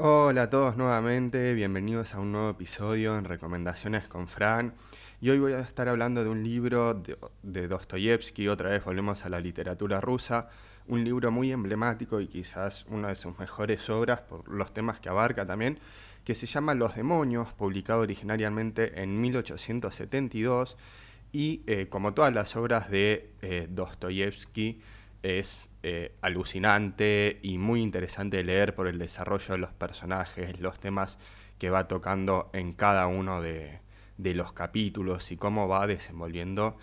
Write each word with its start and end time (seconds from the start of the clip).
Hola 0.00 0.42
a 0.44 0.48
todos 0.48 0.76
nuevamente, 0.76 1.54
bienvenidos 1.54 2.14
a 2.14 2.20
un 2.20 2.30
nuevo 2.30 2.50
episodio 2.50 3.18
en 3.18 3.24
Recomendaciones 3.24 4.06
con 4.06 4.28
Fran. 4.28 4.74
Y 5.20 5.30
hoy 5.30 5.40
voy 5.40 5.54
a 5.54 5.58
estar 5.58 5.88
hablando 5.88 6.22
de 6.22 6.30
un 6.30 6.44
libro 6.44 6.94
de, 6.94 7.18
de 7.42 7.66
Dostoyevsky, 7.66 8.46
otra 8.46 8.70
vez 8.70 8.84
volvemos 8.84 9.24
a 9.24 9.28
la 9.28 9.40
literatura 9.40 10.00
rusa, 10.00 10.50
un 10.86 11.02
libro 11.02 11.32
muy 11.32 11.50
emblemático 11.50 12.20
y 12.20 12.28
quizás 12.28 12.86
una 12.90 13.08
de 13.08 13.16
sus 13.16 13.36
mejores 13.40 13.90
obras 13.90 14.20
por 14.20 14.48
los 14.48 14.72
temas 14.72 15.00
que 15.00 15.08
abarca 15.08 15.44
también, 15.44 15.80
que 16.22 16.36
se 16.36 16.46
llama 16.46 16.74
Los 16.74 16.94
demonios, 16.94 17.52
publicado 17.54 18.02
originariamente 18.02 19.02
en 19.02 19.20
1872 19.20 20.76
y 21.32 21.62
eh, 21.66 21.88
como 21.88 22.14
todas 22.14 22.32
las 22.32 22.54
obras 22.54 22.88
de 22.88 23.32
eh, 23.42 23.66
Dostoyevsky, 23.68 24.80
es 25.22 25.68
eh, 25.82 26.12
alucinante 26.22 27.38
y 27.42 27.58
muy 27.58 27.82
interesante 27.82 28.38
de 28.38 28.44
leer 28.44 28.74
por 28.74 28.88
el 28.88 28.98
desarrollo 28.98 29.52
de 29.54 29.58
los 29.58 29.72
personajes, 29.72 30.60
los 30.60 30.78
temas 30.78 31.18
que 31.58 31.70
va 31.70 31.88
tocando 31.88 32.50
en 32.52 32.72
cada 32.72 33.06
uno 33.06 33.42
de, 33.42 33.80
los 34.16 34.52
capítulos 34.52 35.30
y 35.32 35.36
cómo 35.36 35.68
va 35.68 35.86
desenvolviendo 35.86 36.76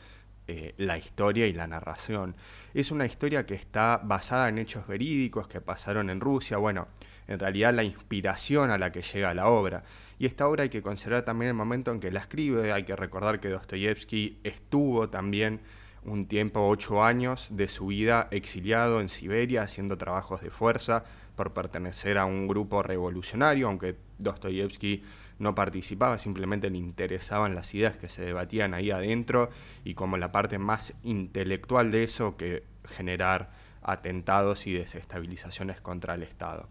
eh, 0.48 0.74
la 0.78 0.98
historia 0.98 1.48
y 1.48 1.54
la 1.54 1.68
narración. 1.68 2.36
Es 2.74 2.92
una 2.92 3.06
historia 3.06 3.46
que 3.46 3.56
está 3.56 4.02
basada 4.04 4.50
en 4.50 4.58
hechos 4.58 4.88
verídicos 4.88 5.48
que 5.48 5.62
pasaron 5.62 6.10
en 6.10 6.20
Rusia, 6.20 6.58
bueno, 6.58 6.88
en 7.28 7.40
realidad 7.40 7.74
la 7.74 7.84
inspiración 7.84 8.70
a 8.70 8.78
la 8.78 8.92
que 8.92 9.02
llega 9.02 9.34
la 9.34 9.48
obra. 9.48 9.84
Y 10.20 10.26
esta 10.26 10.48
obra 10.48 10.64
hay 10.64 10.70
que 10.70 10.82
considerar 10.82 11.24
también 11.24 11.50
el 11.50 11.56
momento 11.56 11.92
en 11.92 12.00
que 12.00 12.12
la 12.12 12.20
escribe, 12.22 12.72
hay 12.72 12.84
que 12.84 12.96
recordar 12.96 13.40
que 13.40 13.50
Dostoyevsky 13.50 14.40
estuvo 14.44 15.10
también 15.10 15.62
un 16.06 16.28
tiempo, 16.28 16.68
ocho 16.68 17.04
años 17.04 17.48
de 17.50 17.68
su 17.68 17.88
vida 17.88 18.28
exiliado 18.32 19.02
en 19.02 19.10
Siberia, 19.10 19.64
haciendo 19.64 19.98
trabajos 19.98 20.42
de 20.42 20.52
fuerza 20.52 21.04
por 21.36 21.54
pertenecer 21.54 22.18
a 22.18 22.26
un 22.26 22.48
grupo 22.48 22.84
revolucionario, 22.84 23.68
aunque 23.68 23.96
Dostoyevsky 24.20 25.04
no 25.40 25.54
participaba, 25.54 26.18
simplemente 26.18 26.70
le 26.70 26.78
interesaban 26.78 27.56
las 27.56 27.74
ideas 27.74 27.98
que 27.98 28.08
se 28.08 28.24
debatían 28.24 28.74
ahí 28.74 28.92
adentro 28.92 29.50
y 29.84 29.94
como 29.94 30.18
la 30.18 30.32
parte 30.32 30.58
más 30.58 30.94
intelectual 31.04 31.92
de 31.92 32.04
eso 32.04 32.38
que 32.38 32.64
generar 32.86 33.52
atentados 33.82 34.66
y 34.68 34.74
desestabilizaciones 34.74 35.82
contra 35.82 36.16
el 36.16 36.24
Estado. 36.24 36.70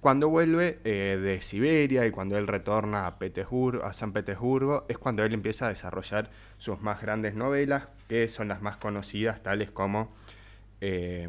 Cuando 0.00 0.28
vuelve 0.28 0.78
eh, 0.84 1.18
de 1.20 1.40
Siberia 1.40 2.06
y 2.06 2.12
cuando 2.12 2.38
él 2.38 2.46
retorna 2.46 3.08
a, 3.08 3.18
Petersburgo, 3.18 3.84
a 3.84 3.92
San 3.92 4.12
Petersburgo, 4.12 4.86
es 4.88 4.96
cuando 4.96 5.24
él 5.24 5.34
empieza 5.34 5.66
a 5.66 5.70
desarrollar 5.70 6.30
sus 6.56 6.80
más 6.80 7.02
grandes 7.02 7.34
novelas, 7.34 7.88
que 8.08 8.28
son 8.28 8.46
las 8.46 8.62
más 8.62 8.76
conocidas, 8.76 9.42
tales 9.42 9.72
como 9.72 10.14
eh, 10.80 11.28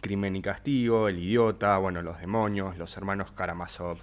Crimen 0.00 0.36
y 0.36 0.42
Castigo, 0.42 1.08
El 1.08 1.18
Idiota, 1.18 1.76
bueno, 1.76 2.00
Los 2.00 2.18
Demonios, 2.18 2.78
Los 2.78 2.96
Hermanos 2.96 3.32
Karamazov. 3.32 3.98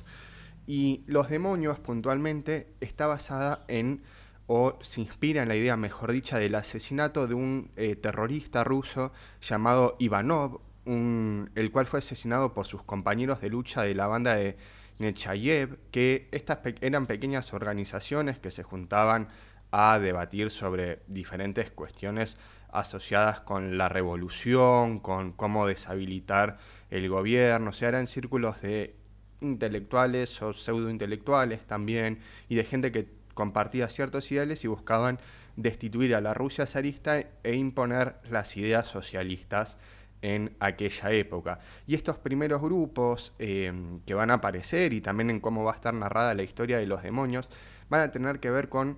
Y 0.68 1.04
Los 1.08 1.30
Demonios, 1.30 1.80
puntualmente, 1.80 2.68
está 2.80 3.08
basada 3.08 3.66
en, 3.68 4.04
o 4.46 4.78
se 4.82 5.02
inspira 5.02 5.42
en 5.42 5.48
la 5.48 5.56
idea, 5.56 5.78
mejor 5.78 6.12
dicha, 6.12 6.38
del 6.38 6.54
asesinato 6.54 7.26
de 7.26 7.34
un 7.34 7.72
eh, 7.76 7.96
terrorista 7.96 8.64
ruso 8.64 9.12
llamado 9.42 9.96
Ivanov, 9.98 10.62
el 10.86 11.72
cual 11.72 11.86
fue 11.86 12.00
asesinado 12.00 12.54
por 12.54 12.66
sus 12.66 12.84
compañeros 12.84 13.42
de 13.42 13.50
lucha 13.50 13.84
de 13.84 13.96
la 13.96 14.08
banda 14.08 14.36
de 14.36 14.58
Nechayev, 15.00 15.80
que 15.92 16.28
estas 16.32 16.60
eran 16.82 17.06
pequeñas 17.06 17.54
organizaciones 17.54 18.40
que 18.40 18.52
se 18.52 18.64
juntaban 18.64 19.30
a 19.72 19.98
debatir 20.00 20.52
sobre 20.52 21.02
diferentes 21.08 21.72
cuestiones 21.72 22.38
asociadas 22.72 23.40
con 23.40 23.78
la 23.78 23.90
revolución, 23.90 25.00
con 25.00 25.32
cómo 25.32 25.68
deshabilitar 25.68 26.58
el 26.90 27.08
gobierno, 27.10 27.70
o 27.70 27.74
sea, 27.74 27.90
eran 27.90 28.08
círculos 28.08 28.62
de 28.62 28.96
intelectuales 29.42 30.42
o 30.42 30.54
pseudointelectuales 30.54 31.66
también, 31.66 32.20
y 32.50 32.56
de 32.56 32.64
gente 32.66 32.92
que 32.92 33.08
compartía 33.34 33.90
ciertos 33.90 34.32
ideales 34.32 34.64
y 34.64 34.68
buscaban 34.68 35.20
destituir 35.56 36.16
a 36.16 36.22
la 36.22 36.34
Rusia 36.34 36.66
zarista 36.66 37.20
e 37.20 37.56
imponer 37.56 38.16
las 38.30 38.58
ideas 38.58 38.88
socialistas 38.88 39.78
en 40.24 40.56
aquella 40.60 41.12
época. 41.12 41.60
Y 41.86 41.94
estos 41.94 42.18
primeros 42.18 42.62
grupos 42.62 43.34
eh, 43.40 43.72
que 44.06 44.14
van 44.14 44.32
a 44.32 44.36
aparecer 44.36 44.94
y 44.94 45.02
también 45.02 45.30
en 45.30 45.40
cómo 45.40 45.66
va 45.66 45.74
a 45.74 45.76
estar 45.76 45.94
narrada 45.94 46.34
la 46.34 46.44
historia 46.44 46.80
de 46.80 46.88
los 46.88 47.04
demonios, 47.04 47.50
van 47.90 48.02
a 48.02 48.12
tener 48.12 48.40
que 48.40 48.50
ver 48.50 48.70
con 48.70 48.98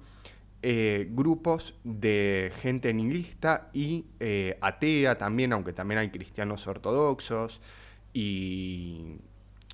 eh, 0.61 1.07
grupos 1.09 1.73
de 1.83 2.51
gente 2.55 2.93
nihilista 2.93 3.69
y 3.73 4.05
eh, 4.19 4.57
atea 4.61 5.17
también, 5.17 5.51
aunque 5.51 5.73
también 5.73 5.99
hay 5.99 6.09
cristianos 6.09 6.67
ortodoxos 6.67 7.59
y 8.13 9.17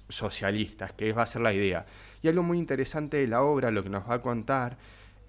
socialistas, 0.08 0.94
que 0.94 1.12
va 1.12 1.24
a 1.24 1.28
ser 1.28 1.42
la 1.42 1.54
idea. 1.54 1.86
Y 2.22 2.30
algo 2.30 2.44
muy 2.44 2.58
interesante 2.58 3.18
de 3.18 3.28
la 3.28 3.44
obra, 3.44 3.72
lo 3.72 3.84
que 3.84 3.90
nos 3.90 4.10
va 4.10 4.16
a 4.16 4.22
contar, 4.22 4.78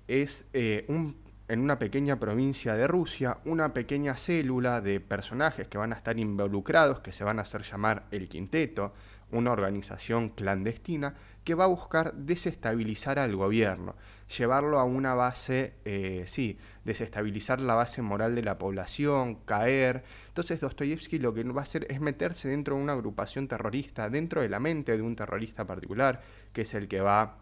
es 0.07 0.45
un 0.89 1.17
en 1.53 1.61
una 1.61 1.79
pequeña 1.79 2.19
provincia 2.19 2.77
de 2.77 2.87
Rusia 2.87 3.37
una 3.45 3.75
pequeña 3.75 4.17
célula 4.17 4.81
de 4.81 5.01
personajes 5.01 5.69
que 5.69 5.77
van 5.77 5.93
a 5.93 5.97
estar 5.97 6.19
involucrados, 6.19 7.01
que 7.01 7.13
se 7.13 7.25
van 7.25 7.39
a 7.39 7.43
hacer 7.43 7.61
llamar 7.61 8.07
el 8.11 8.27
Quinteto, 8.31 8.95
una 9.33 9.53
organización 9.53 10.31
clandestina 10.31 11.15
que 11.45 11.55
va 11.55 11.65
a 11.65 11.67
buscar 11.67 12.15
desestabilizar 12.15 13.19
al 13.19 13.37
gobierno, 13.37 13.97
llevarlo 14.35 14.79
a 14.79 14.85
una 14.85 15.13
base, 15.13 15.75
eh, 15.85 16.25
sí, 16.27 16.59
desestabilizar 16.87 17.61
la 17.61 17.75
base 17.75 18.01
moral 18.01 18.35
de 18.35 18.45
la 18.45 18.57
población, 18.57 19.35
caer. 19.45 20.05
Entonces 20.29 20.59
Dostoyevsky 20.59 21.19
lo 21.19 21.35
que 21.35 21.45
va 21.45 21.61
a 21.61 21.65
hacer 21.65 21.87
es 21.91 22.01
meterse 22.01 22.49
dentro 22.49 22.77
de 22.77 22.83
una 22.83 22.95
agrupación 22.95 23.47
terrorista, 23.47 24.09
dentro 24.09 24.41
de 24.41 24.49
la 24.49 24.59
mente 24.59 24.97
de 24.97 25.03
un 25.03 25.17
terrorista 25.17 25.67
particular, 25.67 26.23
que 26.55 26.63
es 26.63 26.73
el 26.73 26.89
que 26.89 27.03
va 27.03 27.37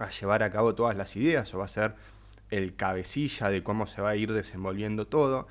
a 0.00 0.10
llevar 0.10 0.42
a 0.42 0.50
cabo 0.50 0.74
todas 0.74 0.96
las 0.96 1.14
ideas 1.14 1.54
o 1.54 1.58
va 1.58 1.66
a 1.66 1.68
ser 1.68 1.94
el 2.50 2.76
cabecilla 2.76 3.50
de 3.50 3.62
cómo 3.62 3.86
se 3.86 4.02
va 4.02 4.10
a 4.10 4.16
ir 4.16 4.32
desenvolviendo 4.32 5.06
todo 5.06 5.48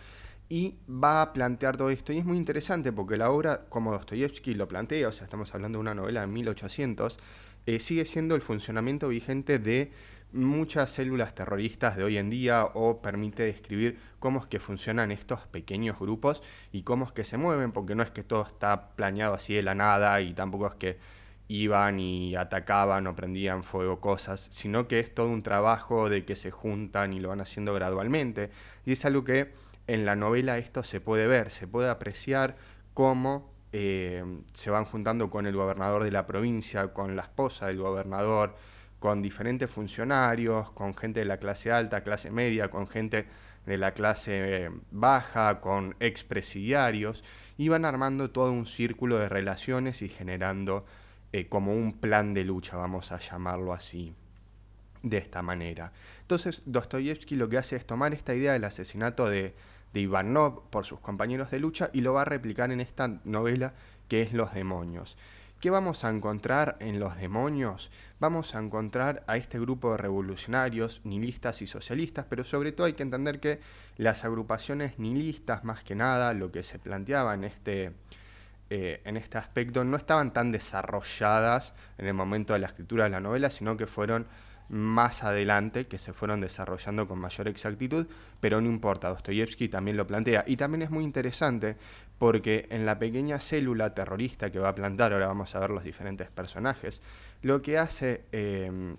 y 0.50 0.76
va 0.90 1.22
a 1.22 1.34
plantear 1.34 1.78
todo 1.78 1.90
esto. 1.90 2.14
Y 2.14 2.20
es 2.20 2.26
muy 2.26 2.38
interesante 2.38 2.92
porque 2.92 3.18
la 3.18 3.32
obra, 3.32 3.66
como 3.70 3.92
Dostoyevsky 3.92 4.54
lo 4.54 4.68
plantea, 4.68 5.08
o 5.08 5.12
sea, 5.12 5.26
estamos 5.26 5.54
hablando 5.54 5.78
de 5.78 5.82
una 5.82 5.96
novela 5.96 6.22
de 6.22 6.28
1800, 6.28 7.18
eh, 7.66 7.80
sigue 7.80 8.06
siendo 8.06 8.36
el 8.36 8.42
funcionamiento 8.42 9.08
vigente 9.08 9.60
de 9.60 9.92
muchas 10.32 10.92
células 10.92 11.34
terroristas 11.34 11.96
de 11.96 12.04
hoy 12.04 12.18
en 12.18 12.30
día 12.30 12.66
o 12.74 13.02
permite 13.02 13.44
describir 13.44 13.98
cómo 14.20 14.40
es 14.40 14.46
que 14.48 14.60
funcionan 14.60 15.12
estos 15.12 15.48
pequeños 15.48 15.98
grupos 15.98 16.44
y 16.72 16.84
cómo 16.84 17.06
es 17.06 17.12
que 17.12 17.24
se 17.24 17.38
mueven, 17.38 17.72
porque 17.72 17.96
no 17.96 18.04
es 18.04 18.12
que 18.12 18.24
todo 18.24 18.46
está 18.46 18.90
planeado 18.96 19.34
así 19.34 19.54
de 19.54 19.64
la 19.64 19.76
nada 19.76 20.20
y 20.22 20.34
tampoco 20.34 20.68
es 20.68 20.76
que 20.76 20.98
iban 21.48 22.00
y 22.00 22.36
atacaban 22.36 23.08
o 23.08 23.16
prendían 23.16 23.64
fuego 23.64 24.00
cosas, 24.00 24.48
sino 24.52 24.88
que 24.88 25.00
es 25.00 25.14
todo 25.14 25.28
un 25.28 25.44
trabajo 25.44 26.10
de 26.10 26.26
que 26.26 26.36
se 26.36 26.52
juntan 26.52 27.14
y 27.14 27.20
lo 27.20 27.30
van 27.30 27.42
haciendo 27.42 27.74
gradualmente. 27.74 28.50
Y 28.86 28.94
es 28.94 29.06
algo 29.06 29.24
que 29.24 29.52
en 29.88 30.06
la 30.06 30.16
novela 30.16 30.58
esto 30.58 30.84
se 30.84 31.00
puede 31.02 31.28
ver, 31.28 31.52
se 31.52 31.68
puede 31.68 31.90
apreciar 31.90 32.56
cómo 32.94 33.52
eh, 33.72 34.24
se 34.54 34.70
van 34.72 34.86
juntando 34.86 35.30
con 35.30 35.46
el 35.46 35.56
gobernador 35.56 36.04
de 36.04 36.12
la 36.12 36.26
provincia, 36.26 36.94
con 36.94 37.16
la 37.16 37.24
esposa 37.24 37.68
del 37.68 37.78
gobernador, 37.78 38.56
con 39.00 39.22
diferentes 39.22 39.70
funcionarios, 39.70 40.72
con 40.72 40.96
gente 40.96 41.20
de 41.20 41.26
la 41.26 41.38
clase 41.38 41.72
alta, 41.72 42.02
clase 42.02 42.32
media, 42.32 42.70
con 42.70 42.88
gente 42.88 43.28
de 43.66 43.78
la 43.78 43.94
clase 43.94 44.72
baja, 44.92 45.60
con 45.60 45.96
expresidiarios, 46.00 47.24
y 47.58 47.70
van 47.70 47.86
armando 47.86 48.32
todo 48.32 48.52
un 48.52 48.66
círculo 48.66 49.18
de 49.18 49.30
relaciones 49.30 50.02
y 50.02 50.10
generando 50.10 50.86
eh, 51.36 51.50
como 51.50 51.74
un 51.74 51.92
plan 51.92 52.34
de 52.34 52.46
lucha, 52.46 52.78
vamos 52.78 53.12
a 53.12 53.20
llamarlo 53.20 53.74
así, 53.74 54.16
de 55.04 55.18
esta 55.18 55.42
manera. 55.42 55.92
Entonces, 56.22 56.64
Dostoyevsky 56.66 57.36
lo 57.36 57.50
que 57.50 57.58
hace 57.58 57.76
es 57.76 57.86
tomar 57.86 58.14
esta 58.14 58.34
idea 58.34 58.54
del 58.54 58.64
asesinato 58.64 59.28
de, 59.28 59.54
de 59.92 60.00
Ivanov 60.00 60.70
por 60.70 60.86
sus 60.86 61.02
compañeros 61.02 61.52
de 61.52 61.60
lucha 61.60 61.90
y 61.92 62.00
lo 62.00 62.14
va 62.14 62.22
a 62.22 62.26
replicar 62.26 62.72
en 62.72 62.80
esta 62.80 63.20
novela 63.26 63.74
que 64.08 64.22
es 64.22 64.32
Los 64.32 64.54
demonios. 64.54 65.18
¿Qué 65.60 65.70
vamos 65.70 66.06
a 66.06 66.10
encontrar 66.10 66.78
en 66.80 67.02
Los 67.02 67.18
demonios? 67.18 67.92
Vamos 68.22 68.56
a 68.56 68.60
encontrar 68.60 69.26
a 69.28 69.36
este 69.36 69.60
grupo 69.60 69.92
de 69.92 69.98
revolucionarios, 69.98 71.02
nihilistas 71.04 71.62
y 71.62 71.68
socialistas, 71.68 72.28
pero 72.30 72.46
sobre 72.46 72.72
todo 72.72 72.88
hay 72.88 72.94
que 72.94 73.04
entender 73.04 73.42
que 73.42 73.60
las 73.98 74.24
agrupaciones 74.24 75.00
nihilistas, 75.00 75.66
más 75.66 75.84
que 75.84 75.96
nada, 75.96 76.34
lo 76.34 76.54
que 76.54 76.64
se 76.64 76.80
planteaba 76.80 77.34
en 77.34 77.44
este 77.44 77.92
eh, 78.70 79.02
en 79.06 79.18
este 79.18 79.38
aspecto 79.38 79.84
no 79.84 79.96
estaban 79.98 80.34
tan 80.34 80.52
desarrolladas 80.52 81.74
en 81.98 82.08
el 82.08 82.14
momento 82.14 82.54
de 82.54 82.60
la 82.60 82.68
escritura 82.68 83.04
de 83.04 83.12
la 83.12 83.20
novela, 83.20 83.52
sino 83.52 83.78
que 83.78 83.88
fueron 83.88 84.28
más 84.70 85.24
adelante, 85.24 85.86
que 85.86 85.98
se 85.98 86.14
fueron 86.14 86.42
desarrollando 86.42 87.08
con 87.08 87.20
mayor 87.20 87.48
exactitud, 87.48 88.08
pero 88.40 88.60
no 88.62 88.68
importa, 88.68 89.10
Dostoyevsky 89.10 89.70
también 89.70 89.98
lo 89.98 90.08
plantea. 90.08 90.44
Y 90.48 90.58
también 90.58 90.82
es 90.82 90.90
muy 90.90 91.04
interesante 91.04 91.78
porque 92.18 92.68
en 92.72 92.86
la 92.86 92.98
pequeña 92.98 93.40
célula 93.40 93.94
terrorista 93.94 94.52
que 94.52 94.60
va 94.60 94.70
a 94.70 94.76
plantar, 94.76 95.14
ahora 95.14 95.28
vamos 95.28 95.54
a 95.54 95.60
ver 95.60 95.70
los 95.70 95.84
diferentes 95.84 96.30
personajes, 96.32 97.02
lo 97.42 97.62
que 97.62 97.78
hace 97.78 98.26
eh, 98.32 98.96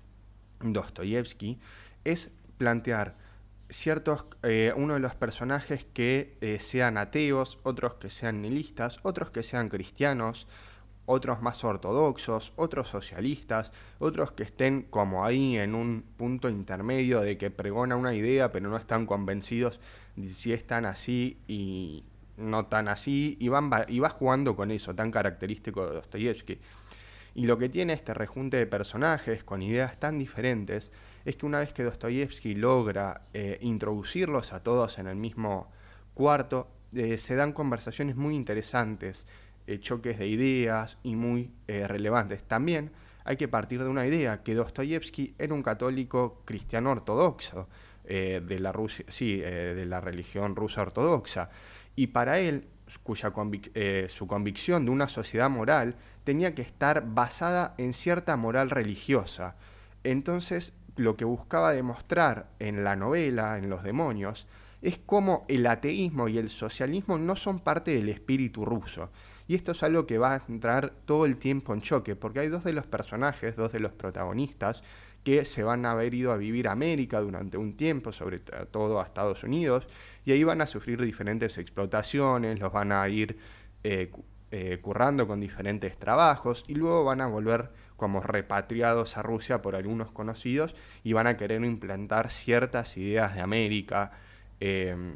Dostoyevsky 0.60 1.58
es 2.04 2.30
plantear 2.58 3.16
ciertos, 3.68 4.26
eh, 4.42 4.72
uno 4.76 4.94
de 4.94 5.00
los 5.00 5.14
personajes 5.14 5.86
que 5.92 6.36
eh, 6.40 6.58
sean 6.60 6.98
ateos, 6.98 7.58
otros 7.62 7.94
que 7.94 8.10
sean 8.10 8.42
nihilistas, 8.42 9.00
otros 9.02 9.30
que 9.30 9.42
sean 9.42 9.68
cristianos, 9.68 10.46
otros 11.06 11.40
más 11.40 11.62
ortodoxos, 11.64 12.52
otros 12.56 12.88
socialistas, 12.88 13.72
otros 13.98 14.32
que 14.32 14.42
estén 14.42 14.82
como 14.82 15.24
ahí 15.24 15.56
en 15.56 15.74
un 15.74 16.04
punto 16.16 16.48
intermedio 16.48 17.20
de 17.20 17.38
que 17.38 17.50
pregona 17.50 17.96
una 17.96 18.12
idea 18.14 18.50
pero 18.50 18.68
no 18.68 18.76
están 18.76 19.06
convencidos 19.06 19.80
de 20.16 20.28
si 20.28 20.52
es 20.52 20.66
tan 20.66 20.84
así 20.84 21.38
y 21.46 22.04
no 22.36 22.66
tan 22.66 22.88
así, 22.88 23.36
y, 23.40 23.48
van, 23.48 23.70
y 23.88 23.98
va 23.98 24.10
jugando 24.10 24.56
con 24.56 24.70
eso, 24.70 24.94
tan 24.94 25.10
característico 25.10 25.86
de 25.86 25.94
Dostoyevsky. 25.94 26.58
Y 27.34 27.46
lo 27.46 27.58
que 27.58 27.68
tiene 27.68 27.92
este 27.92 28.14
rejunte 28.14 28.56
de 28.56 28.66
personajes 28.66 29.44
con 29.44 29.62
ideas 29.62 29.98
tan 29.98 30.18
diferentes 30.18 30.90
es 31.26 31.36
que 31.36 31.44
una 31.44 31.58
vez 31.58 31.72
que 31.72 31.82
Dostoyevsky 31.82 32.54
logra 32.54 33.22
eh, 33.34 33.58
introducirlos 33.60 34.52
a 34.52 34.62
todos 34.62 35.00
en 35.00 35.08
el 35.08 35.16
mismo 35.16 35.68
cuarto, 36.14 36.68
eh, 36.94 37.18
se 37.18 37.34
dan 37.34 37.52
conversaciones 37.52 38.14
muy 38.14 38.36
interesantes, 38.36 39.26
eh, 39.66 39.80
choques 39.80 40.20
de 40.20 40.28
ideas 40.28 40.98
y 41.02 41.16
muy 41.16 41.50
relevantes. 41.66 42.44
También 42.44 42.92
hay 43.24 43.36
que 43.36 43.48
partir 43.48 43.82
de 43.82 43.88
una 43.88 44.06
idea, 44.06 44.44
que 44.44 44.54
Dostoyevsky 44.54 45.34
era 45.36 45.52
un 45.52 45.64
católico 45.64 46.42
cristiano 46.44 46.92
ortodoxo, 46.92 47.68
de, 48.04 48.60
la 48.60 48.72
sí, 49.08 49.38
de 49.38 49.84
la 49.84 50.00
religión 50.00 50.54
rusa 50.54 50.82
ortodoxa, 50.82 51.50
y 51.96 52.06
para 52.06 52.38
él 52.38 52.68
cuya 53.02 53.32
su 54.06 54.26
convicción 54.28 54.84
de 54.84 54.92
una 54.92 55.08
sociedad 55.08 55.50
moral 55.50 55.96
tenía 56.22 56.54
que 56.54 56.62
estar 56.62 57.04
basada 57.04 57.74
en 57.78 57.94
cierta 57.94 58.36
moral 58.36 58.70
religiosa. 58.70 59.56
Entonces 60.04 60.72
lo 60.96 61.16
que 61.16 61.24
buscaba 61.24 61.72
demostrar 61.72 62.48
en 62.58 62.84
la 62.84 62.96
novela, 62.96 63.58
en 63.58 63.70
Los 63.70 63.82
demonios, 63.82 64.46
es 64.82 64.98
cómo 64.98 65.44
el 65.48 65.66
ateísmo 65.66 66.28
y 66.28 66.38
el 66.38 66.50
socialismo 66.50 67.18
no 67.18 67.36
son 67.36 67.60
parte 67.60 67.92
del 67.92 68.08
espíritu 68.08 68.64
ruso. 68.64 69.10
Y 69.48 69.54
esto 69.54 69.72
es 69.72 69.82
algo 69.82 70.06
que 70.06 70.18
va 70.18 70.34
a 70.34 70.42
entrar 70.48 70.92
todo 71.04 71.24
el 71.24 71.38
tiempo 71.38 71.72
en 71.72 71.80
choque, 71.80 72.16
porque 72.16 72.40
hay 72.40 72.48
dos 72.48 72.64
de 72.64 72.72
los 72.72 72.86
personajes, 72.86 73.56
dos 73.56 73.72
de 73.72 73.80
los 73.80 73.92
protagonistas, 73.92 74.82
que 75.22 75.44
se 75.44 75.64
van 75.64 75.84
a 75.86 75.92
haber 75.92 76.14
ido 76.14 76.32
a 76.32 76.36
vivir 76.36 76.68
a 76.68 76.72
América 76.72 77.20
durante 77.20 77.56
un 77.56 77.76
tiempo, 77.76 78.12
sobre 78.12 78.38
todo 78.38 79.00
a 79.00 79.04
Estados 79.04 79.42
Unidos, 79.42 79.86
y 80.24 80.32
ahí 80.32 80.44
van 80.44 80.60
a 80.60 80.66
sufrir 80.66 81.02
diferentes 81.02 81.58
explotaciones, 81.58 82.60
los 82.60 82.72
van 82.72 82.92
a 82.92 83.08
ir 83.08 83.36
eh, 83.82 84.12
eh, 84.52 84.78
currando 84.80 85.26
con 85.26 85.40
diferentes 85.40 85.98
trabajos, 85.98 86.64
y 86.68 86.74
luego 86.74 87.02
van 87.02 87.20
a 87.20 87.26
volver 87.26 87.70
como 87.96 88.20
repatriados 88.20 89.16
a 89.16 89.22
Rusia 89.22 89.62
por 89.62 89.76
algunos 89.76 90.12
conocidos 90.12 90.74
y 91.02 91.12
van 91.12 91.26
a 91.26 91.36
querer 91.36 91.64
implantar 91.64 92.30
ciertas 92.30 92.96
ideas 92.96 93.34
de 93.34 93.40
América, 93.40 94.12
em, 94.60 95.14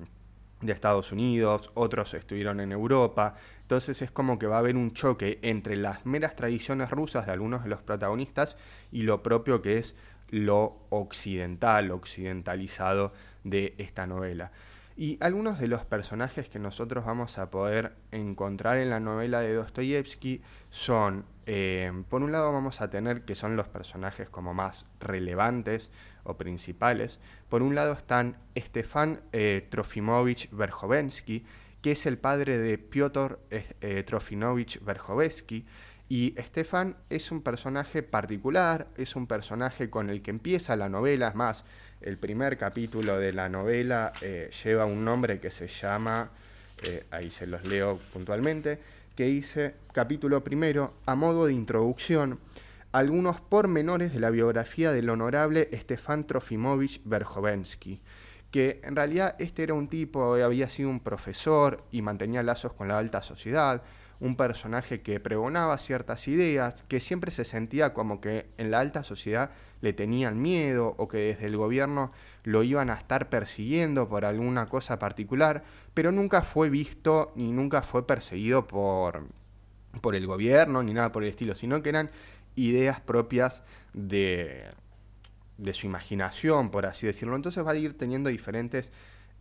de 0.61 0.73
Estados 0.73 1.13
Unidos, 1.13 1.71
otros 1.75 2.13
estuvieron 2.15 2.61
en 2.61 2.73
Europa. 2.73 3.35
Entonces 3.63 4.03
es 4.03 4.11
como 4.11 4.39
que 4.39 4.47
va 4.47 4.57
a 4.57 4.59
haber 4.61 4.77
un 4.77 4.93
choque 4.93 5.39
entre 5.43 5.77
las 5.77 6.05
meras 6.05 6.37
tradiciones 6.37 6.91
rusas 6.91 7.27
de 7.27 7.33
algunos 7.33 7.63
de 7.63 7.71
los 7.71 7.83
protagonistas 7.83 8.57
y 8.93 9.03
lo 9.03 9.23
propio 9.23 9.63
que 9.63 9.79
es 9.79 9.97
lo 10.29 10.79
occidental, 10.91 11.91
occidentalizado 11.91 13.13
de 13.45 13.75
esta 13.79 14.07
novela. 14.07 14.53
Y 15.01 15.17
algunos 15.23 15.59
de 15.59 15.67
los 15.67 15.87
personajes 15.87 16.51
que 16.51 16.59
nosotros 16.59 17.07
vamos 17.07 17.39
a 17.39 17.51
poder 17.51 17.95
encontrar 18.13 18.77
en 18.77 18.91
la 18.91 19.01
novela 19.01 19.41
de 19.41 19.55
Dostoyevsky 19.55 20.43
son, 20.69 21.25
eh, 21.47 21.91
por 22.11 22.23
un 22.23 22.33
lado 22.33 22.53
vamos 22.53 22.83
a 22.83 22.91
tener 22.91 23.23
que 23.25 23.35
son 23.35 23.57
los 23.57 23.67
personajes 23.67 24.29
como 24.29 24.53
más 24.53 24.85
relevantes 24.99 25.89
o 26.23 26.37
principales. 26.37 27.19
Por 27.49 27.63
un 27.63 27.75
lado 27.75 27.95
están 27.95 28.37
Stefan 28.55 29.23
eh, 29.33 29.67
Trofimovich 29.71 30.51
Verjovensky, 30.51 31.47
que 31.81 31.93
es 31.93 32.05
el 32.05 32.19
padre 32.19 32.59
de 32.59 32.77
Piotr 32.77 33.39
eh, 33.49 34.05
Trofimovich 34.07 34.85
Verjovensky, 34.85 35.65
y 36.11 36.35
Stefan 36.39 36.97
es 37.09 37.31
un 37.31 37.41
personaje 37.41 38.03
particular, 38.03 38.89
es 38.97 39.15
un 39.17 39.29
personaje 39.29 39.89
con 39.89 40.11
el 40.11 40.21
que 40.23 40.33
empieza 40.33 40.75
la 40.75 40.89
novela, 40.89 41.29
es 41.29 41.35
más, 41.37 41.65
el 42.01 42.17
primer 42.17 42.57
capítulo 42.57 43.19
de 43.19 43.33
la 43.33 43.49
novela 43.49 44.13
eh, 44.21 44.51
lleva 44.65 44.87
un 44.87 45.05
nombre 45.05 45.39
que 45.39 45.51
se 45.51 45.69
llama, 45.69 46.31
eh, 46.83 47.05
ahí 47.11 47.31
se 47.31 47.47
los 47.47 47.67
leo 47.67 47.99
puntualmente, 48.13 48.79
que 49.15 49.25
dice, 49.25 49.75
capítulo 49.93 50.43
primero, 50.43 50.95
a 51.05 51.15
modo 51.15 51.47
de 51.47 51.53
introducción, 51.53 52.39
algunos 52.93 53.41
pormenores 53.41 54.13
de 54.13 54.21
la 54.21 54.31
biografía 54.31 54.93
del 54.93 55.11
honorable 55.11 55.69
Stefan 55.73 56.27
Trofimovich 56.27 57.03
Verjovensky, 57.05 58.01
que 58.51 58.81
en 58.83 58.97
realidad 58.97 59.37
este 59.39 59.63
era 59.63 59.75
un 59.75 59.89
tipo, 59.89 60.35
había 60.35 60.69
sido 60.69 60.89
un 60.89 61.01
profesor 61.01 61.85
y 61.93 62.03
mantenía 62.03 62.43
lazos 62.43 62.73
con 62.73 62.89
la 62.89 62.99
alta 62.99 63.23
sociedad, 63.23 63.83
un 64.21 64.37
personaje 64.37 65.01
que 65.01 65.19
pregonaba 65.19 65.79
ciertas 65.79 66.29
ideas, 66.29 66.85
que 66.89 67.01
siempre 67.01 67.31
se 67.31 67.45
sentía 67.45 67.95
como 67.95 68.21
que 68.21 68.51
en 68.59 68.71
la 68.71 68.81
alta 68.81 69.03
sociedad 69.03 69.51
le 69.81 69.95
tenían 69.95 70.41
miedo 70.41 70.95
o 70.99 71.09
que 71.09 71.19
desde 71.19 71.47
el 71.47 71.57
gobierno 71.57 72.13
lo 72.45 72.63
iban 72.63 72.91
a 72.91 72.95
estar 72.95 73.31
persiguiendo 73.31 74.09
por 74.09 74.27
alguna 74.27 74.67
cosa 74.67 74.99
particular, 74.99 75.65
pero 75.95 76.13
nunca 76.13 76.43
fue 76.43 76.69
visto 76.69 77.33
ni 77.35 77.51
nunca 77.51 77.81
fue 77.81 78.07
perseguido 78.07 78.67
por, 78.67 79.27
por 80.03 80.15
el 80.15 80.27
gobierno 80.27 80.83
ni 80.83 80.93
nada 80.93 81.13
por 81.13 81.23
el 81.23 81.31
estilo, 81.31 81.55
sino 81.55 81.83
que 81.83 81.89
eran 81.89 82.11
ideas 82.57 83.01
propias 83.01 83.63
de, 83.95 84.69
de 85.57 85.73
su 85.73 85.87
imaginación, 85.87 86.71
por 86.71 86.85
así 86.85 87.07
decirlo. 87.07 87.37
Entonces 87.37 87.65
va 87.65 87.71
a 87.71 87.77
ir 87.77 87.97
teniendo 87.97 88.29
diferentes 88.29 88.93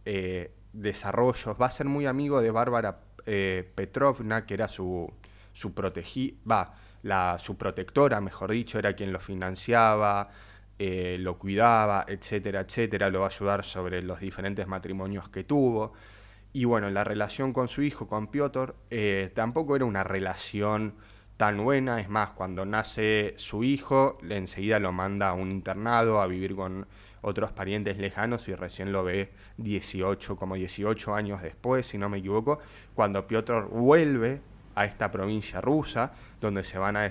eh, 0.06 0.52
desarrollos, 0.72 1.58
va 1.60 1.66
a 1.66 1.72
ser 1.72 1.88
muy 1.88 2.06
amigo 2.06 2.42
de 2.42 2.52
Bárbara 2.52 3.02
eh, 3.26 3.70
Petrovna, 3.76 4.46
que 4.46 4.54
era 4.54 4.68
su, 4.68 5.12
su 5.54 5.74
va, 5.74 6.74
la, 7.04 7.38
su 7.40 7.58
protectora, 7.58 8.22
mejor 8.22 8.52
dicho, 8.52 8.80
era 8.80 8.94
quien 8.94 9.12
lo 9.12 9.20
financiaba, 9.20 10.30
eh, 10.78 11.18
lo 11.20 11.38
cuidaba, 11.38 12.06
etcétera, 12.08 12.62
etcétera, 12.62 13.10
lo 13.10 13.20
va 13.22 13.26
a 13.28 13.30
ayudar 13.30 13.64
sobre 13.64 14.02
los 14.02 14.20
diferentes 14.20 14.68
matrimonios 14.68 15.30
que 15.30 15.44
tuvo. 15.44 15.94
Y 16.54 16.66
bueno, 16.66 16.90
la 16.90 17.04
relación 17.04 17.54
con 17.54 17.68
su 17.68 17.82
hijo, 17.82 18.08
con 18.08 18.28
Piotr, 18.28 18.76
eh, 18.90 19.32
tampoco 19.36 19.76
era 19.76 19.86
una 19.86 20.04
relación 20.04 20.96
tan 21.38 21.64
buena. 21.64 22.00
Es 22.00 22.10
más, 22.10 22.32
cuando 22.32 22.66
nace 22.66 23.34
su 23.38 23.64
hijo, 23.64 24.18
enseguida 24.30 24.80
lo 24.80 24.92
manda 24.92 25.30
a 25.30 25.34
un 25.34 25.52
internado 25.52 26.22
a 26.22 26.28
vivir 26.28 26.56
con 26.56 26.88
otros 27.22 27.52
parientes 27.52 27.98
lejanos 27.98 28.48
y 28.48 28.56
recién 28.56 28.92
lo 28.92 29.04
ve 29.04 29.32
18, 29.58 30.36
como 30.36 30.56
18 30.56 31.14
años 31.16 31.42
después, 31.42 31.88
si 31.88 31.98
no 31.98 32.10
me 32.10 32.20
equivoco, 32.20 32.60
cuando 32.96 33.28
Piotr 33.28 33.68
vuelve 33.70 34.42
a 34.76 34.86
esta 34.86 35.12
provincia 35.12 35.62
rusa, 35.62 36.14
donde 36.40 36.64
se 36.64 36.78
van 36.78 36.96
a 36.96 37.10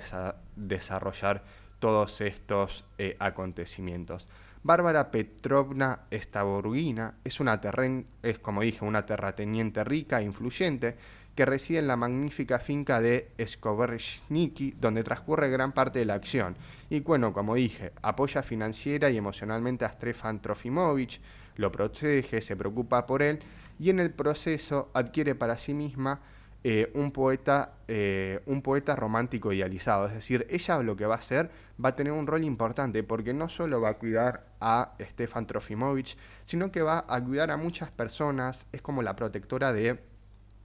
desarrollar 0.56 1.42
todos 1.78 2.20
estos 2.20 2.84
eh, 2.98 3.16
acontecimientos. 3.18 4.28
Bárbara 4.62 5.10
Petrovna 5.10 6.00
Staborgina 6.12 7.14
es 7.24 7.40
una 7.40 7.60
terren 7.60 8.06
es 8.22 8.38
como 8.38 8.62
dije, 8.62 8.84
una 8.84 9.06
terrateniente 9.06 9.84
rica 9.84 10.20
e 10.20 10.24
influyente 10.24 10.96
que 11.34 11.46
reside 11.46 11.78
en 11.78 11.86
la 11.86 11.96
magnífica 11.96 12.58
finca 12.58 13.00
de 13.00 13.30
Skobershniki, 13.40 14.74
donde 14.80 15.04
transcurre 15.04 15.48
gran 15.48 15.70
parte 15.70 16.00
de 16.00 16.04
la 16.04 16.14
acción. 16.14 16.56
Y 16.90 16.98
bueno, 16.98 17.32
como 17.32 17.54
dije, 17.54 17.92
apoya 18.02 18.42
financiera 18.42 19.08
y 19.08 19.16
emocionalmente 19.16 19.84
a 19.84 19.92
Stefan 19.92 20.42
Trofimovich, 20.42 21.20
lo 21.54 21.70
protege, 21.70 22.40
se 22.40 22.56
preocupa 22.56 23.06
por 23.06 23.22
él 23.22 23.38
y 23.78 23.90
en 23.90 24.00
el 24.00 24.10
proceso 24.10 24.90
adquiere 24.94 25.36
para 25.36 25.58
sí 25.58 25.74
misma 25.74 26.20
eh, 26.64 26.90
un, 26.94 27.12
poeta, 27.12 27.74
eh, 27.86 28.40
un 28.46 28.62
poeta 28.62 28.96
romántico 28.96 29.52
idealizado. 29.52 30.06
Es 30.06 30.14
decir, 30.14 30.46
ella 30.50 30.82
lo 30.82 30.96
que 30.96 31.06
va 31.06 31.14
a 31.14 31.18
hacer 31.18 31.50
va 31.82 31.90
a 31.90 31.96
tener 31.96 32.12
un 32.12 32.26
rol 32.26 32.42
importante 32.44 33.02
porque 33.04 33.32
no 33.32 33.48
solo 33.48 33.80
va 33.80 33.90
a 33.90 33.94
cuidar 33.94 34.46
a 34.60 34.94
Stefan 35.00 35.46
Trofimovich, 35.46 36.16
sino 36.46 36.72
que 36.72 36.82
va 36.82 37.04
a 37.08 37.24
cuidar 37.24 37.52
a 37.52 37.56
muchas 37.56 37.90
personas, 37.90 38.66
es 38.72 38.82
como 38.82 39.02
la 39.02 39.14
protectora 39.14 39.72
de 39.72 40.00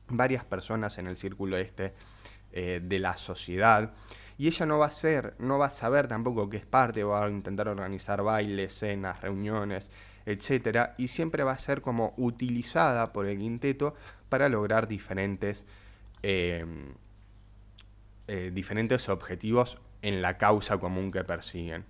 varias 0.09 0.43
personas 0.43 0.97
en 0.97 1.07
el 1.07 1.15
círculo 1.15 1.57
este 1.57 1.93
eh, 2.51 2.81
de 2.83 2.99
la 2.99 3.15
sociedad. 3.17 3.93
Y 4.37 4.47
ella 4.47 4.65
no 4.65 4.79
va 4.79 4.87
a 4.87 4.91
ser, 4.91 5.35
no 5.37 5.59
va 5.59 5.67
a 5.67 5.71
saber 5.71 6.07
tampoco 6.07 6.49
que 6.49 6.57
es 6.57 6.65
parte, 6.65 7.03
va 7.03 7.23
a 7.23 7.29
intentar 7.29 7.67
organizar 7.67 8.23
bailes, 8.23 8.73
cenas, 8.73 9.21
reuniones, 9.21 9.91
etcétera, 10.25 10.95
y 10.97 11.07
siempre 11.07 11.43
va 11.43 11.51
a 11.51 11.57
ser 11.57 11.81
como 11.81 12.13
utilizada 12.17 13.13
por 13.13 13.27
el 13.27 13.37
quinteto 13.37 13.95
para 14.29 14.49
lograr 14.49 14.87
diferentes, 14.87 15.65
em, 16.23 16.93
eh, 18.27 18.51
diferentes 18.53 19.09
objetivos 19.09 19.77
en 20.01 20.21
la 20.21 20.37
causa 20.37 20.79
común 20.79 21.11
que 21.11 21.23
persiguen. 21.23 21.85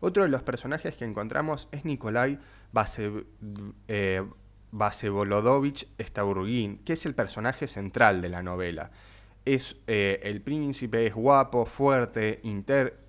Otro 0.00 0.24
de 0.24 0.28
los 0.28 0.42
personajes 0.42 0.96
que 0.96 1.04
encontramos 1.04 1.68
es 1.72 1.84
Nikolai 1.84 2.38
Base, 2.72 3.10
eh, 3.88 4.22
que 6.84 6.92
es 6.92 7.06
el 7.06 7.14
personaje 7.14 7.68
central 7.68 8.20
de 8.20 8.28
la 8.28 8.42
novela. 8.42 8.90
Es 9.44 9.76
eh, 9.86 10.20
el 10.22 10.40
príncipe, 10.40 11.06
es 11.06 11.14
guapo, 11.14 11.64
fuerte, 11.64 12.40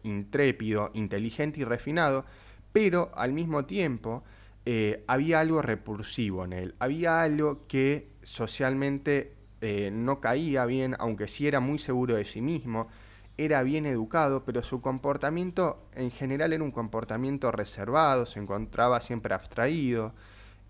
intrépido, 0.04 0.92
inteligente 0.94 1.62
y 1.62 1.64
refinado, 1.64 2.26
pero 2.72 3.12
al 3.16 3.34
mismo 3.34 3.66
tiempo 3.66 4.24
eh, 4.66 5.04
había 5.08 5.40
algo 5.40 5.62
repulsivo 5.62 6.46
en 6.46 6.54
él, 6.54 6.76
había 6.80 7.22
algo 7.22 7.68
que 7.68 8.10
socialmente 8.24 9.34
eh, 9.68 9.90
no 9.90 10.22
caía 10.22 10.64
bien, 10.68 10.96
aunque 11.00 11.28
sí 11.28 11.48
era 11.48 11.60
muy 11.60 11.80
seguro 11.80 12.14
de 12.14 12.24
sí 12.24 12.40
mismo, 12.40 12.88
era 13.36 13.64
bien 13.64 13.88
educado, 13.88 14.46
pero 14.46 14.62
su 14.62 14.80
comportamiento 14.80 15.80
en 15.96 16.12
general 16.12 16.54
era 16.54 16.64
un 16.64 16.70
comportamiento 16.70 17.52
reservado, 17.52 18.28
se 18.28 18.40
encontraba 18.40 19.02
siempre 19.02 19.34
abstraído 19.34 20.14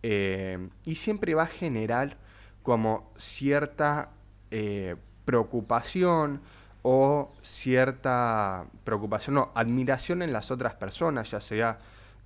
eh, 0.02 0.70
y 0.86 0.96
siempre 0.96 1.36
va 1.36 1.44
a 1.44 1.48
generar 1.48 2.16
como 2.64 3.12
cierta 3.18 4.12
eh, 4.52 4.96
preocupación 5.26 6.40
o 6.82 7.34
cierta 7.42 8.66
preocupación, 8.86 9.36
no, 9.36 9.52
admiración 9.56 10.22
en 10.22 10.32
las 10.32 10.52
otras 10.52 10.74
personas, 10.76 11.32
ya 11.32 11.42
sea 11.42 11.80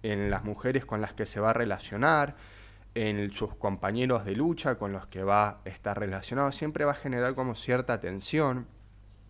en 0.03 0.29
las 0.29 0.43
mujeres 0.43 0.85
con 0.85 1.01
las 1.01 1.13
que 1.13 1.25
se 1.25 1.39
va 1.39 1.49
a 1.49 1.53
relacionar, 1.53 2.35
en 2.95 3.31
sus 3.31 3.55
compañeros 3.55 4.25
de 4.25 4.35
lucha 4.35 4.75
con 4.75 4.91
los 4.91 5.07
que 5.07 5.23
va 5.23 5.49
a 5.49 5.61
estar 5.65 5.99
relacionado, 5.99 6.51
siempre 6.51 6.85
va 6.85 6.91
a 6.93 6.95
generar 6.95 7.35
como 7.35 7.55
cierta 7.55 7.99
tensión 7.99 8.67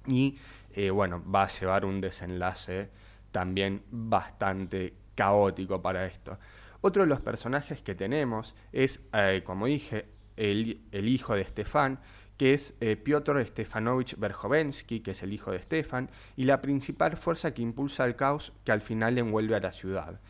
y 0.07 0.37
eh, 0.73 0.89
bueno, 0.89 1.23
va 1.29 1.43
a 1.43 1.47
llevar 1.47 1.85
un 1.85 2.01
desenlace 2.01 2.89
también 3.31 3.83
bastante 3.91 4.93
caótico 5.15 5.81
para 5.81 6.05
esto. 6.05 6.39
Otro 6.81 7.03
de 7.03 7.09
los 7.09 7.19
personajes 7.19 7.81
que 7.81 7.95
tenemos 7.95 8.55
es, 8.71 9.01
eh, 9.13 9.41
como 9.45 9.65
dije, 9.65 10.05
el, 10.37 10.79
hijo 10.93 11.35
de 11.35 11.43
Stefan, 11.43 11.99
que 12.37 12.53
es 12.53 12.73
eh, 12.79 12.95
Piotr 12.95 13.45
Stefanovich 13.45 14.15
Berjovensky, 14.17 15.01
que 15.01 15.11
es 15.11 15.21
el 15.23 15.33
hijo 15.33 15.51
de 15.51 15.61
Stefan, 15.61 16.09
y 16.37 16.45
la 16.45 16.61
principal 16.61 17.17
fuerza 17.17 17.53
que 17.53 17.61
impulsa 17.61 18.05
el 18.05 18.15
caos 18.15 18.53
que 18.63 18.71
al 18.71 18.81
final 18.81 19.17
envuelve 19.17 19.55
a 19.55 19.59
la 19.59 19.73
ciudad. 19.73 20.21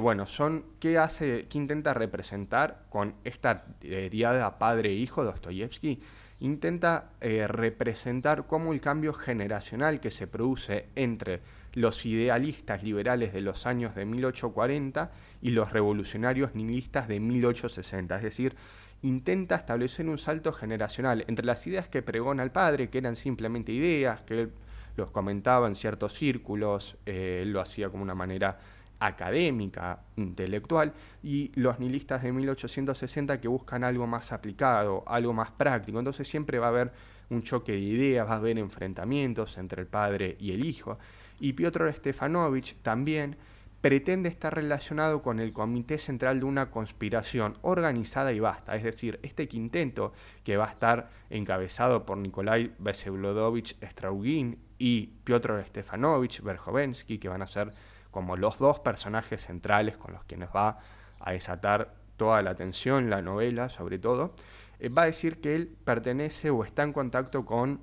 Bueno, 0.00 0.26
son 0.26 0.64
qué 0.78 0.98
hace, 0.98 1.46
qué 1.48 1.58
intenta 1.58 1.94
representar 1.94 2.84
con 2.90 3.14
esta 3.24 3.64
diada 3.80 4.58
padre-hijo 4.58 5.24
Dostoyevsky 5.24 6.00
intenta 6.40 7.10
eh, 7.20 7.46
representar 7.48 8.46
cómo 8.46 8.72
el 8.72 8.80
cambio 8.80 9.12
generacional 9.12 10.00
que 10.00 10.10
se 10.10 10.26
produce 10.26 10.86
entre 10.94 11.40
los 11.74 12.06
idealistas 12.06 12.82
liberales 12.82 13.32
de 13.32 13.40
los 13.40 13.66
años 13.66 13.94
de 13.94 14.04
1840 14.04 15.10
y 15.42 15.50
los 15.50 15.72
revolucionarios 15.72 16.54
nihilistas 16.54 17.08
de 17.08 17.20
1860. 17.20 18.16
Es 18.16 18.22
decir, 18.22 18.56
intenta 19.02 19.56
establecer 19.56 20.08
un 20.08 20.18
salto 20.18 20.52
generacional 20.52 21.24
entre 21.28 21.44
las 21.46 21.66
ideas 21.66 21.88
que 21.88 22.02
pregona 22.02 22.42
el 22.42 22.50
padre, 22.50 22.88
que 22.88 22.98
eran 22.98 23.16
simplemente 23.16 23.72
ideas, 23.72 24.22
que 24.22 24.40
él 24.42 24.52
los 24.96 25.10
comentaba 25.10 25.68
en 25.68 25.76
ciertos 25.76 26.14
círculos, 26.14 26.96
eh, 27.06 27.44
lo 27.46 27.60
hacía 27.60 27.88
como 27.90 28.02
una 28.02 28.16
manera 28.16 28.58
académica, 29.00 30.02
intelectual, 30.16 30.92
y 31.22 31.52
los 31.54 31.78
nihilistas 31.78 32.22
de 32.22 32.32
1860 32.32 33.40
que 33.40 33.48
buscan 33.48 33.84
algo 33.84 34.06
más 34.06 34.32
aplicado, 34.32 35.04
algo 35.06 35.32
más 35.32 35.50
práctico. 35.50 35.98
Entonces 35.98 36.28
siempre 36.28 36.58
va 36.58 36.66
a 36.66 36.70
haber 36.70 36.92
un 37.30 37.42
choque 37.42 37.72
de 37.72 37.78
ideas, 37.78 38.26
va 38.26 38.34
a 38.34 38.36
haber 38.36 38.58
enfrentamientos 38.58 39.58
entre 39.58 39.82
el 39.82 39.88
padre 39.88 40.36
y 40.40 40.52
el 40.52 40.64
hijo. 40.64 40.98
Y 41.40 41.52
Piotr 41.52 41.92
Stefanovich 41.92 42.76
también 42.82 43.36
pretende 43.80 44.28
estar 44.28 44.54
relacionado 44.54 45.22
con 45.22 45.38
el 45.38 45.52
comité 45.52 45.98
central 45.98 46.40
de 46.40 46.46
una 46.46 46.70
conspiración 46.70 47.54
organizada 47.62 48.32
y 48.32 48.40
vasta, 48.40 48.74
es 48.74 48.82
decir, 48.82 49.20
este 49.22 49.46
quinteto 49.46 50.12
que 50.42 50.56
va 50.56 50.66
a 50.66 50.70
estar 50.70 51.10
encabezado 51.30 52.04
por 52.04 52.18
Nikolai 52.18 52.72
Vesevlodovich 52.78 53.76
Straugin 53.80 54.58
y 54.78 55.06
Piotr 55.22 55.62
Stefanovich 55.64 56.42
Berjovensky, 56.42 57.18
que 57.18 57.28
van 57.28 57.42
a 57.42 57.46
ser 57.46 57.72
como 58.18 58.36
los 58.36 58.58
dos 58.58 58.80
personajes 58.80 59.46
centrales 59.46 59.96
con 59.96 60.12
los 60.12 60.24
que 60.24 60.36
nos 60.36 60.48
va 60.48 60.80
a 61.20 61.30
desatar 61.30 61.94
toda 62.16 62.42
la 62.42 62.50
atención, 62.50 63.10
la 63.10 63.22
novela 63.22 63.68
sobre 63.68 64.00
todo, 64.00 64.34
eh, 64.80 64.88
va 64.88 65.02
a 65.02 65.06
decir 65.06 65.40
que 65.40 65.54
él 65.54 65.68
pertenece 65.84 66.50
o 66.50 66.64
está 66.64 66.82
en 66.82 66.92
contacto 66.92 67.44
con, 67.44 67.80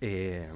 eh, 0.00 0.50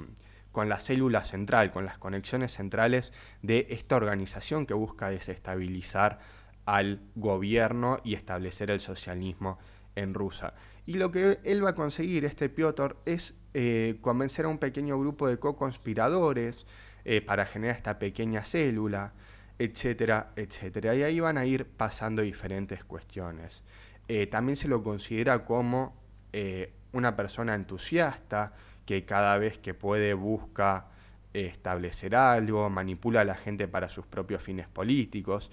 con 0.51 0.71
la 0.71 0.81
célula 0.81 1.25
central, 1.25 1.73
con 1.73 1.85
las 1.85 1.99
conexiones 1.99 2.55
centrales 2.55 3.13
de 3.43 3.67
esta 3.69 3.97
organización 3.97 4.65
que 4.65 4.73
busca 4.73 5.11
desestabilizar 5.11 6.19
al 6.65 7.03
gobierno 7.17 7.99
y 8.03 8.15
establecer 8.15 8.71
el 8.71 8.81
socialismo 8.81 9.59
en 9.95 10.15
Rusia. 10.15 10.55
Y 10.87 10.95
lo 10.95 11.11
que 11.11 11.39
él 11.45 11.63
va 11.63 11.71
a 11.71 11.75
conseguir, 11.75 12.25
este 12.25 12.49
Piotr, 12.49 12.97
es 13.05 13.35
eh, 13.53 13.99
convencer 14.01 14.47
a 14.47 14.49
un 14.49 14.57
pequeño 14.57 14.99
grupo 14.99 15.29
de 15.29 15.39
co-conspiradores, 15.39 16.65
eh, 17.09 17.21
para 17.21 17.47
generar 17.47 17.77
esta 17.77 18.01
pequeña 18.01 18.45
célula, 18.45 19.13
etcétera, 19.61 20.33
etcétera. 20.35 20.93
Y 20.97 21.05
ahí 21.05 21.21
van 21.21 21.39
a 21.39 21.45
ir 21.45 21.65
pasando 21.65 22.21
diferentes 22.23 22.83
cuestiones. 22.85 23.63
Eh, 24.09 24.27
también 24.27 24.57
se 24.57 24.67
lo 24.67 24.83
considera 24.83 25.45
como 25.45 25.95
eh, 26.33 26.73
una 26.91 27.15
persona 27.15 27.55
entusiasta 27.55 28.55
que 28.85 29.05
cada 29.05 29.39
vez 29.39 29.57
que 29.57 29.73
puede 29.73 30.15
busca 30.15 30.89
establecer 31.33 32.17
algo, 32.17 32.69
manipula 32.71 33.21
a 33.21 33.25
la 33.25 33.37
gente 33.37 33.69
para 33.69 33.89
sus 33.89 34.05
propios 34.05 34.43
fines 34.43 34.67
políticos 34.67 35.49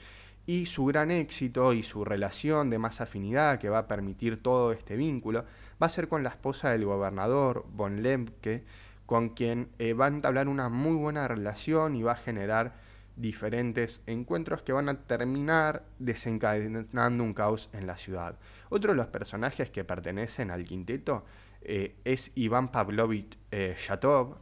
y 0.47 0.65
su 0.65 0.85
gran 0.85 1.11
éxito 1.11 1.73
y 1.73 1.83
su 1.83 2.03
relación 2.03 2.71
de 2.71 2.79
más 2.79 2.99
afinidad 2.99 3.59
que 3.59 3.69
va 3.69 3.77
a 3.77 3.87
permitir 3.87 4.41
todo 4.41 4.71
este 4.71 4.95
vínculo 4.95 5.45
va 5.79 5.85
a 5.85 5.89
ser 5.89 6.07
con 6.07 6.23
la 6.23 6.29
esposa 6.29 6.71
del 6.71 6.85
gobernador, 6.85 7.63
Von 7.71 8.01
Lemke, 8.01 8.63
con 9.05 9.29
quien 9.29 9.69
eh, 9.79 9.93
va 9.93 10.05
a 10.05 10.09
entablar 10.09 10.47
una 10.47 10.69
muy 10.69 10.95
buena 10.95 11.27
relación 11.27 11.95
y 11.95 12.03
va 12.03 12.13
a 12.13 12.17
generar 12.17 12.73
diferentes 13.15 14.01
encuentros 14.07 14.63
que 14.63 14.73
van 14.73 14.89
a 14.89 15.01
terminar 15.01 15.83
desencadenando 15.99 17.23
un 17.23 17.33
caos 17.33 17.69
en 17.73 17.85
la 17.85 17.97
ciudad. 17.97 18.39
Otro 18.69 18.93
de 18.93 18.97
los 18.97 19.07
personajes 19.07 19.69
que 19.69 19.83
pertenecen 19.83 20.49
al 20.49 20.63
quinteto 20.63 21.25
eh, 21.61 21.95
es 22.03 22.31
Iván 22.35 22.69
Pavlovich 22.69 23.37
eh, 23.51 23.75
Shatov, 23.77 24.37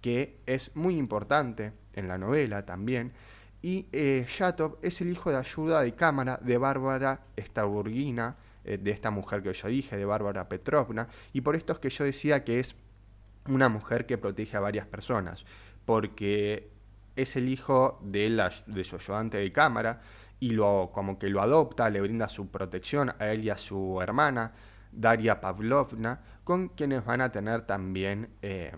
que 0.00 0.38
es 0.46 0.76
muy 0.76 0.96
importante 0.96 1.72
en 1.94 2.06
la 2.06 2.18
novela 2.18 2.64
también. 2.64 3.12
Y 3.62 3.88
Shatov 4.28 4.78
es 4.82 5.00
el 5.00 5.08
hijo 5.08 5.30
de 5.30 5.38
ayuda 5.38 5.82
de 5.82 5.94
cámara 5.94 6.38
de 6.40 6.58
Bárbara 6.58 7.22
Staburgina, 7.36 8.36
de 8.62 8.90
esta 8.90 9.10
mujer 9.10 9.42
que 9.42 9.52
yo 9.52 9.66
dije, 9.68 9.96
de 9.96 10.04
Bárbara 10.04 10.48
Petrovna, 10.48 11.08
y 11.32 11.40
por 11.40 11.56
esto 11.56 11.72
es 11.72 11.78
que 11.80 11.90
yo 11.90 12.04
decía 12.04 12.44
que 12.44 12.60
es 12.60 12.76
una 13.48 13.68
mujer 13.68 14.06
que 14.06 14.18
protege 14.18 14.56
a 14.56 14.60
varias 14.60 14.86
personas, 14.86 15.44
porque 15.84 16.70
es 17.16 17.36
el 17.36 17.48
hijo 17.48 17.98
de, 18.02 18.28
la, 18.28 18.50
su 18.50 18.96
ayudante 18.96 19.38
de 19.38 19.52
cámara 19.52 20.00
y 20.38 20.50
lo, 20.50 20.90
como 20.92 21.18
que 21.18 21.28
lo 21.28 21.40
adopta, 21.40 21.88
le 21.90 22.00
brinda 22.00 22.28
su 22.28 22.48
protección 22.48 23.14
a 23.18 23.28
él 23.28 23.44
y 23.44 23.50
a 23.50 23.56
su 23.56 24.00
hermana, 24.02 24.52
Daria 24.92 25.40
Pavlovna, 25.40 26.20
con 26.44 26.68
quienes 26.68 27.04
van 27.04 27.20
a 27.22 27.32
tener 27.32 27.62
también 27.62 28.30
eh, 28.42 28.72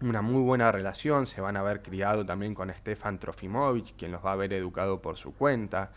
una 0.00 0.22
muy 0.22 0.42
buena 0.42 0.70
relación, 0.72 1.26
se 1.26 1.40
van 1.40 1.56
a 1.56 1.60
haber 1.60 1.82
criado 1.82 2.24
también 2.24 2.54
con 2.54 2.72
Stefan 2.72 3.18
Trofimovich, 3.18 3.94
quien 3.96 4.12
los 4.12 4.24
va 4.24 4.30
a 4.30 4.34
haber 4.34 4.52
educado 4.52 5.00
por 5.00 5.16
su 5.16 5.34
cuenta. 5.34 5.92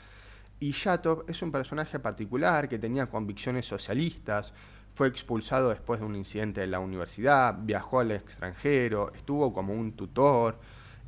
Y 0.59 0.71
Yatov 0.71 1.25
es 1.27 1.41
un 1.41 1.51
personaje 1.51 1.99
particular 1.99 2.69
que 2.69 2.79
tenía 2.79 3.07
convicciones 3.07 3.65
socialistas, 3.65 4.53
fue 4.95 5.09
expulsado 5.09 5.69
después 5.69 5.99
de 5.99 6.05
un 6.05 6.15
incidente 6.15 6.63
en 6.63 6.71
la 6.71 6.79
universidad, 6.79 7.57
viajó 7.59 7.99
al 7.99 8.11
extranjero, 8.11 9.11
estuvo 9.13 9.53
como 9.53 9.73
un 9.73 9.91
tutor 9.91 10.57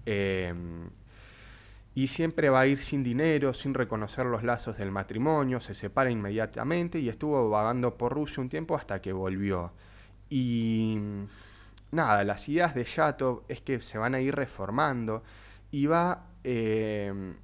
em, 0.05 0.89
y 1.95 2.07
siempre 2.07 2.49
va 2.49 2.59
a 2.59 2.67
ir 2.67 2.79
sin 2.79 3.01
dinero, 3.01 3.53
sin 3.53 3.73
reconocer 3.73 4.25
los 4.25 4.43
lazos 4.43 4.77
del 4.77 4.91
matrimonio, 4.91 5.61
se 5.61 5.73
separa 5.73 6.11
inmediatamente 6.11 6.99
y 6.99 7.07
estuvo 7.07 7.49
vagando 7.49 7.97
por 7.97 8.13
Rusia 8.13 8.41
un 8.41 8.49
tiempo 8.49 8.75
hasta 8.75 9.01
que 9.01 9.13
volvió. 9.13 9.71
Y 10.29 10.99
nada, 11.91 12.25
las 12.25 12.47
ideas 12.49 12.75
de 12.75 12.83
Yatov 12.83 13.43
es 13.47 13.61
que 13.61 13.81
se 13.81 13.97
van 13.97 14.15
a 14.15 14.19
ir 14.19 14.35
reformando 14.35 15.23
y 15.71 15.85
va, 15.85 16.27
em, 16.43 17.35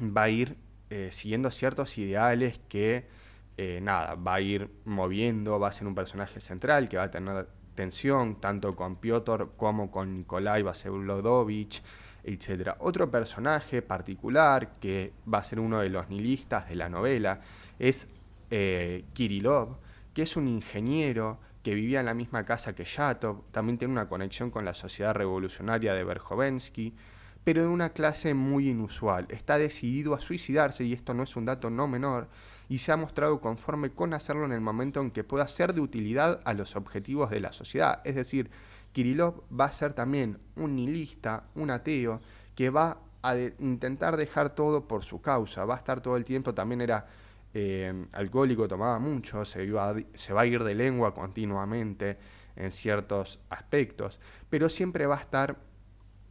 va 0.00 0.22
a 0.22 0.28
ir 0.30 0.56
eh, 0.90 1.10
siguiendo 1.10 1.50
ciertos 1.50 1.98
ideales 1.98 2.60
que 2.68 3.08
eh, 3.56 3.80
nada, 3.80 4.14
va 4.16 4.34
a 4.34 4.40
ir 4.40 4.70
moviendo, 4.84 5.58
va 5.58 5.68
a 5.68 5.72
ser 5.72 5.86
un 5.86 5.94
personaje 5.94 6.40
central 6.40 6.88
que 6.88 6.96
va 6.96 7.04
a 7.04 7.10
tener 7.10 7.48
tensión 7.74 8.40
tanto 8.40 8.74
con 8.74 8.96
Piotr 8.96 9.50
como 9.56 9.90
con 9.90 10.14
Nikolai 10.14 10.62
Vasevlodovich, 10.62 11.82
etc. 12.24 12.70
Otro 12.80 13.10
personaje 13.10 13.82
particular 13.82 14.72
que 14.80 15.12
va 15.32 15.38
a 15.38 15.44
ser 15.44 15.60
uno 15.60 15.80
de 15.80 15.90
los 15.90 16.08
nihilistas 16.08 16.68
de 16.68 16.76
la 16.76 16.88
novela 16.88 17.40
es 17.78 18.08
eh, 18.50 19.04
Kirillov, 19.12 19.76
que 20.12 20.22
es 20.22 20.36
un 20.36 20.48
ingeniero 20.48 21.38
que 21.62 21.74
vivía 21.74 22.00
en 22.00 22.06
la 22.06 22.14
misma 22.14 22.44
casa 22.44 22.74
que 22.74 22.84
Yatov, 22.84 23.50
también 23.50 23.78
tiene 23.78 23.92
una 23.92 24.08
conexión 24.08 24.50
con 24.50 24.64
la 24.64 24.74
sociedad 24.74 25.14
revolucionaria 25.14 25.94
de 25.94 26.04
Berjovensky, 26.04 26.94
pero 27.42 27.62
de 27.62 27.68
una 27.68 27.90
clase 27.90 28.34
muy 28.34 28.68
inusual. 28.68 29.26
Está 29.30 29.58
decidido 29.58 30.14
a 30.14 30.20
suicidarse, 30.20 30.84
y 30.84 30.92
esto 30.92 31.14
no 31.14 31.22
es 31.22 31.36
un 31.36 31.46
dato 31.46 31.70
no 31.70 31.88
menor, 31.88 32.28
y 32.68 32.78
se 32.78 32.92
ha 32.92 32.96
mostrado 32.96 33.40
conforme 33.40 33.90
con 33.90 34.14
hacerlo 34.14 34.44
en 34.44 34.52
el 34.52 34.60
momento 34.60 35.00
en 35.00 35.10
que 35.10 35.24
pueda 35.24 35.46
ser 35.48 35.74
de 35.74 35.80
utilidad 35.80 36.40
a 36.44 36.54
los 36.54 36.76
objetivos 36.76 37.30
de 37.30 37.40
la 37.40 37.52
sociedad. 37.52 38.00
Es 38.04 38.14
decir, 38.14 38.50
Kirillov 38.92 39.42
va 39.52 39.66
a 39.66 39.72
ser 39.72 39.92
también 39.92 40.38
un 40.56 40.76
nihilista, 40.76 41.44
un 41.54 41.70
ateo, 41.70 42.20
que 42.54 42.70
va 42.70 42.98
a 43.22 43.36
intentar 43.58 44.16
dejar 44.16 44.54
todo 44.54 44.86
por 44.86 45.02
su 45.02 45.20
causa, 45.20 45.64
va 45.64 45.74
a 45.74 45.78
estar 45.78 46.00
todo 46.00 46.16
el 46.16 46.24
tiempo, 46.24 46.54
también 46.54 46.80
era 46.80 47.06
eh, 47.52 48.06
alcohólico, 48.12 48.68
tomaba 48.68 48.98
mucho, 48.98 49.44
se, 49.44 49.64
iba 49.64 49.94
se 50.14 50.32
va 50.32 50.42
a 50.42 50.46
ir 50.46 50.62
de 50.62 50.74
lengua 50.74 51.14
continuamente, 51.14 52.18
en 52.56 52.70
ciertos 52.70 53.40
aspectos, 53.50 54.18
pero 54.48 54.68
siempre 54.68 55.06
va 55.06 55.16
a 55.16 55.20
estar 55.20 55.56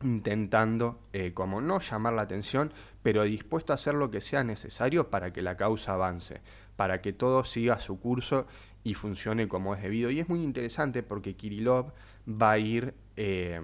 intentando, 0.03 0.99
eh, 1.13 1.33
como 1.33 1.61
no 1.61 1.79
llamar 1.79 2.13
la 2.13 2.23
atención, 2.23 2.71
pero 3.01 3.23
dispuesto 3.23 3.73
a 3.73 3.75
hacer 3.75 3.95
lo 3.95 4.11
que 4.11 4.21
sea 4.21 4.43
necesario 4.43 5.09
para 5.09 5.33
que 5.33 5.41
la 5.41 5.57
causa 5.57 5.93
avance, 5.93 6.41
para 6.75 7.01
que 7.01 7.13
todo 7.13 7.45
siga 7.45 7.79
su 7.79 7.99
curso 7.99 8.47
y 8.83 8.93
funcione 8.93 9.47
como 9.47 9.75
es 9.75 9.81
debido. 9.81 10.11
Y 10.11 10.19
es 10.19 10.29
muy 10.29 10.43
interesante 10.43 11.03
porque 11.03 11.35
Kirillov 11.35 11.93
va 12.27 12.51
a 12.51 12.57
ir 12.59 12.93
eh, 13.15 13.61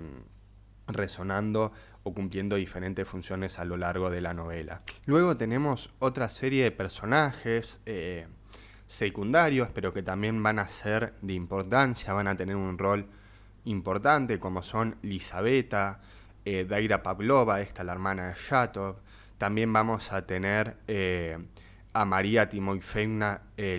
resonando 0.88 1.72
o 2.04 2.14
cumpliendo 2.14 2.56
diferentes 2.56 3.08
funciones 3.08 3.60
a 3.60 3.66
lo 3.66 3.78
largo 3.78 4.10
de 4.10 4.22
la 4.22 4.34
novela. 4.34 4.82
Luego 5.06 5.38
tenemos 5.38 5.92
otra 6.00 6.30
serie 6.30 6.64
de 6.64 6.72
personajes 6.72 7.82
eh, 7.86 8.28
secundarios, 8.88 9.70
pero 9.74 9.94
que 9.94 10.02
también 10.02 10.42
van 10.42 10.60
a 10.60 10.68
ser 10.68 11.14
de 11.22 11.34
importancia, 11.34 12.14
van 12.14 12.28
a 12.28 12.36
tener 12.36 12.56
un 12.56 12.78
rol 12.78 13.08
importante, 13.66 14.40
como 14.40 14.62
son 14.64 14.96
Lisabeta, 15.02 16.00
eh, 16.46 16.66
Daira 16.66 17.04
Pavlova, 17.04 17.62
esta 17.62 17.84
la 17.84 17.92
hermana 17.92 18.30
de 18.30 18.36
Yatov. 18.36 18.98
También 19.38 19.72
vamos 19.72 20.12
a 20.12 20.26
tener 20.26 20.78
eh, 20.88 21.38
a 21.94 22.06
María 22.06 22.50
Timoifevna 22.50 23.42
eh, 23.58 23.78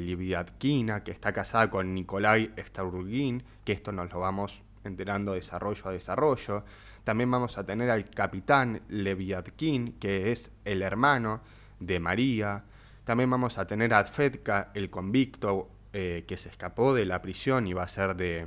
Liviatkina, 0.00 1.02
que 1.02 1.10
está 1.10 1.32
casada 1.32 1.70
con 1.70 1.94
Nikolai 1.94 2.50
Staurgin, 2.58 3.42
que 3.64 3.72
esto 3.72 3.92
nos 3.92 4.12
lo 4.12 4.20
vamos 4.20 4.62
enterando 4.84 5.32
desarrollo 5.32 5.88
a 5.88 5.92
desarrollo. 5.92 6.64
También 7.04 7.30
vamos 7.30 7.56
a 7.58 7.64
tener 7.64 7.90
al 7.90 8.08
capitán 8.10 8.82
Leviatkin, 8.88 9.92
que 9.98 10.32
es 10.32 10.52
el 10.64 10.82
hermano 10.82 11.40
de 11.78 12.00
María. 12.00 12.64
También 13.04 13.30
vamos 13.30 13.58
a 13.58 13.66
tener 13.66 13.94
a 13.94 14.04
Fedka, 14.04 14.70
el 14.74 14.90
convicto 14.90 15.70
que 15.92 16.36
se 16.36 16.48
escapó 16.48 16.94
de 16.94 17.04
la 17.04 17.20
prisión 17.20 17.66
y 17.66 17.72
va 17.72 17.82
a 17.82 17.88
ser 17.88 18.14
de 18.14 18.46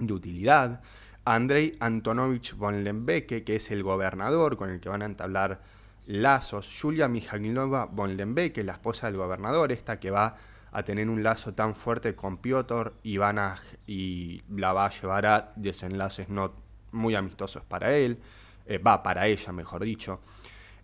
utilidad. 0.00 0.80
Andrei 1.26 1.76
Antonovich 1.80 2.54
von 2.54 2.84
Lembeke, 2.84 3.42
que 3.42 3.56
es 3.56 3.72
el 3.72 3.82
gobernador 3.82 4.56
con 4.56 4.70
el 4.70 4.78
que 4.78 4.88
van 4.88 5.02
a 5.02 5.06
entablar 5.06 5.60
lazos, 6.06 6.68
Julia 6.80 7.08
Mijailova 7.08 7.86
von 7.86 8.16
Lembeke, 8.16 8.62
la 8.62 8.74
esposa 8.74 9.08
del 9.08 9.16
gobernador, 9.16 9.72
esta 9.72 9.98
que 9.98 10.12
va 10.12 10.36
a 10.70 10.84
tener 10.84 11.08
un 11.08 11.24
lazo 11.24 11.52
tan 11.52 11.74
fuerte 11.74 12.14
con 12.14 12.36
Piotr 12.36 12.92
y, 13.02 13.16
van 13.16 13.40
a, 13.40 13.56
y 13.88 14.44
la 14.54 14.72
va 14.72 14.86
a 14.86 14.90
llevar 14.90 15.26
a 15.26 15.52
desenlaces 15.56 16.28
no 16.28 16.52
muy 16.92 17.16
amistosos 17.16 17.64
para 17.64 17.92
él, 17.92 18.20
eh, 18.64 18.78
va 18.78 19.02
para 19.02 19.26
ella, 19.26 19.52
mejor 19.52 19.82
dicho. 19.82 20.20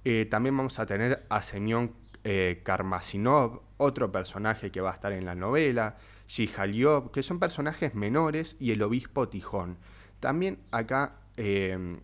Eh, 0.05 0.27
también 0.29 0.57
vamos 0.57 0.77
a 0.81 0.87
tener 0.87 1.25
a 1.29 1.41
Semyon 1.41 1.93
eh, 2.25 2.63
Karmasinov, 2.65 3.61
otro 3.77 4.11
personaje 4.11 4.73
que 4.73 4.81
va 4.81 4.91
a 4.91 4.95
estar 4.95 5.13
en 5.13 5.25
la 5.25 5.37
novela, 5.37 5.99
Shihaliov, 6.27 7.13
que 7.13 7.23
son 7.23 7.39
personajes 7.39 7.95
menores, 7.95 8.57
y 8.59 8.73
el 8.73 8.83
obispo 8.83 9.29
Tijón. 9.29 9.77
También 10.23 10.61
acá 10.71 11.17
eh, 11.37 11.99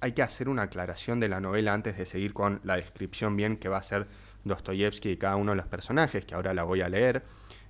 hay 0.00 0.10
que 0.10 0.22
hacer 0.22 0.48
una 0.48 0.62
aclaración 0.62 1.20
de 1.20 1.28
la 1.28 1.40
novela 1.40 1.72
antes 1.72 1.96
de 1.96 2.04
seguir 2.04 2.32
con 2.32 2.60
la 2.64 2.74
descripción 2.74 3.36
bien 3.36 3.58
que 3.58 3.68
va 3.68 3.78
a 3.78 3.82
ser 3.84 4.08
Dostoyevsky 4.42 5.10
de 5.10 5.18
cada 5.18 5.36
uno 5.36 5.52
de 5.52 5.56
los 5.56 5.68
personajes, 5.68 6.24
que 6.24 6.34
ahora 6.34 6.52
la 6.52 6.64
voy 6.64 6.80
a 6.80 6.88
leer 6.88 7.22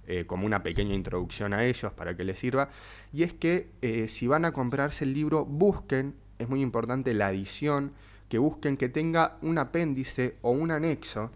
eh, 0.07 0.25
como 0.27 0.47
una 0.47 0.63
pequeña 0.63 0.95
introducción 0.95 1.53
a 1.53 1.67
ellos 1.67 1.93
para 1.93 2.17
que 2.17 2.25
les 2.25 2.39
sirva. 2.39 2.71
Y 3.13 3.25
es 3.25 3.35
que 3.35 3.73
eh, 3.83 4.09
si 4.09 4.27
van 4.27 4.47
a 4.47 4.53
comprarse 4.53 5.05
el 5.05 5.13
libro, 5.13 5.45
busquen, 5.45 6.15
es 6.39 6.49
muy 6.49 6.63
importante 6.63 7.13
la 7.13 7.31
edición, 7.31 7.93
que 8.31 8.39
busquen 8.39 8.79
que 8.79 8.89
tenga 8.89 9.37
un 9.43 9.59
apéndice 9.59 10.39
o 10.41 10.51
un 10.51 10.71
anexo, 10.71 11.31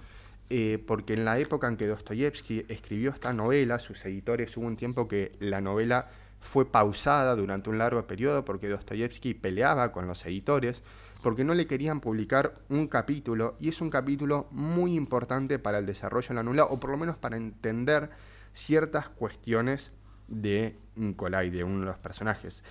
porque 0.86 1.14
en 1.14 1.24
la 1.24 1.38
época 1.38 1.66
en 1.66 1.76
que 1.76 1.88
Dostoyevsky 1.88 2.66
escribió 2.68 3.10
esta 3.10 3.32
novela, 3.32 3.80
sus 3.80 4.04
editores 4.04 4.56
hubo 4.56 4.66
un 4.66 4.76
tiempo 4.76 5.08
que 5.08 5.32
la 5.40 5.60
novela 5.60 6.08
fue 6.44 6.70
pausada 6.70 7.34
durante 7.34 7.70
un 7.70 7.78
largo 7.78 8.06
periodo 8.06 8.44
porque 8.44 8.68
Dostoyevsky 8.68 9.34
peleaba 9.34 9.90
con 9.92 10.06
los 10.06 10.24
editores 10.26 10.82
porque 11.22 11.42
no 11.42 11.54
le 11.54 11.66
querían 11.66 12.00
publicar 12.00 12.54
un 12.68 12.86
capítulo 12.86 13.56
y 13.58 13.70
es 13.70 13.80
un 13.80 13.88
capítulo 13.88 14.46
muy 14.50 14.94
importante 14.94 15.58
para 15.58 15.78
el 15.78 15.86
desarrollo 15.86 16.28
de 16.28 16.34
la 16.34 16.42
novela 16.42 16.64
o 16.66 16.78
por 16.78 16.90
lo 16.90 16.98
menos 16.98 17.16
para 17.16 17.38
entender 17.38 18.10
ciertas 18.52 19.08
cuestiones 19.08 19.90
de 20.28 20.76
Nicolai, 20.96 21.48
de 21.50 21.64
uno 21.64 21.80
de 21.80 21.86
los 21.86 21.98
personajes. 21.98 22.62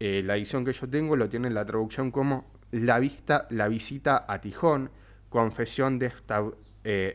Eh, 0.00 0.22
la 0.24 0.36
edición 0.36 0.64
que 0.64 0.72
yo 0.72 0.88
tengo 0.88 1.14
lo 1.14 1.28
tiene 1.28 1.48
en 1.48 1.54
la 1.54 1.64
traducción 1.64 2.10
como 2.10 2.50
La, 2.72 2.98
vista, 2.98 3.46
la 3.50 3.68
visita 3.68 4.24
a 4.28 4.40
Tijón, 4.40 4.90
confesión 5.28 5.98
de 5.98 6.10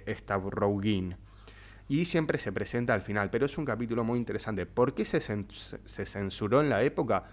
Stavrougin. 0.08 1.12
Eh, 1.12 1.25
y 1.88 2.06
siempre 2.06 2.40
se 2.40 2.52
presenta 2.52 2.94
al 2.94 3.02
final, 3.02 3.30
pero 3.30 3.46
es 3.46 3.58
un 3.58 3.66
capítulo 3.66 4.04
muy 4.04 4.18
interesante. 4.18 4.66
¿Por 4.66 4.94
qué 4.94 5.06
se, 5.06 5.22
censuró 6.06 6.62
en 6.62 6.70
la 6.70 6.84
época? 6.84 7.26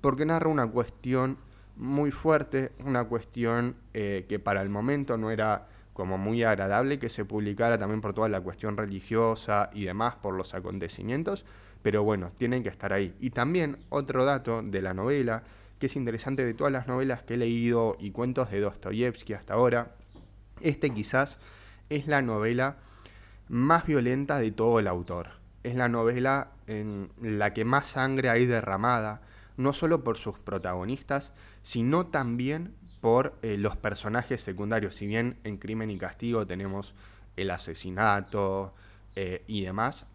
Porque 0.00 0.24
narra 0.24 0.48
una 0.48 0.66
cuestión 0.66 1.38
muy 1.76 2.10
fuerte, 2.10 2.72
una 2.84 3.04
cuestión 3.04 3.76
eh, 3.92 4.24
que 4.28 4.38
para 4.38 4.62
el 4.62 4.68
momento 4.68 5.16
no 5.16 5.30
era 5.30 5.68
como 5.92 6.18
muy 6.18 6.42
agradable 6.44 6.98
que 6.98 7.08
se 7.08 7.24
publicara 7.24 7.78
también 7.78 8.00
por 8.00 8.12
toda 8.12 8.28
la 8.28 8.40
cuestión 8.40 8.76
religiosa 8.76 9.70
y 9.72 9.84
demás, 9.86 10.14
por 10.16 10.34
los 10.34 10.54
acontecimientos, 10.54 11.44
pero 11.82 12.02
bueno, 12.02 12.32
tienen 12.36 12.62
que 12.62 12.68
estar 12.68 12.92
ahí. 12.92 13.14
Y 13.18 13.30
también 13.30 13.78
otro 13.88 14.24
dato 14.24 14.62
de 14.62 14.82
la 14.82 14.92
novela, 14.92 15.42
que 15.78 15.86
es 15.86 15.96
interesante 15.96 16.44
de 16.44 16.54
todas 16.54 16.72
las 16.72 16.86
novelas 16.86 17.22
que 17.22 17.34
he 17.34 17.36
leído 17.38 17.96
y 17.98 18.10
cuentos 18.10 18.50
de 18.50 18.60
Dostoyevsky 18.60 19.32
hasta 19.32 19.54
ahora, 19.54 19.94
este 20.60 20.90
quizás 20.90 21.38
es 21.88 22.06
la 22.06 22.22
novela 22.22 22.76
más 23.48 23.86
violenta 23.86 24.38
de 24.38 24.50
todo 24.50 24.78
el 24.78 24.86
autor. 24.86 25.30
Es 25.62 25.74
la 25.74 25.88
novela 25.88 26.52
en 26.66 27.10
la 27.20 27.52
que 27.52 27.64
más 27.64 27.88
sangre 27.88 28.28
hay 28.28 28.46
derramada, 28.46 29.22
no 29.56 29.72
solo 29.72 30.04
por 30.04 30.18
sus 30.18 30.38
protagonistas, 30.38 31.32
sino 31.62 32.06
también 32.06 32.74
por 33.00 33.38
eh, 33.42 33.56
los 33.56 33.76
personajes 33.76 34.40
secundarios. 34.40 34.94
Si 34.96 35.06
bien 35.06 35.38
en 35.44 35.58
Crimen 35.58 35.90
y 35.90 35.98
Castigo 35.98 36.46
tenemos 36.46 36.94
el 37.36 37.50
asesinato 37.50 38.74
eh, 39.14 39.44
y 39.46 39.64
demás, 39.64 40.06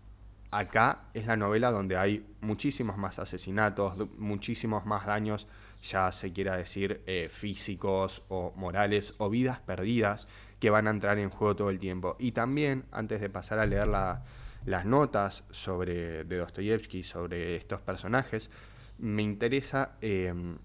acá 0.51 1.03
es 1.13 1.25
la 1.25 1.37
novela 1.37 1.71
donde 1.71 1.97
hay 1.97 2.25
muchísimos 2.41 2.97
más 2.97 3.19
asesinatos, 3.19 3.95
muchísimos 4.17 4.85
más 4.85 5.05
daños, 5.05 5.47
ya 5.81 6.11
se 6.11 6.31
quiera 6.31 6.57
decir 6.57 7.01
eh, 7.07 7.27
físicos 7.31 8.23
o 8.27 8.53
morales, 8.55 9.13
o 9.17 9.29
vidas 9.29 9.59
perdidas 9.59 10.27
que 10.61 10.69
van 10.69 10.87
a 10.87 10.91
entrar 10.91 11.17
en 11.17 11.31
juego 11.31 11.55
todo 11.55 11.69
el 11.71 11.79
tiempo. 11.79 12.15
Y 12.19 12.33
también, 12.33 12.85
antes 12.91 13.19
de 13.19 13.31
pasar 13.31 13.57
a 13.57 13.65
leer 13.65 13.87
las 13.87 14.85
notas 14.85 15.43
sobre, 15.49 16.23
de 16.23 16.37
Dostoyevsky 16.37 17.01
sobre 17.01 17.55
estos 17.55 17.81
personajes, 17.81 18.51
me 18.99 19.23
interesa 19.23 19.97
em, 20.01 20.57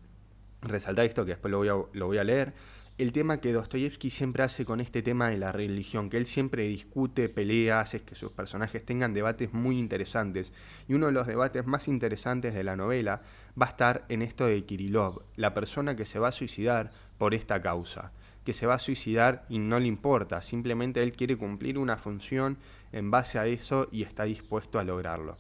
resaltar 0.61 1.07
esto 1.07 1.25
que 1.25 1.31
después 1.31 1.51
lo 1.51 1.59
voy, 1.59 1.69
a, 1.69 1.77
lo 1.95 2.07
voy 2.07 2.19
a 2.19 2.25
leer, 2.25 2.53
el 2.99 3.13
tema 3.13 3.41
que 3.41 3.55
Dostoyevsky 3.55 4.11
siempre 4.11 4.43
hace 4.43 4.67
con 4.67 4.81
este 4.81 5.03
tema 5.03 5.31
de 5.31 5.39
la 5.39 5.51
religión, 5.51 6.11
que 6.11 6.19
él 6.19 6.27
siempre 6.27 6.65
discute, 6.65 7.31
pelea, 7.31 7.81
hace 7.81 8.03
que 8.03 8.15
sus 8.15 8.33
personajes 8.33 8.85
tengan 8.85 9.15
debates 9.15 9.55
muy 9.55 9.79
interesantes. 9.79 10.53
Y 10.89 10.95
uno 10.95 11.07
de 11.07 11.13
los 11.13 11.27
debates 11.27 11.67
más 11.67 11.89
interesantes 11.89 12.53
de 12.53 12.65
la 12.65 12.77
novela 12.77 13.23
va 13.61 13.65
a 13.65 13.71
estar 13.71 14.05
en 14.11 14.21
esto 14.21 14.45
de 14.45 14.63
Kirillov, 14.63 15.23
la 15.37 15.55
persona 15.55 15.97
que 15.97 16.05
se 16.05 16.19
va 16.19 16.29
a 16.29 16.33
suicidar 16.33 16.91
por 17.17 17.33
esta 17.33 17.63
causa 17.63 18.13
que 18.47 18.53
se 18.53 18.65
va 18.65 18.75
a 18.75 18.79
suicidar 18.79 19.45
y 19.49 19.59
no 19.59 19.81
le 19.81 19.89
importa, 19.89 20.41
simplemente 20.41 21.03
él 21.03 21.13
quiere 21.13 21.37
cumplir 21.37 21.79
una 21.79 21.99
función 21.99 22.59
en 22.93 23.11
base 23.11 23.41
a 23.41 23.47
eso 23.47 23.89
y 23.91 24.05
está 24.05 24.23
dispuesto 24.23 24.79
a 24.79 24.85
lograrlo. 24.85 25.37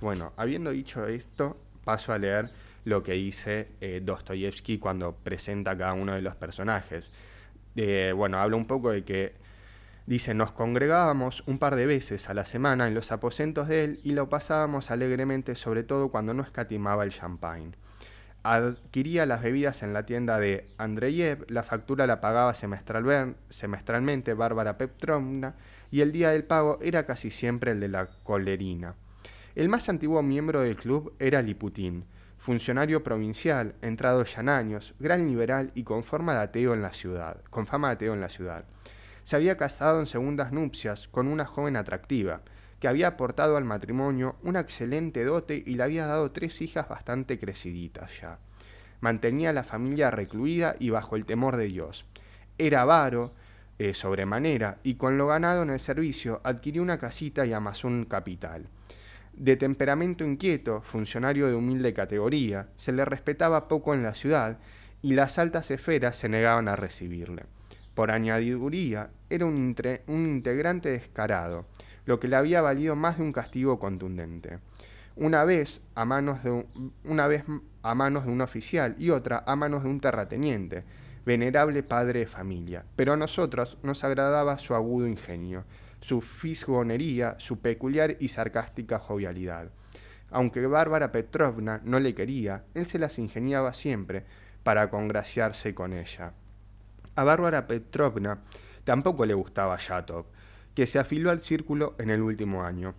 Bueno, 0.00 0.32
habiendo 0.38 0.70
dicho 0.70 1.06
esto, 1.06 1.58
paso 1.84 2.14
a 2.14 2.18
leer 2.18 2.50
lo 2.84 3.02
que 3.02 3.12
dice 3.12 3.68
eh, 3.82 4.00
Dostoyevsky 4.02 4.78
cuando 4.78 5.14
presenta 5.14 5.72
a 5.72 5.78
cada 5.78 5.92
uno 5.92 6.14
de 6.14 6.22
los 6.22 6.34
personajes. 6.34 7.10
bueno, 8.16 8.38
habla 8.38 8.56
un 8.56 8.66
poco 8.66 8.90
de 8.90 9.04
que 9.04 9.34
dice, 10.06 10.32
nos 10.32 10.52
congregábamos 10.52 11.42
un 11.46 11.58
par 11.58 11.76
de 11.76 11.84
veces 11.84 12.30
a 12.30 12.34
la 12.34 12.46
semana 12.46 12.88
en 12.88 12.94
los 12.94 13.12
aposentos 13.12 13.68
de 13.68 13.84
él 13.84 14.00
y 14.02 14.12
lo 14.12 14.30
pasábamos 14.30 14.90
alegremente, 14.90 15.56
sobre 15.56 15.82
todo 15.82 16.08
cuando 16.08 16.32
no 16.32 16.42
escatimaba 16.42 17.04
el 17.04 17.12
champagne 17.12 17.72
adquiría 18.54 19.26
las 19.26 19.42
bebidas 19.42 19.82
en 19.82 19.92
la 19.92 20.04
tienda 20.04 20.38
de 20.38 20.68
Andreyev, 20.78 21.46
la 21.48 21.62
factura 21.62 22.06
la 22.06 22.20
pagaba 22.20 22.54
semestralmente 22.54 24.34
Bárbara 24.34 24.78
Petrovna 24.78 25.54
y 25.90 26.00
el 26.00 26.12
día 26.12 26.30
del 26.30 26.44
pago 26.44 26.78
era 26.82 27.06
casi 27.06 27.30
siempre 27.30 27.72
el 27.72 27.80
de 27.80 27.88
la 27.88 28.06
colerina. 28.22 28.94
El 29.54 29.68
más 29.68 29.88
antiguo 29.88 30.22
miembro 30.22 30.60
del 30.60 30.76
club 30.76 31.14
era 31.18 31.42
Liputín, 31.42 32.04
funcionario 32.38 33.02
provincial, 33.02 33.74
entrado 33.82 34.24
ya 34.24 34.40
en 34.40 34.48
años, 34.48 34.94
gran 34.98 35.26
liberal 35.26 35.72
y 35.74 35.82
con, 35.82 36.04
forma 36.04 36.46
de 36.46 36.62
en 36.62 36.82
la 36.82 36.92
ciudad, 36.92 37.38
con 37.50 37.66
fama 37.66 37.88
de 37.88 37.94
ateo 37.94 38.14
en 38.14 38.20
la 38.20 38.28
ciudad. 38.28 38.64
Se 39.24 39.34
había 39.34 39.56
casado 39.56 39.98
en 39.98 40.06
segundas 40.06 40.52
nupcias 40.52 41.08
con 41.08 41.26
una 41.26 41.44
joven 41.44 41.74
atractiva, 41.74 42.42
que 42.80 42.88
había 42.88 43.08
aportado 43.08 43.56
al 43.56 43.64
matrimonio 43.64 44.36
una 44.42 44.60
excelente 44.60 45.24
dote 45.24 45.62
y 45.64 45.74
le 45.74 45.82
había 45.82 46.06
dado 46.06 46.30
tres 46.32 46.60
hijas 46.60 46.88
bastante 46.88 47.38
creciditas 47.38 48.20
ya. 48.20 48.38
Mantenía 49.00 49.52
la 49.52 49.64
familia 49.64 50.10
recluida 50.10 50.76
y 50.78 50.90
bajo 50.90 51.16
el 51.16 51.24
temor 51.24 51.56
de 51.56 51.66
Dios. 51.66 52.06
Era 52.58 52.82
avaro, 52.82 53.32
eh, 53.78 53.92
sobremanera, 53.92 54.78
y 54.82 54.94
con 54.94 55.18
lo 55.18 55.26
ganado 55.26 55.62
en 55.62 55.70
el 55.70 55.80
servicio 55.80 56.40
adquirió 56.44 56.82
una 56.82 56.98
casita 56.98 57.44
y 57.44 57.52
amasó 57.52 57.88
un 57.88 58.04
capital. 58.06 58.68
De 59.34 59.56
temperamento 59.56 60.24
inquieto, 60.24 60.80
funcionario 60.80 61.46
de 61.46 61.54
humilde 61.54 61.92
categoría, 61.92 62.68
se 62.76 62.92
le 62.92 63.04
respetaba 63.04 63.68
poco 63.68 63.92
en 63.92 64.02
la 64.02 64.14
ciudad 64.14 64.58
y 65.02 65.12
las 65.12 65.38
altas 65.38 65.70
esferas 65.70 66.16
se 66.16 66.30
negaban 66.30 66.68
a 66.68 66.76
recibirle. 66.76 67.44
Por 67.94 68.10
añadiduría, 68.10 69.10
era 69.28 69.44
un, 69.44 69.76
un 70.06 70.26
integrante 70.26 70.88
descarado, 70.88 71.66
lo 72.06 72.18
que 72.18 72.28
le 72.28 72.36
había 72.36 72.62
valido 72.62 72.96
más 72.96 73.18
de 73.18 73.24
un 73.24 73.32
castigo 73.32 73.78
contundente. 73.78 74.60
Una 75.16 75.44
vez, 75.44 75.82
a 75.94 76.04
manos 76.04 76.42
de 76.42 76.50
un, 76.50 76.92
una 77.04 77.26
vez 77.26 77.44
a 77.82 77.94
manos 77.94 78.24
de 78.24 78.30
un 78.30 78.40
oficial 78.40 78.96
y 78.98 79.10
otra 79.10 79.44
a 79.46 79.56
manos 79.56 79.82
de 79.82 79.88
un 79.88 80.00
terrateniente, 80.00 80.84
venerable 81.24 81.82
padre 81.82 82.20
de 82.20 82.26
familia. 82.26 82.84
Pero 82.96 83.12
a 83.12 83.16
nosotros 83.16 83.76
nos 83.82 84.04
agradaba 84.04 84.58
su 84.58 84.74
agudo 84.74 85.06
ingenio, 85.06 85.64
su 86.00 86.20
fisgonería, 86.20 87.34
su 87.38 87.58
peculiar 87.58 88.16
y 88.20 88.28
sarcástica 88.28 88.98
jovialidad. 88.98 89.70
Aunque 90.30 90.66
Bárbara 90.66 91.12
Petrovna 91.12 91.80
no 91.84 91.98
le 91.98 92.14
quería, 92.14 92.64
él 92.74 92.86
se 92.86 92.98
las 92.98 93.18
ingeniaba 93.18 93.74
siempre 93.74 94.24
para 94.62 94.90
congraciarse 94.90 95.74
con 95.74 95.92
ella. 95.92 96.32
A 97.14 97.24
Bárbara 97.24 97.66
Petrovna 97.66 98.42
tampoco 98.84 99.24
le 99.24 99.34
gustaba 99.34 99.78
Yatov, 99.78 100.26
que 100.76 100.86
se 100.86 100.98
afiló 100.98 101.30
al 101.30 101.40
círculo 101.40 101.96
en 101.98 102.10
el 102.10 102.20
último 102.20 102.62
año. 102.62 102.94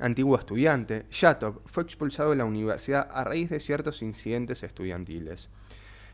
Antiguo 0.00 0.38
estudiante, 0.38 1.04
Yatov 1.10 1.60
fue 1.66 1.82
expulsado 1.82 2.30
de 2.30 2.36
la 2.36 2.44
universidad 2.44 3.08
a 3.10 3.24
raíz 3.24 3.50
de 3.50 3.58
ciertos 3.58 4.02
incidentes 4.02 4.62
estudiantiles. 4.62 5.48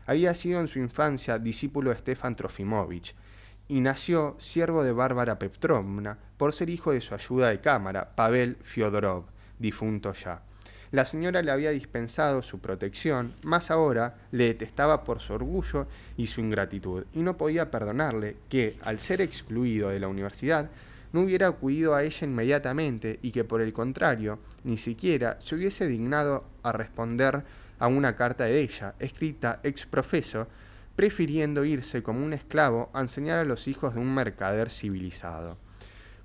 Había 0.07 0.33
sido 0.33 0.59
en 0.59 0.67
su 0.67 0.79
infancia 0.79 1.37
discípulo 1.37 1.91
de 1.91 1.99
Stefan 1.99 2.35
Trofimovich, 2.35 3.15
y 3.67 3.81
nació 3.81 4.35
siervo 4.39 4.83
de 4.83 4.91
Bárbara 4.91 5.37
Petrovna 5.37 6.17
por 6.37 6.53
ser 6.53 6.71
hijo 6.71 6.91
de 6.91 7.01
su 7.01 7.13
ayuda 7.13 7.49
de 7.49 7.61
cámara, 7.61 8.15
Pavel 8.15 8.57
Fyodorov, 8.63 9.25
difunto 9.59 10.11
ya. 10.13 10.41
La 10.91 11.05
señora 11.05 11.43
le 11.43 11.51
había 11.51 11.69
dispensado 11.69 12.41
su 12.41 12.59
protección, 12.59 13.31
más 13.43 13.69
ahora 13.69 14.15
le 14.31 14.45
detestaba 14.45 15.03
por 15.03 15.19
su 15.19 15.33
orgullo 15.33 15.85
y 16.17 16.25
su 16.25 16.41
ingratitud, 16.41 17.05
y 17.13 17.19
no 17.19 17.37
podía 17.37 17.69
perdonarle 17.69 18.37
que, 18.49 18.75
al 18.81 18.99
ser 18.99 19.21
excluido 19.21 19.89
de 19.89 19.99
la 19.99 20.07
universidad, 20.07 20.69
no 21.13 21.21
hubiera 21.21 21.47
acudido 21.47 21.93
a 21.93 22.03
ella 22.03 22.25
inmediatamente 22.25 23.19
y 23.21 23.31
que 23.31 23.43
por 23.43 23.61
el 23.61 23.71
contrario, 23.71 24.39
ni 24.63 24.79
siquiera 24.79 25.37
se 25.43 25.55
hubiese 25.55 25.87
dignado 25.87 26.45
a 26.63 26.71
responder 26.71 27.43
a 27.77 27.87
una 27.87 28.15
carta 28.15 28.45
de 28.45 28.59
ella, 28.59 28.95
escrita 28.99 29.59
ex 29.63 29.85
profeso, 29.85 30.47
prefiriendo 30.95 31.65
irse 31.65 32.01
como 32.01 32.25
un 32.25 32.33
esclavo 32.33 32.89
a 32.93 33.01
enseñar 33.01 33.37
a 33.37 33.45
los 33.45 33.67
hijos 33.67 33.93
de 33.93 34.01
un 34.01 34.13
mercader 34.13 34.71
civilizado. 34.71 35.57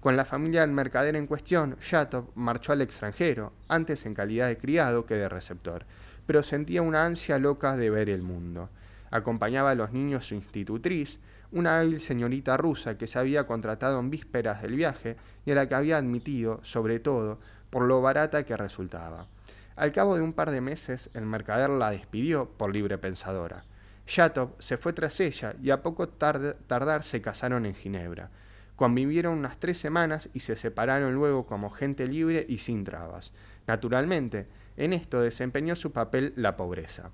Con 0.04 0.18
la 0.18 0.26
familia 0.26 0.60
del 0.60 0.70
mercader 0.70 1.16
en 1.16 1.26
cuestión, 1.26 1.78
Yatov 1.80 2.26
marchó 2.34 2.72
al 2.72 2.82
extranjero, 2.82 3.54
antes 3.68 4.04
en 4.04 4.12
calidad 4.12 4.48
de 4.48 4.58
criado 4.58 5.06
que 5.06 5.14
de 5.14 5.30
receptor, 5.30 5.86
pero 6.26 6.42
sentía 6.42 6.82
una 6.82 7.06
ansia 7.06 7.38
loca 7.38 7.74
de 7.78 7.88
ver 7.88 8.10
el 8.10 8.20
mundo. 8.20 8.68
Acompañaba 9.10 9.70
a 9.70 9.74
los 9.74 9.92
niños 9.92 10.26
su 10.26 10.34
institutriz, 10.34 11.20
una 11.52 11.78
hábil 11.78 12.02
señorita 12.02 12.58
rusa 12.58 12.98
que 12.98 13.06
se 13.06 13.18
había 13.18 13.46
contratado 13.46 13.98
en 13.98 14.10
vísperas 14.10 14.60
del 14.60 14.74
viaje 14.74 15.16
y 15.46 15.52
a 15.52 15.54
la 15.54 15.70
que 15.70 15.74
había 15.74 15.96
admitido, 15.96 16.60
sobre 16.64 17.00
todo, 17.00 17.38
por 17.70 17.84
lo 17.84 18.02
barata 18.02 18.44
que 18.44 18.58
resultaba. 18.58 19.26
Al 19.74 19.92
cabo 19.92 20.16
de 20.16 20.20
un 20.20 20.34
par 20.34 20.50
de 20.50 20.60
meses, 20.60 21.08
el 21.14 21.24
mercader 21.24 21.70
la 21.70 21.92
despidió 21.92 22.50
por 22.58 22.74
libre 22.74 22.98
pensadora. 22.98 23.64
Yatov 24.06 24.50
se 24.58 24.76
fue 24.76 24.92
tras 24.92 25.18
ella 25.20 25.54
y 25.62 25.70
a 25.70 25.80
poco 25.80 26.10
tardar 26.10 27.02
se 27.04 27.22
casaron 27.22 27.64
en 27.64 27.74
Ginebra. 27.74 28.28
Convivieron 28.76 29.38
unas 29.38 29.58
tres 29.58 29.78
semanas 29.78 30.28
y 30.32 30.40
se 30.40 30.56
separaron 30.56 31.14
luego 31.14 31.46
como 31.46 31.70
gente 31.70 32.06
libre 32.06 32.44
y 32.48 32.58
sin 32.58 32.84
trabas. 32.84 33.32
Naturalmente, 33.66 34.46
en 34.76 34.92
esto 34.92 35.20
desempeñó 35.20 35.76
su 35.76 35.92
papel 35.92 36.32
la 36.36 36.56
pobreza. 36.56 37.10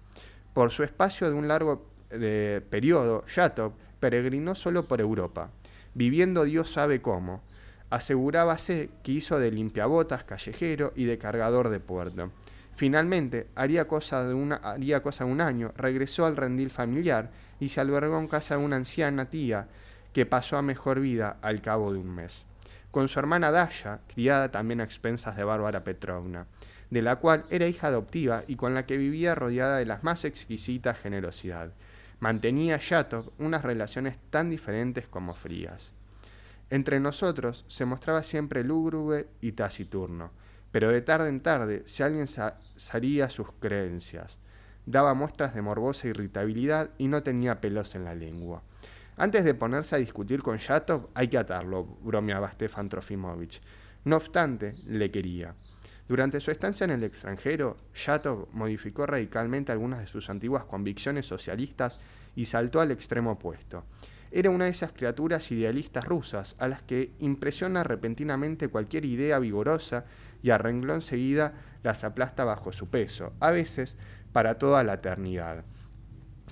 Por 0.54 0.70
su 0.70 0.82
espacio 0.82 1.28
de 1.28 1.34
un 1.34 1.48
largo 1.48 1.86
de 2.08 2.62
periodo, 2.70 3.24
Yatov 3.26 3.72
peregrinó 4.00 4.54
solo 4.54 4.88
por 4.88 5.00
Europa, 5.00 5.50
viviendo 5.94 6.44
Dios 6.44 6.72
sabe 6.72 7.02
cómo. 7.02 7.42
Asegurábase 7.90 8.90
que 9.02 9.12
hizo 9.12 9.38
de 9.38 9.50
limpiabotas 9.50 10.24
callejero 10.24 10.92
y 10.96 11.04
de 11.04 11.18
cargador 11.18 11.68
de 11.68 11.80
puerto. 11.80 12.30
Finalmente, 12.74 13.48
haría 13.56 13.86
cosa, 13.86 14.26
de 14.26 14.58
haría 14.62 15.02
cosa 15.02 15.24
de 15.24 15.30
un 15.30 15.40
año, 15.40 15.72
regresó 15.76 16.24
al 16.24 16.36
rendil 16.36 16.70
familiar 16.70 17.30
y 17.58 17.68
se 17.68 17.80
albergó 17.80 18.18
en 18.18 18.28
casa 18.28 18.56
de 18.56 18.64
una 18.64 18.76
anciana 18.76 19.28
tía 19.28 19.68
que 20.12 20.26
pasó 20.26 20.56
a 20.56 20.62
mejor 20.62 21.00
vida 21.00 21.38
al 21.42 21.60
cabo 21.60 21.92
de 21.92 21.98
un 21.98 22.14
mes. 22.14 22.44
Con 22.90 23.08
su 23.08 23.18
hermana 23.18 23.52
Dasha, 23.52 24.00
criada 24.12 24.50
también 24.50 24.80
a 24.80 24.84
expensas 24.84 25.36
de 25.36 25.44
Bárbara 25.44 25.84
Petrovna, 25.84 26.46
de 26.90 27.02
la 27.02 27.16
cual 27.16 27.44
era 27.50 27.66
hija 27.66 27.86
adoptiva 27.86 28.42
y 28.48 28.56
con 28.56 28.74
la 28.74 28.84
que 28.84 28.96
vivía 28.96 29.34
rodeada 29.34 29.78
de 29.78 29.86
la 29.86 30.00
más 30.02 30.24
exquisita 30.24 30.94
generosidad. 30.94 31.72
Mantenía 32.18 32.78
Yatov 32.78 33.30
unas 33.38 33.62
relaciones 33.62 34.18
tan 34.30 34.50
diferentes 34.50 35.06
como 35.06 35.34
frías. 35.34 35.92
Entre 36.68 37.00
nosotros 37.00 37.64
se 37.68 37.84
mostraba 37.84 38.22
siempre 38.22 38.64
lúgubre 38.64 39.28
y 39.40 39.52
taciturno, 39.52 40.30
pero 40.72 40.90
de 40.90 41.00
tarde 41.00 41.28
en 41.28 41.40
tarde, 41.40 41.82
si 41.86 42.02
alguien 42.02 42.26
salía 42.28 43.30
sus 43.30 43.48
creencias, 43.60 44.38
daba 44.86 45.14
muestras 45.14 45.54
de 45.54 45.62
morbosa 45.62 46.08
irritabilidad 46.08 46.90
y 46.98 47.08
no 47.08 47.22
tenía 47.22 47.60
pelos 47.60 47.94
en 47.94 48.04
la 48.04 48.14
lengua. 48.14 48.62
Antes 49.20 49.44
de 49.44 49.52
ponerse 49.52 49.94
a 49.94 49.98
discutir 49.98 50.40
con 50.40 50.56
Yatov, 50.56 51.10
hay 51.12 51.28
que 51.28 51.36
atarlo, 51.36 51.84
bromeaba 51.84 52.52
Stefan 52.52 52.88
Trofimovich. 52.88 53.60
No 54.06 54.16
obstante, 54.16 54.76
le 54.86 55.10
quería. 55.10 55.54
Durante 56.08 56.40
su 56.40 56.50
estancia 56.50 56.84
en 56.84 56.92
el 56.92 57.04
extranjero, 57.04 57.76
Yatov 57.94 58.48
modificó 58.52 59.04
radicalmente 59.04 59.72
algunas 59.72 60.00
de 60.00 60.06
sus 60.06 60.30
antiguas 60.30 60.64
convicciones 60.64 61.26
socialistas 61.26 62.00
y 62.34 62.46
saltó 62.46 62.80
al 62.80 62.92
extremo 62.92 63.32
opuesto. 63.32 63.84
Era 64.30 64.48
una 64.48 64.64
de 64.64 64.70
esas 64.70 64.92
criaturas 64.92 65.52
idealistas 65.52 66.06
rusas 66.06 66.56
a 66.58 66.66
las 66.66 66.80
que 66.80 67.12
impresiona 67.18 67.84
repentinamente 67.84 68.68
cualquier 68.68 69.04
idea 69.04 69.38
vigorosa 69.38 70.06
y 70.42 70.48
a 70.48 70.56
renglón 70.56 71.02
seguida 71.02 71.52
las 71.82 72.04
aplasta 72.04 72.44
bajo 72.44 72.72
su 72.72 72.88
peso, 72.88 73.34
a 73.38 73.50
veces 73.50 73.98
para 74.32 74.54
toda 74.58 74.82
la 74.82 74.94
eternidad. 74.94 75.62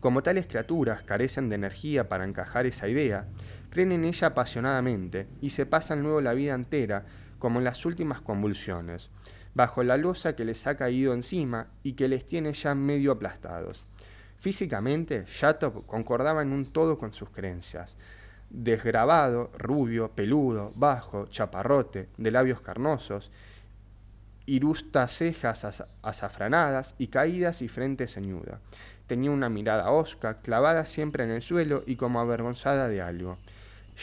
Como 0.00 0.22
tales 0.22 0.46
criaturas 0.46 1.02
carecen 1.02 1.48
de 1.48 1.56
energía 1.56 2.08
para 2.08 2.24
encajar 2.24 2.66
esa 2.66 2.88
idea, 2.88 3.26
creen 3.70 3.92
en 3.92 4.04
ella 4.04 4.28
apasionadamente 4.28 5.26
y 5.40 5.50
se 5.50 5.66
pasan 5.66 6.02
luego 6.02 6.20
la 6.20 6.34
vida 6.34 6.54
entera 6.54 7.04
como 7.38 7.58
en 7.58 7.64
las 7.64 7.84
últimas 7.84 8.20
convulsiones, 8.20 9.10
bajo 9.54 9.82
la 9.82 9.96
losa 9.96 10.36
que 10.36 10.44
les 10.44 10.66
ha 10.66 10.76
caído 10.76 11.12
encima 11.14 11.68
y 11.82 11.94
que 11.94 12.08
les 12.08 12.24
tiene 12.26 12.52
ya 12.52 12.74
medio 12.74 13.12
aplastados. 13.12 13.84
Físicamente, 14.38 15.24
Yatov 15.26 15.84
concordaba 15.86 16.42
en 16.42 16.52
un 16.52 16.66
todo 16.66 16.96
con 16.96 17.12
sus 17.12 17.30
creencias. 17.30 17.96
Desgrabado, 18.50 19.50
rubio, 19.58 20.12
peludo, 20.12 20.72
bajo, 20.76 21.26
chaparrote, 21.26 22.08
de 22.16 22.30
labios 22.30 22.60
carnosos, 22.60 23.32
irustas 24.46 25.12
cejas 25.12 25.84
azafranadas 26.02 26.94
y 26.98 27.08
caídas 27.08 27.62
y 27.62 27.68
frente 27.68 28.06
ceñuda. 28.06 28.60
Tenía 29.08 29.30
una 29.30 29.48
mirada 29.48 29.90
hosca, 29.90 30.40
clavada 30.42 30.86
siempre 30.86 31.24
en 31.24 31.30
el 31.30 31.42
suelo 31.42 31.82
y 31.86 31.96
como 31.96 32.20
avergonzada 32.20 32.88
de 32.88 33.02
algo. 33.02 33.38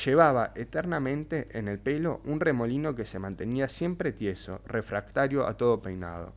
Llevaba 0.03 0.51
eternamente 0.55 1.47
en 1.51 1.69
el 1.69 1.79
pelo 1.79 2.19
un 2.25 2.41
remolino 2.41 2.95
que 2.95 3.05
se 3.05 3.19
mantenía 3.19 3.69
siempre 3.69 4.11
tieso, 4.11 4.59
refractario 4.65 5.47
a 5.47 5.55
todo 5.55 5.81
peinado. 5.81 6.33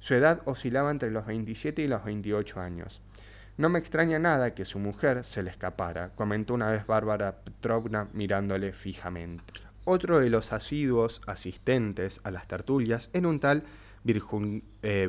Su 0.00 0.14
edad 0.14 0.42
oscilaba 0.44 0.90
entre 0.90 1.10
los 1.10 1.24
27 1.24 1.82
y 1.82 1.86
los 1.86 2.04
28 2.04 2.60
años. 2.60 3.00
No 3.56 3.68
me 3.68 3.78
extraña 3.78 4.18
nada 4.18 4.54
que 4.54 4.64
su 4.64 4.78
mujer 4.80 5.24
se 5.24 5.42
le 5.42 5.50
escapara, 5.50 6.10
comentó 6.16 6.52
una 6.52 6.70
vez 6.70 6.86
Bárbara 6.86 7.36
Petrovna 7.44 8.08
mirándole 8.12 8.72
fijamente. 8.72 9.44
Otro 9.84 10.18
de 10.18 10.30
los 10.30 10.52
asiduos 10.52 11.20
asistentes 11.26 12.20
a 12.24 12.32
las 12.32 12.48
tertulias 12.48 13.08
era 13.12 13.28
un 13.28 13.38
tal 13.38 13.62
Virjun, 14.02 14.64
eh, 14.82 15.08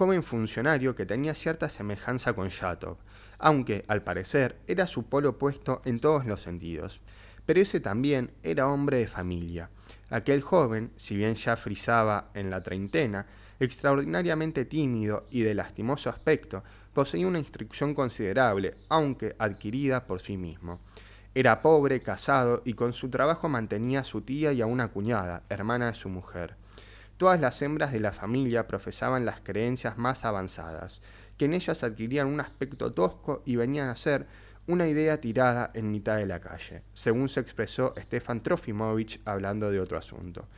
joven 0.00 0.22
funcionario 0.22 0.94
que 0.94 1.04
tenía 1.04 1.34
cierta 1.34 1.68
semejanza 1.68 2.32
con 2.32 2.48
Yatov, 2.48 2.96
aunque, 3.38 3.84
al 3.86 4.02
parecer, 4.02 4.56
era 4.66 4.86
su 4.86 5.02
polo 5.02 5.28
opuesto 5.28 5.82
en 5.84 6.00
todos 6.00 6.24
los 6.24 6.40
sentidos. 6.40 7.02
Pero 7.44 7.60
ese 7.60 7.80
también 7.80 8.30
era 8.42 8.68
hombre 8.68 8.96
de 8.96 9.08
familia. 9.08 9.68
Aquel 10.08 10.40
joven, 10.40 10.90
si 10.96 11.18
bien 11.18 11.34
ya 11.34 11.54
frisaba 11.54 12.30
en 12.32 12.48
la 12.48 12.62
treintena, 12.62 13.26
extraordinariamente 13.58 14.64
tímido 14.64 15.24
y 15.30 15.42
de 15.42 15.54
lastimoso 15.54 16.08
aspecto, 16.08 16.64
poseía 16.94 17.26
una 17.26 17.38
instrucción 17.38 17.92
considerable, 17.92 18.72
aunque 18.88 19.36
adquirida 19.38 20.06
por 20.06 20.22
sí 20.22 20.38
mismo. 20.38 20.80
Era 21.34 21.60
pobre, 21.60 22.00
casado 22.00 22.62
y 22.64 22.72
con 22.72 22.94
su 22.94 23.10
trabajo 23.10 23.50
mantenía 23.50 24.00
a 24.00 24.04
su 24.04 24.22
tía 24.22 24.54
y 24.54 24.62
a 24.62 24.66
una 24.66 24.88
cuñada, 24.88 25.42
hermana 25.50 25.88
de 25.88 25.94
su 25.94 26.08
mujer. 26.08 26.56
Todas 27.20 27.38
las 27.38 27.60
hembras 27.60 27.92
de 27.92 28.00
la 28.00 28.14
familia 28.14 28.66
profesaban 28.66 29.26
las 29.26 29.42
creencias 29.42 29.98
más 29.98 30.24
avanzadas, 30.24 31.02
que 31.36 31.44
en 31.44 31.52
ellas 31.52 31.84
adquirían 31.84 32.26
un 32.26 32.40
aspecto 32.40 32.94
tosco 32.94 33.42
y 33.44 33.56
venían 33.56 33.90
a 33.90 33.96
ser 33.96 34.26
una 34.66 34.88
idea 34.88 35.20
tirada 35.20 35.70
en 35.74 35.90
mitad 35.90 36.16
de 36.16 36.24
la 36.24 36.40
calle, 36.40 36.82
según 36.94 37.28
se 37.28 37.40
expresó 37.40 37.92
Stefan 37.98 38.42
Trofimovich 38.42 39.20
hablando 39.26 39.70
de 39.70 39.80
otro 39.80 39.98
asunto. 39.98 40.48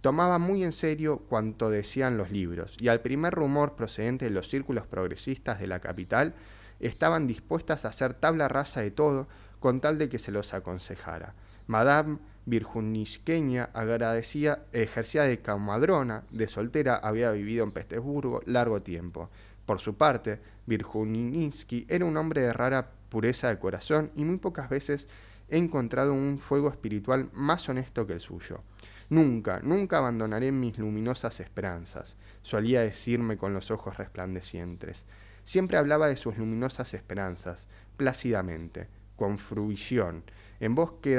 Tomaba 0.00 0.38
muy 0.38 0.64
en 0.64 0.72
serio 0.72 1.18
cuanto 1.18 1.68
decían 1.68 2.16
los 2.16 2.30
libros, 2.30 2.78
y 2.80 2.88
al 2.88 3.02
primer 3.02 3.34
rumor 3.34 3.76
procedente 3.76 4.24
de 4.24 4.30
los 4.30 4.48
círculos 4.48 4.86
progresistas 4.86 5.60
de 5.60 5.66
la 5.66 5.80
capital, 5.80 6.32
estaban 6.80 7.26
dispuestas 7.26 7.84
a 7.84 7.88
hacer 7.88 8.14
tabla 8.14 8.48
rasa 8.48 8.80
de 8.80 8.90
todo 8.90 9.28
con 9.60 9.82
tal 9.82 9.98
de 9.98 10.08
que 10.08 10.18
se 10.18 10.32
los 10.32 10.54
aconsejara. 10.54 11.34
Madame 11.66 12.20
virjunisqueña 12.46 13.70
agradecía, 13.74 14.64
ejercía 14.72 15.24
de 15.24 15.40
camadrona, 15.40 16.22
de 16.30 16.48
soltera 16.48 16.96
había 16.96 17.32
vivido 17.32 17.64
en 17.64 17.72
Petersburgo 17.72 18.40
largo 18.46 18.80
tiempo. 18.82 19.28
Por 19.66 19.80
su 19.80 19.96
parte, 19.96 20.40
Virjuninsky 20.66 21.86
era 21.88 22.04
un 22.04 22.16
hombre 22.16 22.40
de 22.42 22.52
rara 22.52 22.90
pureza 23.08 23.48
de 23.48 23.58
corazón 23.58 24.12
y 24.14 24.24
muy 24.24 24.38
pocas 24.38 24.68
veces 24.70 25.08
he 25.48 25.58
encontrado 25.58 26.12
un 26.12 26.38
fuego 26.38 26.68
espiritual 26.68 27.30
más 27.32 27.68
honesto 27.68 28.06
que 28.06 28.14
el 28.14 28.20
suyo. 28.20 28.62
Nunca, 29.08 29.60
nunca 29.62 29.98
abandonaré 29.98 30.50
mis 30.50 30.78
luminosas 30.78 31.38
esperanzas, 31.40 32.16
solía 32.42 32.82
decirme 32.82 33.36
con 33.36 33.54
los 33.54 33.70
ojos 33.70 33.96
resplandecientes. 33.98 35.06
Siempre 35.44 35.78
hablaba 35.78 36.08
de 36.08 36.16
sus 36.16 36.36
luminosas 36.38 36.94
esperanzas, 36.94 37.68
plácidamente, 37.96 38.88
con 39.14 39.38
fruición, 39.38 40.24
en 40.58 40.74
voz 40.74 40.94
que 41.00 41.14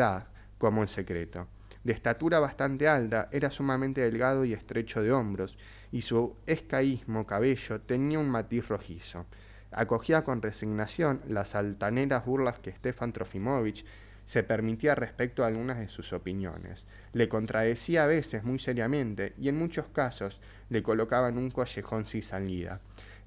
como 0.58 0.84
el 0.84 0.90
secreto. 0.90 1.48
De 1.84 1.94
estatura 1.94 2.40
bastante 2.40 2.88
alta, 2.88 3.30
era 3.32 3.50
sumamente 3.50 4.02
delgado 4.02 4.44
y 4.44 4.54
estrecho 4.54 5.02
de 5.02 5.12
hombros, 5.12 5.58
y 5.92 6.02
su 6.02 6.36
escaísmo 6.46 7.26
cabello 7.26 7.80
tenía 7.82 8.20
un 8.20 8.30
matiz 8.30 8.68
rojizo. 8.68 9.26
Acogía 9.72 10.24
con 10.24 10.42
resignación 10.42 11.22
las 11.28 11.56
altaneras 11.56 12.26
burlas 12.26 12.60
que 12.60 12.72
Stefan 12.72 13.14
Trofimovich 13.14 13.86
se 14.26 14.44
permitía 14.44 14.96
respecto 14.96 15.44
a 15.44 15.48
algunas 15.48 15.78
de 15.78 15.88
sus 15.88 16.12
opiniones. 16.12 16.86
Le 17.14 17.30
contradecía 17.30 18.04
a 18.04 18.08
veces 18.08 18.44
muy 18.44 18.60
seriamente 18.60 19.34
y 19.38 19.48
en 19.48 19.58
muchos 19.58 19.86
casos 19.88 20.42
le 20.70 20.84
colocaba 20.84 21.30
en 21.30 21.38
un 21.38 21.50
collejón 21.50 22.06
sin 22.06 22.22
salida. 22.22 22.82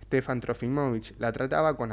Stefan 0.05 0.40
Trofimovich 0.40 1.14
la 1.19 1.33
trataba 1.33 1.77
con 1.77 1.90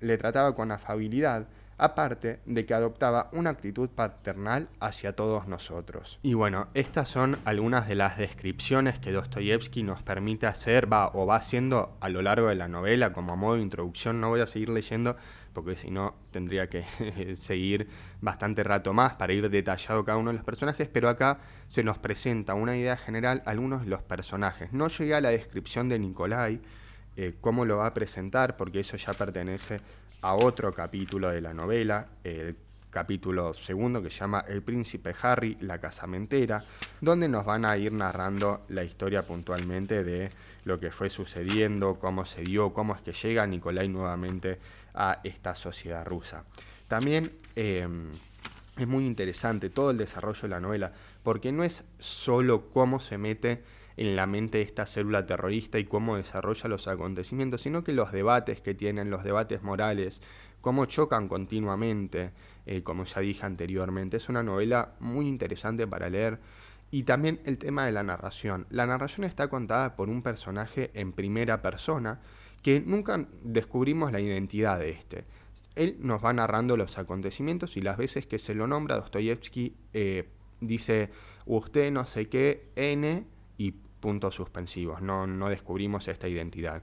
le 0.00 0.18
trataba 0.18 0.54
con 0.54 0.72
afabilidad, 0.72 1.46
aparte 1.78 2.40
de 2.44 2.66
que 2.66 2.74
adoptaba 2.74 3.30
una 3.32 3.50
actitud 3.50 3.88
paternal 3.88 4.68
hacia 4.80 5.14
todos 5.14 5.46
nosotros. 5.46 6.18
Y 6.22 6.34
bueno, 6.34 6.68
estas 6.74 7.08
son 7.08 7.38
algunas 7.44 7.88
de 7.88 7.94
las 7.94 8.18
descripciones 8.18 8.98
que 8.98 9.12
Dostoyevsky 9.12 9.84
nos 9.84 10.02
permite 10.02 10.46
hacer, 10.46 10.92
va 10.92 11.10
o 11.14 11.24
va 11.24 11.36
haciendo 11.36 11.96
a 12.00 12.08
lo 12.08 12.20
largo 12.20 12.48
de 12.48 12.56
la 12.56 12.68
novela 12.68 13.12
como 13.12 13.36
modo 13.36 13.54
de 13.54 13.62
introducción. 13.62 14.20
No 14.20 14.28
voy 14.28 14.40
a 14.40 14.46
seguir 14.46 14.68
leyendo 14.68 15.16
porque 15.52 15.76
si 15.76 15.90
no 15.90 16.14
tendría 16.30 16.68
que 16.68 16.84
seguir 17.34 17.88
bastante 18.20 18.62
rato 18.62 18.92
más 18.92 19.16
para 19.16 19.32
ir 19.32 19.48
detallado 19.48 20.04
cada 20.04 20.18
uno 20.18 20.30
de 20.30 20.36
los 20.36 20.44
personajes, 20.44 20.88
pero 20.92 21.08
acá 21.08 21.38
se 21.68 21.82
nos 21.82 21.98
presenta 21.98 22.54
una 22.54 22.76
idea 22.76 22.96
general 22.96 23.42
algunos 23.46 23.82
de 23.82 23.88
los 23.88 24.02
personajes. 24.02 24.72
No 24.72 24.88
llegué 24.88 25.14
a 25.14 25.20
la 25.20 25.30
descripción 25.30 25.88
de 25.88 25.98
Nikolai, 25.98 26.60
eh, 27.16 27.34
cómo 27.40 27.64
lo 27.64 27.78
va 27.78 27.88
a 27.88 27.94
presentar, 27.94 28.56
porque 28.56 28.80
eso 28.80 28.96
ya 28.96 29.12
pertenece 29.14 29.80
a 30.22 30.34
otro 30.34 30.72
capítulo 30.72 31.30
de 31.30 31.40
la 31.40 31.54
novela, 31.54 32.06
el 32.24 32.56
capítulo 32.90 33.54
segundo 33.54 34.02
que 34.02 34.10
se 34.10 34.20
llama 34.20 34.44
El 34.48 34.62
príncipe 34.62 35.14
Harry, 35.22 35.56
la 35.60 35.78
casamentera, 35.78 36.62
donde 37.00 37.28
nos 37.28 37.44
van 37.44 37.64
a 37.64 37.76
ir 37.76 37.92
narrando 37.92 38.64
la 38.68 38.82
historia 38.82 39.22
puntualmente 39.22 40.02
de 40.02 40.30
lo 40.64 40.80
que 40.80 40.90
fue 40.90 41.10
sucediendo, 41.10 41.98
cómo 41.98 42.24
se 42.24 42.42
dio, 42.42 42.72
cómo 42.72 42.94
es 42.94 43.02
que 43.02 43.12
llega 43.12 43.46
Nicolai 43.46 43.88
nuevamente 43.88 44.58
a 44.94 45.20
esta 45.22 45.54
sociedad 45.54 46.04
rusa. 46.04 46.44
También 46.88 47.32
em, 47.54 48.10
es 48.76 48.86
muy 48.86 49.06
interesante 49.06 49.70
todo 49.70 49.90
el 49.90 49.98
desarrollo 49.98 50.42
de 50.42 50.48
la 50.48 50.60
novela, 50.60 50.92
porque 51.22 51.52
no 51.52 51.64
es 51.64 51.84
solo 51.98 52.70
cómo 52.70 53.00
se 53.00 53.18
mete 53.18 53.62
en 53.98 54.14
la 54.14 54.26
mente 54.26 54.58
de 54.58 54.64
esta 54.64 54.86
célula 54.86 55.26
terrorista 55.26 55.78
y 55.78 55.84
cómo 55.84 56.16
desarrolla 56.16 56.68
los 56.68 56.86
acontecimientos, 56.86 57.62
sino 57.62 57.82
que 57.82 57.92
los 57.92 58.12
debates 58.12 58.60
que 58.60 58.72
tienen, 58.72 59.10
los 59.10 59.24
debates 59.24 59.62
morales, 59.62 60.22
cómo 60.60 60.86
chocan 60.86 61.26
continuamente, 61.26 62.30
eh, 62.64 62.82
como 62.84 63.04
ya 63.04 63.20
dije 63.20 63.44
anteriormente. 63.44 64.16
Es 64.16 64.28
una 64.28 64.44
novela 64.44 64.94
muy 65.00 65.26
interesante 65.26 65.86
para 65.86 66.08
leer. 66.08 66.38
Y 66.92 67.02
también 67.02 67.40
el 67.44 67.58
tema 67.58 67.86
de 67.86 67.92
la 67.92 68.04
narración. 68.04 68.66
La 68.70 68.86
narración 68.86 69.24
está 69.24 69.48
contada 69.48 69.96
por 69.96 70.08
un 70.08 70.22
personaje 70.22 70.92
en 70.94 71.12
primera 71.12 71.60
persona 71.60 72.20
que 72.62 72.80
nunca 72.80 73.26
descubrimos 73.42 74.12
la 74.12 74.20
identidad 74.20 74.78
de 74.78 74.90
este. 74.90 75.24
Él 75.74 75.96
nos 75.98 76.24
va 76.24 76.32
narrando 76.32 76.76
los 76.76 76.98
acontecimientos 76.98 77.76
y 77.76 77.82
las 77.82 77.96
veces 77.96 78.26
que 78.26 78.38
se 78.38 78.54
lo 78.54 78.68
nombra, 78.68 78.96
Dostoyevsky 78.96 79.74
eh, 79.92 80.28
dice 80.60 81.10
usted 81.46 81.90
no 81.90 82.04
sé 82.04 82.28
qué, 82.28 82.68
N, 82.76 83.24
y 83.58 83.74
puntos 83.98 84.34
suspensivos, 84.34 85.02
no, 85.02 85.26
no 85.26 85.48
descubrimos 85.48 86.08
esta 86.08 86.28
identidad. 86.28 86.82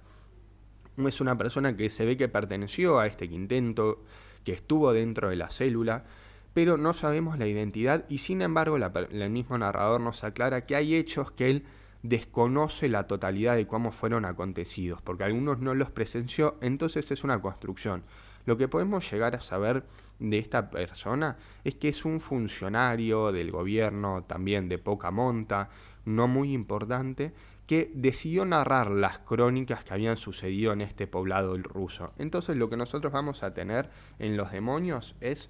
Es 0.98 1.20
una 1.22 1.38
persona 1.38 1.76
que 1.76 1.90
se 1.90 2.06
ve 2.06 2.16
que 2.16 2.30
perteneció 2.30 3.00
a 3.00 3.08
este 3.08 3.28
quinteto, 3.28 4.04
que 4.44 4.54
estuvo 4.54 4.94
dentro 4.94 5.30
de 5.30 5.36
la 5.36 5.50
célula, 5.50 6.06
pero 6.54 6.78
no 6.78 6.94
sabemos 6.94 7.38
la 7.38 7.48
identidad 7.48 8.06
y 8.08 8.20
sin 8.20 8.42
embargo 8.42 8.78
el 8.78 9.30
mismo 9.30 9.58
narrador 9.58 10.00
nos 10.00 10.24
aclara 10.24 10.66
que 10.66 10.78
hay 10.78 10.96
hechos 10.96 11.32
que 11.32 11.50
él 11.50 11.66
desconoce 12.02 12.88
la 12.88 13.08
totalidad 13.08 13.56
de 13.56 13.68
cómo 13.68 13.92
fueron 13.92 14.24
acontecidos, 14.24 15.02
porque 15.02 15.24
algunos 15.24 15.60
no 15.60 15.74
los 15.74 15.92
presenció, 15.92 16.56
entonces 16.62 17.12
es 17.12 17.24
una 17.24 17.42
construcción. 17.42 18.04
Lo 18.46 18.58
que 18.58 18.68
podemos 18.68 19.12
llegar 19.12 19.36
a 19.36 19.42
saber 19.42 19.84
de 20.20 20.38
esta 20.38 20.70
persona 20.70 21.36
es 21.64 21.76
que 21.76 21.90
es 21.90 22.06
un 22.06 22.20
funcionario 22.20 23.32
del 23.32 23.52
gobierno, 23.52 24.24
también 24.24 24.70
de 24.70 24.78
poca 24.78 25.10
monta, 25.10 25.70
no 26.06 26.28
muy 26.28 26.54
importante, 26.54 27.34
que 27.68 27.92
decidió 27.96 28.46
narrar 28.46 28.92
las 28.92 29.20
crónicas 29.20 29.84
que 29.84 29.94
habían 29.94 30.18
sucedido 30.18 30.74
en 30.74 30.82
este 30.82 31.08
poblado 31.08 31.58
ruso. 31.58 32.14
Entonces 32.18 32.58
lo 32.58 32.70
que 32.70 32.78
nosotros 32.78 33.12
vamos 33.12 33.44
a 33.44 33.54
tener 33.54 33.90
en 34.20 34.38
Los 34.38 34.52
Demonios 34.52 35.16
es 35.20 35.50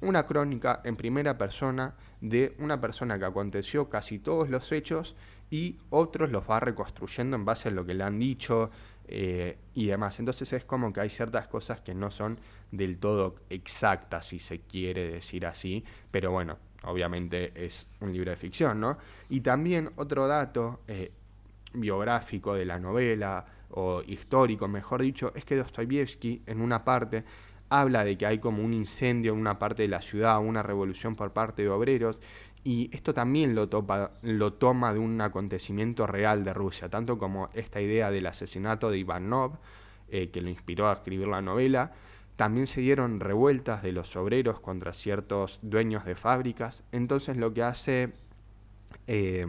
una 0.00 0.26
crónica 0.26 0.80
en 0.84 0.96
primera 0.96 1.36
persona 1.36 1.94
de 2.20 2.54
una 2.58 2.80
persona 2.80 3.18
que 3.18 3.26
aconteció 3.26 3.90
casi 3.90 4.18
todos 4.18 4.48
los 4.48 4.72
hechos 4.72 5.16
y 5.50 5.78
otros 5.90 6.30
los 6.30 6.48
va 6.48 6.60
reconstruyendo 6.60 7.36
en 7.36 7.44
base 7.44 7.68
a 7.68 7.72
lo 7.72 7.84
que 7.84 7.94
le 7.94 8.04
han 8.04 8.18
dicho 8.18 8.70
eh, 9.08 9.58
y 9.74 9.86
demás. 9.86 10.18
Entonces 10.18 10.52
es 10.52 10.64
como 10.64 10.92
que 10.92 11.00
hay 11.00 11.10
ciertas 11.10 11.48
cosas 11.48 11.80
que 11.80 11.94
no 11.94 12.10
son 12.10 12.40
del 12.70 12.98
todo 12.98 13.36
exactas, 13.50 14.26
si 14.26 14.38
se 14.38 14.60
quiere 14.60 15.10
decir 15.10 15.46
así, 15.46 15.84
pero 16.10 16.30
bueno, 16.30 16.58
obviamente 16.84 17.52
es 17.54 17.86
un 18.00 18.12
libro 18.12 18.30
de 18.30 18.36
ficción, 18.36 18.80
¿no? 18.80 18.98
Y 19.28 19.40
también 19.40 19.90
otro 19.96 20.26
dato 20.26 20.80
eh, 20.88 21.12
biográfico 21.74 22.54
de 22.54 22.64
la 22.64 22.78
novela, 22.78 23.44
o 23.72 24.02
histórico, 24.06 24.68
mejor 24.68 25.02
dicho, 25.02 25.32
es 25.34 25.44
que 25.44 25.56
Dostoyevsky 25.56 26.42
en 26.46 26.60
una 26.60 26.84
parte 26.84 27.24
habla 27.68 28.04
de 28.04 28.16
que 28.16 28.26
hay 28.26 28.38
como 28.38 28.64
un 28.64 28.74
incendio 28.74 29.32
en 29.32 29.38
una 29.38 29.58
parte 29.58 29.82
de 29.82 29.88
la 29.88 30.02
ciudad, 30.02 30.40
una 30.40 30.62
revolución 30.62 31.14
por 31.14 31.32
parte 31.32 31.62
de 31.62 31.68
obreros, 31.68 32.18
y 32.64 32.90
esto 32.92 33.14
también 33.14 33.54
lo, 33.54 33.68
lo 34.22 34.52
toma 34.54 34.92
de 34.92 34.98
un 34.98 35.20
acontecimiento 35.20 36.06
real 36.06 36.44
de 36.44 36.52
Rusia, 36.52 36.88
tanto 36.90 37.16
como 37.16 37.48
esta 37.54 37.80
idea 37.80 38.10
del 38.10 38.26
asesinato 38.26 38.90
de 38.90 38.98
Ivanov, 38.98 39.58
eh, 40.08 40.30
que 40.30 40.42
lo 40.42 40.50
inspiró 40.50 40.88
a 40.88 40.94
escribir 40.94 41.28
la 41.28 41.40
novela, 41.40 41.92
también 42.40 42.66
se 42.66 42.80
dieron 42.80 43.20
revueltas 43.20 43.82
de 43.82 43.92
los 43.92 44.16
obreros 44.16 44.60
contra 44.60 44.94
ciertos 44.94 45.58
dueños 45.60 46.06
de 46.06 46.14
fábricas. 46.14 46.84
Entonces 46.90 47.36
lo 47.36 47.52
que 47.52 47.62
hace 47.62 48.14
eh, 49.06 49.46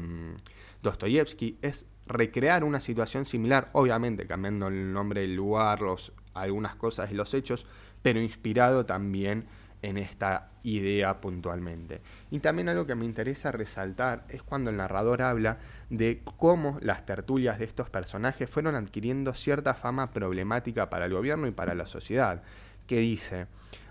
Dostoyevsky 0.84 1.58
es 1.62 1.86
recrear 2.06 2.66
una 2.66 2.82
situación 2.82 3.26
similar, 3.26 3.70
obviamente 3.72 4.28
cambiando 4.28 4.68
el 4.68 4.92
nombre 4.92 5.22
del 5.22 5.36
lugar, 5.36 5.80
los, 5.80 6.12
algunas 6.34 6.76
cosas 6.76 7.10
y 7.14 7.16
los 7.16 7.34
hechos, 7.34 7.66
pero 8.02 8.20
inspirado 8.20 8.86
también 8.86 9.46
en 9.82 9.98
esta 9.98 10.50
idea 10.64 11.22
puntualmente. 11.22 12.02
Y 12.30 12.40
también 12.40 12.68
algo 12.68 12.86
que 12.86 12.96
me 12.96 13.06
interesa 13.06 13.54
resaltar 13.54 14.26
es 14.28 14.44
cuando 14.44 14.70
el 14.70 14.76
narrador 14.76 15.22
habla 15.22 15.60
de 15.90 16.22
cómo 16.36 16.78
las 16.82 17.06
tertulias 17.06 17.58
de 17.58 17.64
estos 17.64 17.90
personajes 17.90 18.50
fueron 18.50 18.76
adquiriendo 18.76 19.34
cierta 19.34 19.76
fama 19.76 20.12
problemática 20.12 20.90
para 20.90 21.06
el 21.06 21.14
gobierno 21.14 21.48
y 21.48 21.52
para 21.52 21.74
la 21.74 21.86
sociedad 21.86 22.44
que 22.88 23.00
dice, 23.00 23.48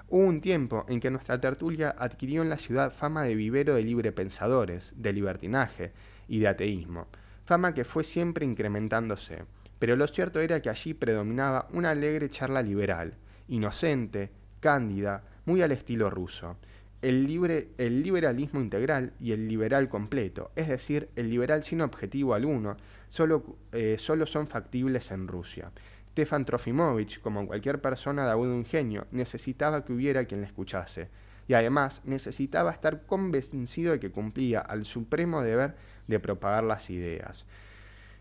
hubo 0.08 0.24
un 0.24 0.40
tiempo 0.40 0.84
en 0.88 1.00
que 1.00 1.10
nuestra 1.10 1.40
tertulia 1.40 1.94
adquirió 1.96 2.42
en 2.42 2.48
la 2.48 2.58
ciudad 2.58 2.92
fama 2.92 3.24
de 3.24 3.34
vivero 3.34 3.74
de 3.74 3.82
libre 3.82 4.12
pensadores, 4.12 4.92
de 4.96 5.12
libertinaje 5.12 5.92
y 6.28 6.38
de 6.38 6.48
ateísmo, 6.48 7.06
fama 7.44 7.74
que 7.74 7.84
fue 7.84 8.04
siempre 8.04 8.44
incrementándose, 8.44 9.44
pero 9.78 9.96
lo 9.96 10.06
cierto 10.06 10.40
era 10.40 10.60
que 10.60 10.70
allí 10.70 10.94
predominaba 10.94 11.66
una 11.72 11.90
alegre 11.90 12.28
charla 12.28 12.62
liberal, 12.62 13.14
inocente, 13.48 14.30
cándida, 14.60 15.24
muy 15.46 15.62
al 15.62 15.72
estilo 15.72 16.10
ruso, 16.10 16.56
el, 17.02 17.26
libre, 17.26 17.68
el 17.78 18.02
liberalismo 18.02 18.60
integral 18.60 19.12
y 19.20 19.32
el 19.32 19.48
liberal 19.48 19.88
completo, 19.88 20.50
es 20.54 20.68
decir, 20.68 21.08
el 21.16 21.30
liberal 21.30 21.64
sin 21.64 21.80
objetivo 21.80 22.34
alguno, 22.34 22.76
solo, 23.08 23.56
eh, 23.72 23.96
solo 23.98 24.26
son 24.26 24.46
factibles 24.46 25.10
en 25.10 25.26
Rusia. 25.26 25.72
Stefan 26.12 26.44
Trofimovich, 26.44 27.20
como 27.20 27.46
cualquier 27.46 27.80
persona 27.80 28.24
de 28.24 28.30
agudo 28.30 28.54
ingenio, 28.54 29.06
necesitaba 29.10 29.84
que 29.84 29.92
hubiera 29.92 30.24
quien 30.24 30.40
le 30.40 30.46
escuchase, 30.46 31.08
y 31.46 31.54
además 31.54 32.00
necesitaba 32.04 32.72
estar 32.72 33.06
convencido 33.06 33.92
de 33.92 34.00
que 34.00 34.10
cumplía 34.10 34.60
al 34.60 34.84
supremo 34.84 35.42
deber 35.42 35.74
de 36.06 36.20
propagar 36.20 36.64
las 36.64 36.90
ideas. 36.90 37.46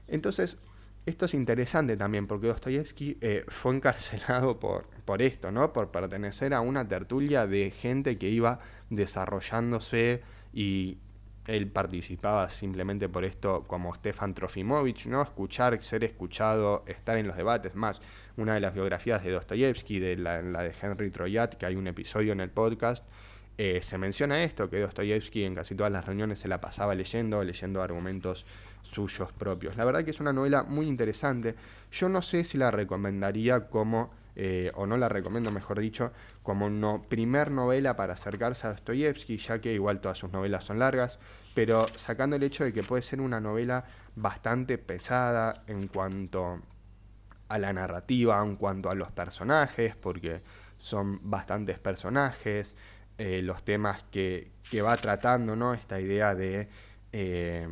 Entonces, 0.07 0.57
esto 1.05 1.25
es 1.25 1.33
interesante 1.33 1.97
también 1.97 2.27
porque 2.27 2.47
Dostoyevsky 2.47 3.17
eh, 3.21 3.45
fue 3.47 3.75
encarcelado 3.75 4.59
por, 4.59 4.87
por 5.05 5.21
esto, 5.21 5.51
¿no? 5.51 5.73
Por 5.73 5.91
pertenecer 5.91 6.53
a 6.53 6.61
una 6.61 6.87
tertulia 6.87 7.47
de 7.47 7.71
gente 7.71 8.17
que 8.17 8.29
iba 8.29 8.59
desarrollándose 8.89 10.21
y 10.53 10.97
él 11.49 11.67
participaba 11.67 12.47
simplemente 12.49 13.09
por 13.09 13.25
esto 13.25 13.63
como 13.67 13.93
Stefan 13.95 14.35
Trofimovich, 14.35 15.07
¿no? 15.07 15.23
Escuchar, 15.23 15.81
ser 15.81 16.03
escuchado, 16.03 16.83
estar 16.85 17.17
en 17.17 17.25
los 17.25 17.35
debates. 17.35 17.73
Más, 17.73 18.01
una 18.37 18.53
de 18.53 18.59
las 18.59 18.75
biografías 18.75 19.23
de 19.23 19.31
Dostoyevsky, 19.31 19.99
de 19.99 20.15
la, 20.17 20.41
de 20.41 20.73
Henry 20.79 21.09
Troyat, 21.09 21.55
que 21.55 21.65
hay 21.65 21.75
un 21.75 21.87
episodio 21.87 22.33
en 22.33 22.39
el 22.39 22.51
podcast, 22.51 23.03
eh, 23.57 23.79
se 23.81 23.97
menciona 23.97 24.43
esto, 24.43 24.69
que 24.69 24.79
Dostoyevsky 24.79 25.43
en 25.43 25.55
casi 25.55 25.73
todas 25.73 25.91
las 25.91 26.05
reuniones 26.05 26.37
se 26.37 26.47
la 26.47 26.61
pasaba 26.61 26.93
leyendo, 26.93 27.43
leyendo 27.43 27.81
argumentos 27.81 28.45
suyos 28.83 29.31
propios. 29.33 29.75
La 29.75 29.85
verdad 29.85 30.05
que 30.05 30.11
es 30.11 30.19
una 30.19 30.31
novela 30.31 30.61
muy 30.63 30.87
interesante. 30.87 31.55
Yo 31.91 32.09
no 32.09 32.21
sé 32.21 32.43
si 32.43 32.59
la 32.59 32.69
recomendaría 32.69 33.67
como, 33.69 34.11
eh, 34.35 34.71
o 34.75 34.85
no 34.85 34.97
la 34.97 35.09
recomiendo, 35.09 35.51
mejor 35.51 35.79
dicho, 35.79 36.11
como 36.43 36.69
no, 36.69 37.03
primer 37.09 37.49
novela 37.49 37.95
para 37.95 38.13
acercarse 38.13 38.67
a 38.67 38.71
Dostoyevsky, 38.71 39.37
ya 39.37 39.59
que 39.59 39.73
igual 39.73 39.99
todas 39.99 40.19
sus 40.19 40.31
novelas 40.31 40.63
son 40.63 40.77
largas, 40.77 41.17
pero 41.53 41.85
sacando 41.95 42.35
el 42.35 42.43
hecho 42.43 42.63
de 42.63 42.73
que 42.73 42.83
puede 42.83 43.01
ser 43.03 43.21
una 43.21 43.39
novela 43.39 43.85
bastante 44.15 44.77
pesada 44.77 45.63
en 45.67 45.87
cuanto 45.87 46.61
a 47.47 47.57
la 47.57 47.73
narrativa, 47.73 48.41
en 48.43 48.55
cuanto 48.55 48.89
a 48.89 48.95
los 48.95 49.11
personajes, 49.11 49.95
porque 49.95 50.41
son 50.77 51.19
bastantes 51.23 51.79
personajes, 51.79 52.75
eh, 53.17 53.41
los 53.41 53.63
temas 53.63 54.03
que, 54.11 54.51
va 54.83 54.95
tratando, 54.97 55.55
¿no? 55.55 55.73
Esta 55.73 55.99
idea 55.99 56.35
de, 56.35 56.69
eh, 57.11 57.67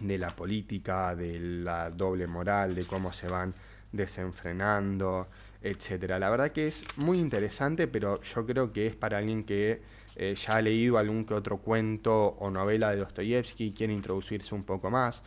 de 0.00 0.18
la 0.18 0.34
política, 0.34 1.14
de 1.14 1.38
la 1.38 1.90
doble 1.90 2.26
moral, 2.26 2.74
de 2.74 2.84
cómo 2.84 3.12
se 3.12 3.28
van 3.28 3.54
desenfrenando, 3.92 5.28
etcétera. 5.62 6.18
La 6.18 6.30
verdad 6.30 6.50
que 6.52 6.68
es 6.68 6.84
muy 6.96 7.18
interesante, 7.18 7.86
pero 7.88 8.20
yo 8.22 8.46
creo 8.46 8.72
que 8.72 8.86
es 8.86 8.96
para 8.96 9.18
alguien 9.18 9.44
que 9.44 9.80
eh, 10.16 10.34
ya 10.34 10.56
ha 10.56 10.62
leído 10.62 10.98
algún 10.98 11.24
que 11.24 11.34
otro 11.34 11.58
cuento 11.58 12.36
o 12.38 12.50
novela 12.50 12.90
de 12.90 12.96
Dostoyevsky 12.98 13.66
y 13.66 13.72
quiere 13.72 13.92
introducirse 13.92 14.54
un 14.54 14.64
poco 14.64 14.90
más. 14.90 15.22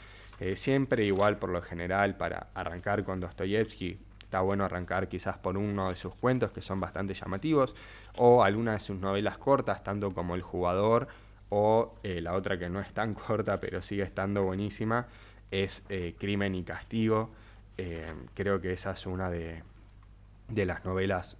siempre 0.55 1.05
igual 1.05 1.37
por 1.37 1.49
lo 1.51 1.61
general 1.61 2.17
para 2.17 2.47
arrancar 2.55 3.03
con 3.03 3.19
Dostoyevsky 3.19 3.99
está 4.31 4.39
bueno 4.39 4.63
arrancar 4.63 5.09
quizás 5.09 5.37
por 5.37 5.57
uno 5.57 5.89
de 5.89 5.97
sus 5.97 6.15
cuentos 6.15 6.51
que 6.53 6.61
son 6.61 6.79
bastante 6.79 7.13
llamativos, 7.13 7.75
o 8.15 8.45
alguna 8.45 8.71
de 8.71 8.79
sus 8.79 8.97
novelas 8.97 9.37
cortas, 9.37 9.83
tanto 9.83 10.13
como 10.13 10.35
El 10.35 10.41
jugador, 10.41 11.09
o 11.49 11.95
eh, 12.01 12.21
la 12.21 12.33
otra 12.33 12.57
que 12.57 12.69
no 12.69 12.79
es 12.79 12.93
tan 12.93 13.13
corta, 13.27 13.59
pero 13.59 13.81
sigue 13.81 14.03
estando 14.03 14.43
buenísima, 14.43 15.07
es 15.51 15.83
eh, 15.89 16.15
Crimen 16.17 16.55
y 16.55 16.63
Castigo. 16.63 17.29
Eh, 17.77 18.13
creo 18.33 18.61
que 18.61 18.71
esa 18.71 18.91
es 18.91 19.05
una 19.05 19.29
de, 19.29 19.63
de 20.53 20.65
las 20.65 20.85
novelas 20.85 21.37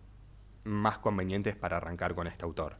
más 0.63 0.99
convenientes 0.99 1.55
para 1.55 1.77
arrancar 1.77 2.15
con 2.15 2.27
este 2.27 2.45
autor. 2.45 2.75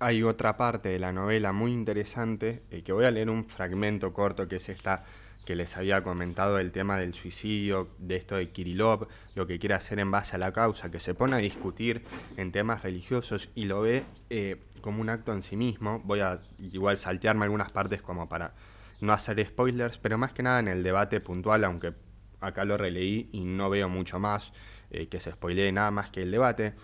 Hay 0.00 0.22
otra 0.22 0.56
parte 0.56 0.90
de 0.90 0.98
la 0.98 1.12
novela 1.12 1.52
muy 1.52 1.72
interesante, 1.72 2.62
que 2.84 2.92
voy 2.92 3.04
a 3.04 3.10
leer 3.10 3.30
un 3.30 3.44
fragmento 3.44 4.12
corto, 4.12 4.46
que 4.46 4.56
es 4.56 4.68
esta 4.68 5.04
que 5.44 5.56
les 5.56 5.76
había 5.78 6.02
comentado 6.02 6.58
el 6.58 6.72
tema 6.72 6.98
del 6.98 7.14
suicidio, 7.14 7.88
de 7.98 8.16
esto 8.16 8.36
de 8.36 8.50
Kirillov, 8.50 9.08
lo 9.34 9.46
que 9.46 9.58
quiere 9.58 9.74
hacer 9.74 9.98
en 9.98 10.10
base 10.10 10.36
a 10.36 10.38
la 10.38 10.52
causa, 10.52 10.90
que 10.90 11.00
se 11.00 11.14
pone 11.14 11.36
a 11.36 11.38
discutir 11.38 12.04
en 12.36 12.52
temas 12.52 12.82
religiosos 12.82 13.48
y 13.54 13.64
lo 13.64 13.80
ve 13.80 14.04
eh, 14.28 14.60
como 14.82 15.00
un 15.00 15.08
acto 15.08 15.32
en 15.32 15.42
sí 15.42 15.56
mismo. 15.56 16.00
Voy 16.04 16.20
a 16.20 16.38
igual 16.58 16.98
saltearme 16.98 17.44
algunas 17.44 17.72
partes 17.72 18.02
como 18.02 18.28
para 18.28 18.52
no 19.00 19.14
hacer 19.14 19.44
spoilers, 19.46 19.96
pero 19.96 20.18
más 20.18 20.34
que 20.34 20.42
nada 20.42 20.60
en 20.60 20.68
el 20.68 20.82
debate 20.82 21.20
puntual, 21.20 21.64
aunque 21.64 21.94
acá 22.40 22.66
lo 22.66 22.76
releí 22.76 23.30
y 23.32 23.40
no 23.40 23.70
veo 23.70 23.88
mucho 23.88 24.18
más 24.18 24.52
eh, 24.90 25.08
que 25.08 25.20
se 25.20 25.30
spoilee 25.30 25.72
nada 25.72 25.90
más 25.90 26.10
que 26.10 26.22
el 26.22 26.30
debate, 26.30 26.74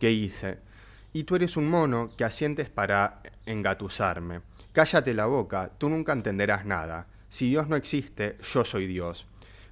que 0.00 0.08
dice, 0.08 0.58
y 1.12 1.24
tú 1.24 1.36
eres 1.36 1.56
un 1.56 1.68
mono 1.68 2.10
que 2.16 2.24
asientes 2.24 2.68
para 2.68 3.22
engatusarme. 3.46 4.40
Cállate 4.72 5.14
la 5.14 5.26
boca, 5.26 5.72
tú 5.78 5.88
nunca 5.88 6.12
entenderás 6.12 6.64
nada. 6.64 7.06
Si 7.28 7.48
Dios 7.48 7.68
no 7.68 7.76
existe, 7.76 8.36
yo 8.42 8.64
soy 8.64 8.86
Dios. 8.86 9.26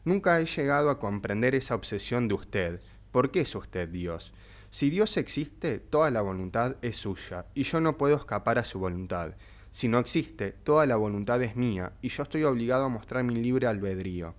Nunca 0.05 0.41
he 0.41 0.47
llegado 0.47 0.91
a 0.91 0.99
comprender 0.99 1.55
esa 1.55 1.75
obsesión 1.75 2.29
de 2.29 2.35
usted. 2.35 2.81
¿Por 3.13 3.31
qué 3.31 3.41
es 3.43 3.55
usted 3.55 3.89
Dios? 3.89 4.33
Si 4.71 4.91
Dios 4.91 5.17
existe, 5.17 5.79
toda 5.79 6.11
la 6.11 6.21
voluntad 6.21 6.77
es 6.83 6.97
suya, 6.97 7.47
y 7.55 7.63
yo 7.63 7.81
no 7.81 7.97
puedo 7.97 8.17
escapar 8.17 8.59
a 8.59 8.65
su 8.65 8.79
voluntad. 8.79 9.35
Si 9.71 9.89
no 9.89 9.99
existe, 9.99 10.53
toda 10.53 10.87
la 10.87 10.97
voluntad 10.97 11.43
es 11.43 11.57
mía, 11.57 11.93
y 12.03 12.09
yo 12.09 12.23
estoy 12.23 12.45
obligado 12.45 12.85
a 12.85 12.89
mostrar 12.89 13.25
mi 13.25 13.37
libre 13.37 13.67
albedrío. 13.67 14.35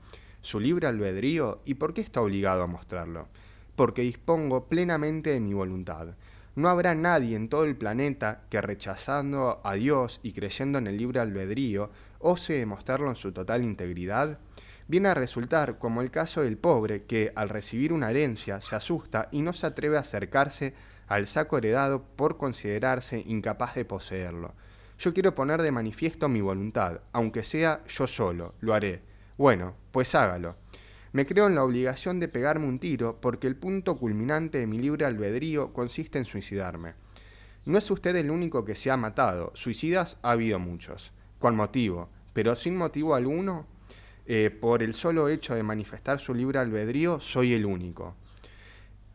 ¿Su 0.48 0.62
libre 0.62 0.88
albedrío? 0.88 1.60
¿Y 1.66 1.74
por 1.74 1.94
qué 1.94 2.00
está 2.00 2.22
obligado 2.22 2.64
a 2.64 2.68
mostrarlo? 2.68 3.28
Porque 3.76 4.04
dispongo 4.04 4.70
plenamente 4.70 5.32
de 5.32 5.42
mi 5.42 5.54
voluntad. 5.54 6.16
No 6.56 6.70
habrá 6.70 6.96
nadie 6.96 7.36
en 7.36 7.50
todo 7.50 7.66
el 7.66 7.76
planeta 7.76 8.44
que 8.50 8.62
rechazando 8.62 9.60
a 9.66 9.74
Dios 9.74 10.22
y 10.24 10.32
creyendo 10.32 10.78
en 10.78 10.88
el 10.88 10.96
libre 10.96 11.20
albedrío, 11.20 11.90
ose 12.20 12.54
demostrarlo 12.54 13.10
en 13.10 13.18
su 13.18 13.34
total 13.34 13.62
integridad, 13.62 14.40
viene 14.88 15.10
a 15.10 15.16
resultar 15.16 15.80
como 15.80 16.02
el 16.02 16.12
caso 16.12 16.40
del 16.42 16.58
pobre 16.58 17.04
que, 17.04 17.34
al 17.36 17.50
recibir 17.50 17.92
una 17.92 18.10
herencia, 18.10 18.62
se 18.62 18.78
asusta 18.78 19.28
y 19.34 19.42
no 19.42 19.52
se 19.52 19.68
atreve 19.68 19.98
a 19.98 20.00
acercarse 20.00 20.74
al 21.10 21.28
saco 21.28 21.58
heredado 21.58 22.04
por 22.16 22.38
considerarse 22.38 23.22
incapaz 23.28 23.76
de 23.76 23.84
poseerlo. 23.84 24.54
Yo 24.98 25.14
quiero 25.14 25.36
poner 25.36 25.62
de 25.62 25.74
manifiesto 25.74 26.30
mi 26.30 26.40
voluntad, 26.40 27.02
aunque 27.12 27.44
sea 27.44 27.84
yo 27.90 28.08
solo, 28.08 28.56
lo 28.62 28.74
haré. 28.74 29.07
Bueno, 29.38 29.76
pues 29.92 30.16
hágalo. 30.16 30.56
Me 31.14 31.26
creo 31.26 31.48
en 31.48 31.56
la 31.56 31.64
obligación 31.64 32.20
de 32.20 32.28
pegarme 32.28 32.68
un 32.68 32.80
tiro 32.80 33.20
porque 33.22 33.48
el 33.48 33.56
punto 33.56 33.98
culminante 33.98 34.58
de 34.58 34.68
mi 34.68 34.80
libre 34.80 35.06
albedrío 35.06 35.74
consiste 35.74 36.18
en 36.18 36.26
suicidarme. 36.26 36.94
No 37.66 37.78
es 37.78 37.90
usted 37.92 38.16
el 38.16 38.32
único 38.32 38.66
que 38.66 38.76
se 38.76 38.92
ha 38.92 38.98
matado, 38.98 39.52
suicidas 39.56 40.18
ha 40.22 40.32
habido 40.32 40.60
muchos 40.60 41.12
con 41.40 41.56
motivo, 41.56 42.10
pero 42.34 42.56
sin 42.56 42.76
motivo 42.78 43.16
alguno, 43.16 43.68
eh, 44.26 44.50
por 44.50 44.84
el 44.84 44.94
solo 44.94 45.30
hecho 45.30 45.56
de 45.56 45.64
manifestar 45.64 46.20
su 46.20 46.34
libre 46.34 46.60
albedrío, 46.60 47.20
soy 47.20 47.54
el 47.54 47.66
único. 47.66 48.16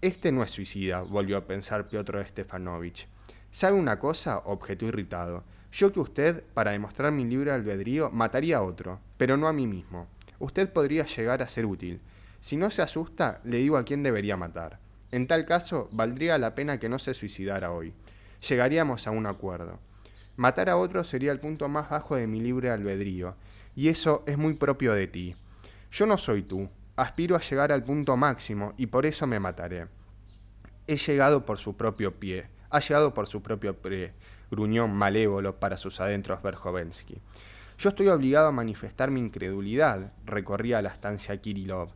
Este 0.00 0.32
no 0.32 0.42
es 0.42 0.50
suicida, 0.50 1.02
volvió 1.02 1.37
a 1.37 1.46
pensar 1.46 1.87
Piotr 1.87 2.24
Stefanovich. 2.26 3.08
¿Sabe 3.50 3.76
una 3.76 3.98
cosa? 3.98 4.38
objetó 4.38 4.87
irritado. 4.87 5.44
Yo 5.72 5.90
que 5.90 6.00
usted, 6.00 6.44
para 6.52 6.72
demostrar 6.72 7.12
mi 7.12 7.24
libre 7.24 7.50
albedrío, 7.50 8.11
mataría 8.11 8.58
a 8.58 8.62
otro, 8.62 9.00
pero 9.16 9.38
no 9.38 9.48
a 9.48 9.54
mí 9.54 9.66
mismo. 9.66 10.06
Usted 10.38 10.70
podría 10.70 11.06
llegar 11.06 11.42
a 11.42 11.48
ser 11.48 11.64
útil. 11.64 12.00
Si 12.40 12.56
no 12.56 12.70
se 12.70 12.82
asusta, 12.82 13.40
le 13.44 13.56
digo 13.56 13.78
a 13.78 13.85
quién 13.85 14.02
debería 14.02 14.37
matar. 14.37 14.78
En 15.11 15.26
tal 15.26 15.46
caso, 15.46 15.88
valdría 15.92 16.37
la 16.37 16.54
pena 16.54 16.78
que 16.78 16.90
no 16.90 16.98
se 16.98 17.14
suicidara 17.14 17.72
hoy. 17.72 17.94
Llegaríamos 18.46 19.06
a 19.06 19.12
un 19.12 19.26
acuerdo. 19.26 19.78
Matar 20.37 20.68
a 20.68 20.76
otro 20.76 21.04
sería 21.04 21.32
el 21.32 21.40
punto 21.40 21.68
más 21.68 21.88
bajo 21.88 22.16
de 22.16 22.26
mi 22.26 22.40
libre 22.40 22.70
albedrío, 22.70 23.37
y 23.74 23.88
eso 23.88 24.24
es 24.26 24.37
muy 24.37 24.54
propio 24.54 24.92
de 24.92 25.06
ti. 25.06 25.37
Yo 25.90 26.04
no 26.06 26.18
soy 26.18 26.42
tú, 26.42 26.68
aspiro 26.96 27.37
a 27.37 27.40
llegar 27.40 27.72
al 27.72 27.85
punto 27.85 28.16
máximo 28.16 28.74
y 28.76 28.87
por 28.87 29.06
eso 29.06 29.26
me 29.26 29.40
mataré. 29.40 29.87
He 30.87 30.96
llegado 30.96 31.46
por 31.46 31.58
su 31.58 31.76
propio 31.76 32.18
pie, 32.18 32.48
ha 32.70 32.80
llegado 32.80 33.14
por 33.14 33.26
su 33.26 33.42
propio 33.42 33.76
pie, 33.76 34.12
gruñón 34.52 34.94
malévolo 34.94 35.58
para 35.58 35.76
sus 35.76 36.00
adentros 36.00 36.40
Verjovensky. 36.42 37.16
Yo 37.78 37.88
estoy 37.88 38.06
obligado 38.06 38.46
a 38.46 38.52
manifestar 38.52 39.10
mi 39.10 39.18
incredulidad, 39.18 40.12
recorría 40.24 40.80
la 40.82 40.90
estancia 40.90 41.36
Kirillov. 41.36 41.88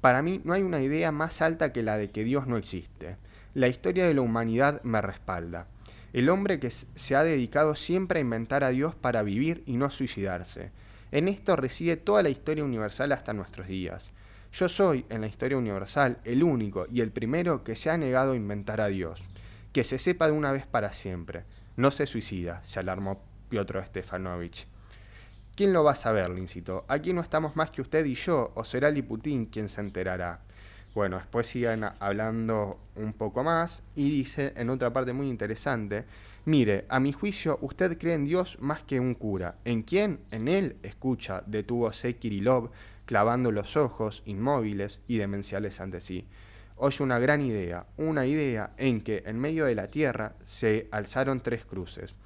Para 0.00 0.22
mí 0.22 0.40
no 0.44 0.52
hay 0.52 0.62
una 0.62 0.80
idea 0.80 1.10
más 1.10 1.42
alta 1.42 1.72
que 1.72 1.82
la 1.82 1.96
de 1.96 2.12
que 2.12 2.22
Dios 2.22 2.46
no 2.46 2.56
existe. 2.56 3.16
La 3.54 3.66
historia 3.66 4.06
de 4.06 4.14
la 4.14 4.20
humanidad 4.20 4.80
me 4.84 5.02
respalda 5.02 5.66
el 6.12 6.28
hombre 6.28 6.60
que 6.60 6.70
se 6.70 7.16
ha 7.16 7.24
dedicado 7.24 7.74
siempre 7.74 8.18
a 8.18 8.22
inventar 8.22 8.64
a 8.64 8.70
Dios 8.70 8.94
para 8.94 9.22
vivir 9.22 9.62
y 9.66 9.76
no 9.76 9.90
suicidarse. 9.90 10.70
En 11.10 11.28
esto 11.28 11.56
reside 11.56 11.96
toda 11.96 12.22
la 12.22 12.28
historia 12.28 12.64
universal 12.64 13.12
hasta 13.12 13.32
nuestros 13.32 13.66
días. 13.66 14.10
Yo 14.52 14.68
soy, 14.68 15.06
en 15.08 15.22
la 15.22 15.26
historia 15.26 15.56
universal, 15.56 16.18
el 16.24 16.42
único 16.42 16.86
y 16.90 17.00
el 17.00 17.10
primero 17.10 17.64
que 17.64 17.76
se 17.76 17.88
ha 17.90 17.96
negado 17.96 18.32
a 18.32 18.36
inventar 18.36 18.82
a 18.82 18.88
Dios. 18.88 19.20
Que 19.72 19.84
se 19.84 19.98
sepa 19.98 20.26
de 20.26 20.32
una 20.32 20.52
vez 20.52 20.66
para 20.66 20.92
siempre. 20.92 21.44
No 21.76 21.90
se 21.90 22.06
suicida, 22.06 22.60
se 22.64 22.80
alarmó 22.80 23.22
Piotr 23.48 23.84
Stefanovich. 23.86 24.66
¿Quién 25.54 25.72
lo 25.72 25.84
va 25.84 25.92
a 25.92 25.96
saber? 25.96 26.30
le 26.30 26.40
incitó. 26.40 26.84
Aquí 26.88 27.12
no 27.12 27.20
estamos 27.20 27.56
más 27.56 27.70
que 27.70 27.82
usted 27.82 28.04
y 28.04 28.14
yo, 28.14 28.52
o 28.54 28.64
será 28.64 28.90
Liputín 28.90 29.46
quien 29.46 29.68
se 29.68 29.80
enterará. 29.80 30.40
Bueno, 30.94 31.16
después 31.16 31.46
siguen 31.46 31.84
hablando 32.00 32.78
un 32.96 33.14
poco 33.14 33.42
más 33.42 33.82
y 33.96 34.10
dice 34.10 34.52
en 34.56 34.68
otra 34.68 34.92
parte 34.92 35.14
muy 35.14 35.28
interesante, 35.28 36.04
mire, 36.44 36.84
a 36.90 37.00
mi 37.00 37.12
juicio 37.12 37.58
usted 37.62 37.96
cree 37.98 38.14
en 38.14 38.26
Dios 38.26 38.58
más 38.60 38.82
que 38.82 39.00
un 39.00 39.14
cura. 39.14 39.56
¿En 39.64 39.82
quién? 39.82 40.20
En 40.30 40.48
él, 40.48 40.76
escucha, 40.82 41.42
detúvose 41.46 42.16
Kirillov, 42.16 42.70
clavando 43.06 43.50
los 43.50 43.76
ojos 43.78 44.22
inmóviles 44.26 45.00
y 45.06 45.16
demenciales 45.16 45.80
ante 45.80 46.02
sí. 46.02 46.26
Oye 46.84 47.04
una 47.04 47.20
gran 47.20 47.42
idea, 47.42 47.86
una 47.96 48.26
idea 48.26 48.72
en 48.76 49.02
que 49.02 49.22
en 49.26 49.38
medio 49.38 49.66
de 49.66 49.76
la 49.76 49.86
tierra 49.86 50.32
se 50.44 50.88
alzaron 50.90 51.38
tres 51.38 51.64
cruces. 51.64 52.16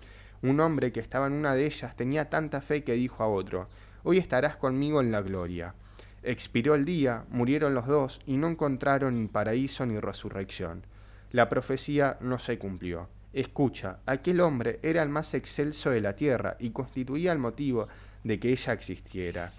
Un 0.41 0.61
hombre 0.61 0.93
que 0.93 1.01
estaba 1.01 1.27
en 1.27 1.35
una 1.35 1.55
de 1.55 1.67
ellas 1.67 1.95
tenía 1.95 2.31
tanta 2.31 2.63
fe 2.63 2.83
que 2.83 2.95
dijo 2.95 3.23
a 3.23 3.29
otro, 3.29 3.67
hoy 4.03 4.17
estarás 4.17 4.57
conmigo 4.57 5.03
en 5.03 5.13
la 5.13 5.21
gloria. 5.21 5.75
Expiró 6.23 6.75
el 6.75 6.87
día, 6.87 7.27
murieron 7.29 7.75
los 7.75 7.87
dos 7.87 8.23
y 8.25 8.39
no 8.39 8.49
encontraron 8.49 9.21
ni 9.21 9.29
paraíso 9.29 9.85
ni 9.85 10.01
resurrección. 10.01 10.85
La 11.33 11.51
profecía 11.51 12.17
no 12.23 12.39
se 12.39 12.57
cumplió. 12.59 13.11
Escucha, 13.35 13.99
aquel 14.07 14.41
hombre 14.41 14.81
era 14.83 15.03
el 15.03 15.11
más 15.11 15.35
excelso 15.35 15.91
de 15.91 16.01
la 16.01 16.17
tierra 16.17 16.57
y 16.59 16.71
constituía 16.71 17.31
el 17.33 17.39
motivo 17.39 17.89
de 18.25 18.41
que 18.41 18.53
ella 18.53 18.73
existiera. 18.73 19.53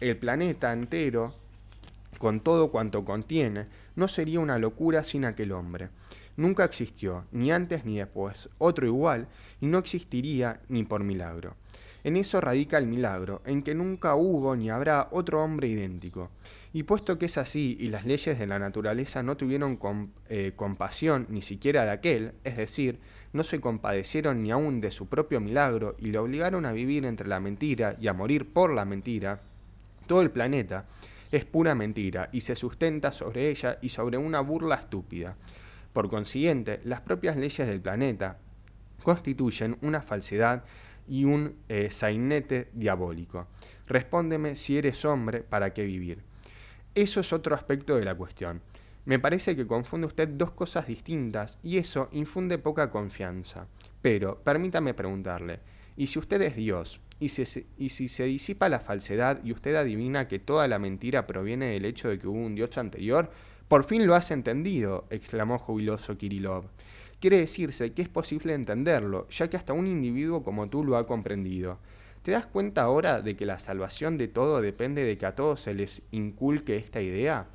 El 0.00 0.16
planeta 0.16 0.72
entero, 0.72 1.36
con 2.18 2.40
todo 2.40 2.72
cuanto 2.72 3.04
contiene, 3.04 3.83
no 3.96 4.08
sería 4.08 4.40
una 4.40 4.58
locura 4.58 5.04
sin 5.04 5.24
aquel 5.24 5.52
hombre. 5.52 5.90
Nunca 6.36 6.64
existió, 6.64 7.26
ni 7.30 7.52
antes 7.52 7.84
ni 7.84 7.98
después, 7.98 8.48
otro 8.58 8.86
igual, 8.86 9.28
y 9.60 9.66
no 9.66 9.78
existiría 9.78 10.60
ni 10.68 10.82
por 10.82 11.04
milagro. 11.04 11.56
En 12.02 12.16
eso 12.16 12.40
radica 12.40 12.76
el 12.76 12.86
milagro, 12.86 13.40
en 13.46 13.62
que 13.62 13.74
nunca 13.74 14.14
hubo 14.14 14.54
ni 14.56 14.68
habrá 14.68 15.08
otro 15.10 15.42
hombre 15.42 15.68
idéntico. 15.68 16.30
Y 16.72 16.82
puesto 16.82 17.18
que 17.18 17.26
es 17.26 17.38
así 17.38 17.76
y 17.80 17.88
las 17.88 18.04
leyes 18.04 18.38
de 18.38 18.46
la 18.46 18.58
naturaleza 18.58 19.22
no 19.22 19.36
tuvieron 19.36 19.78
eh, 20.28 20.52
compasión 20.56 21.26
ni 21.30 21.40
siquiera 21.40 21.84
de 21.84 21.92
aquel, 21.92 22.32
es 22.42 22.56
decir, 22.56 22.98
no 23.32 23.42
se 23.42 23.60
compadecieron 23.60 24.42
ni 24.42 24.50
aun 24.50 24.80
de 24.80 24.90
su 24.90 25.06
propio 25.06 25.40
milagro 25.40 25.94
y 25.98 26.06
le 26.06 26.18
obligaron 26.18 26.66
a 26.66 26.72
vivir 26.72 27.04
entre 27.04 27.28
la 27.28 27.40
mentira 27.40 27.96
y 28.00 28.08
a 28.08 28.12
morir 28.12 28.52
por 28.52 28.74
la 28.74 28.84
mentira, 28.84 29.40
todo 30.06 30.20
el 30.20 30.30
planeta 30.30 30.86
es 31.30 31.44
pura 31.44 31.74
mentira 31.74 32.28
y 32.32 32.40
se 32.40 32.56
sustenta 32.56 33.12
sobre 33.12 33.50
ella 33.50 33.78
y 33.82 33.88
sobre 33.88 34.18
una 34.18 34.40
burla 34.40 34.76
estúpida. 34.76 35.36
Por 35.92 36.08
consiguiente, 36.08 36.80
las 36.84 37.00
propias 37.00 37.36
leyes 37.36 37.66
del 37.66 37.80
planeta 37.80 38.38
constituyen 39.02 39.76
una 39.82 40.02
falsedad 40.02 40.64
y 41.08 41.24
un 41.24 41.56
eh, 41.68 41.90
sainete 41.90 42.68
diabólico. 42.72 43.46
Respóndeme 43.86 44.56
si 44.56 44.78
eres 44.78 45.04
hombre, 45.04 45.40
¿para 45.40 45.72
qué 45.72 45.84
vivir? 45.84 46.22
Eso 46.94 47.20
es 47.20 47.32
otro 47.32 47.54
aspecto 47.54 47.96
de 47.96 48.04
la 48.04 48.14
cuestión. 48.14 48.62
Me 49.04 49.18
parece 49.18 49.54
que 49.54 49.66
confunde 49.66 50.06
usted 50.06 50.28
dos 50.28 50.52
cosas 50.52 50.86
distintas 50.86 51.58
y 51.62 51.76
eso 51.76 52.08
infunde 52.12 52.56
poca 52.56 52.90
confianza. 52.90 53.66
Pero, 54.00 54.38
permítame 54.42 54.94
preguntarle, 54.94 55.60
¿y 55.96 56.06
si 56.06 56.18
usted 56.18 56.40
es 56.40 56.56
Dios? 56.56 57.00
¿Y 57.20 57.28
si, 57.28 58.08
se 58.08 58.24
disipa 58.24 58.68
la 58.68 58.80
falsedad 58.80 59.42
y 59.44 59.52
usted 59.52 59.74
adivina 59.76 60.28
que 60.28 60.38
toda 60.38 60.68
la 60.68 60.78
mentira 60.78 61.26
proviene 61.26 61.66
del 61.66 61.84
hecho 61.84 62.08
de 62.08 62.18
que 62.18 62.26
hubo 62.26 62.38
un 62.38 62.54
Dios 62.54 62.76
anterior? 62.76 63.30
Por 63.68 63.84
fin 63.84 64.06
lo 64.06 64.14
has 64.14 64.30
entendido, 64.30 65.06
exclamó 65.10 65.58
jubiloso 65.58 66.18
Kirilov. 66.18 66.64
Quiere 67.20 67.38
decirse 67.38 67.92
que 67.92 68.02
es 68.02 68.08
posible 68.08 68.52
entenderlo, 68.52 69.28
ya 69.28 69.48
que 69.48 69.56
hasta 69.56 69.72
un 69.72 69.86
individuo 69.86 70.42
como 70.42 70.68
tú 70.68 70.84
lo 70.84 70.96
ha 70.96 71.06
comprendido. 71.06 71.78
¿Te 72.22 72.32
das 72.32 72.46
cuenta 72.46 72.82
ahora 72.82 73.20
de 73.20 73.36
que 73.36 73.46
la 73.46 73.58
salvación 73.58 74.18
de 74.18 74.28
todo 74.28 74.60
depende 74.60 75.04
de 75.04 75.16
que 75.16 75.26
a 75.26 75.34
todos 75.34 75.62
se 75.62 75.74
les 75.74 76.02
inculque 76.10 76.76
esta 76.76 77.00
idea? 77.00 77.46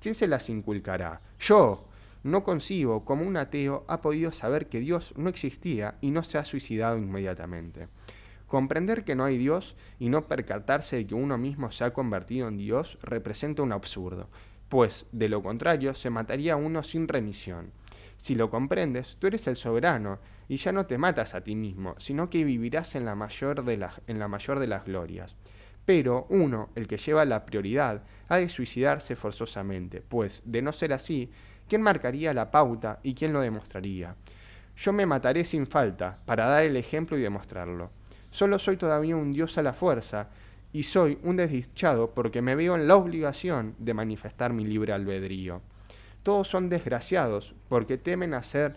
¿Quién 0.00 0.14
se 0.14 0.28
las 0.28 0.48
inculcará? 0.48 1.20
Yo. 1.38 1.86
No 2.22 2.44
concibo 2.44 3.06
cómo 3.06 3.24
un 3.24 3.38
ateo 3.38 3.84
ha 3.88 4.02
podido 4.02 4.30
saber 4.30 4.68
que 4.68 4.80
Dios 4.80 5.14
no 5.16 5.30
existía 5.30 5.96
y 6.02 6.10
no 6.10 6.22
se 6.22 6.36
ha 6.36 6.44
suicidado 6.44 6.98
inmediatamente. 6.98 7.88
Comprender 8.50 9.04
que 9.04 9.14
no 9.14 9.22
hay 9.22 9.38
Dios 9.38 9.76
y 10.00 10.08
no 10.08 10.26
percatarse 10.26 10.96
de 10.96 11.06
que 11.06 11.14
uno 11.14 11.38
mismo 11.38 11.70
se 11.70 11.84
ha 11.84 11.92
convertido 11.92 12.48
en 12.48 12.56
Dios 12.56 12.98
representa 13.00 13.62
un 13.62 13.70
absurdo, 13.70 14.28
pues 14.68 15.06
de 15.12 15.28
lo 15.28 15.40
contrario 15.40 15.94
se 15.94 16.10
mataría 16.10 16.54
a 16.54 16.56
uno 16.56 16.82
sin 16.82 17.06
remisión. 17.06 17.70
Si 18.16 18.34
lo 18.34 18.50
comprendes, 18.50 19.16
tú 19.20 19.28
eres 19.28 19.46
el 19.46 19.54
soberano 19.54 20.18
y 20.48 20.56
ya 20.56 20.72
no 20.72 20.86
te 20.86 20.98
matas 20.98 21.36
a 21.36 21.44
ti 21.44 21.54
mismo, 21.54 21.94
sino 21.98 22.28
que 22.28 22.42
vivirás 22.42 22.96
en 22.96 23.04
la 23.04 23.14
mayor 23.14 23.62
de 23.62 23.76
las, 23.76 24.00
en 24.08 24.18
la 24.18 24.26
mayor 24.26 24.58
de 24.58 24.66
las 24.66 24.84
glorias. 24.84 25.36
Pero 25.86 26.26
uno, 26.28 26.70
el 26.74 26.88
que 26.88 26.98
lleva 26.98 27.24
la 27.24 27.46
prioridad, 27.46 28.02
ha 28.28 28.38
de 28.38 28.48
suicidarse 28.48 29.14
forzosamente, 29.14 30.00
pues, 30.00 30.42
de 30.44 30.60
no 30.60 30.72
ser 30.72 30.92
así, 30.92 31.30
¿quién 31.68 31.82
marcaría 31.82 32.34
la 32.34 32.50
pauta 32.50 32.98
y 33.04 33.14
quién 33.14 33.32
lo 33.32 33.42
demostraría? 33.42 34.16
Yo 34.76 34.92
me 34.92 35.06
mataré 35.06 35.44
sin 35.44 35.68
falta, 35.68 36.18
para 36.24 36.46
dar 36.46 36.64
el 36.64 36.76
ejemplo 36.76 37.16
y 37.16 37.20
demostrarlo. 37.20 37.99
Solo 38.30 38.58
soy 38.58 38.76
todavía 38.76 39.16
un 39.16 39.32
dios 39.32 39.58
a 39.58 39.62
la 39.62 39.72
fuerza, 39.72 40.28
y 40.72 40.84
soy 40.84 41.18
un 41.22 41.36
desdichado 41.36 42.12
porque 42.12 42.42
me 42.42 42.54
veo 42.54 42.76
en 42.76 42.86
la 42.86 42.96
obligación 42.96 43.74
de 43.78 43.94
manifestar 43.94 44.52
mi 44.52 44.64
libre 44.64 44.92
albedrío. 44.92 45.60
Todos 46.22 46.48
son 46.48 46.68
desgraciados 46.68 47.54
porque 47.68 47.98
temen 47.98 48.34
hacer 48.34 48.76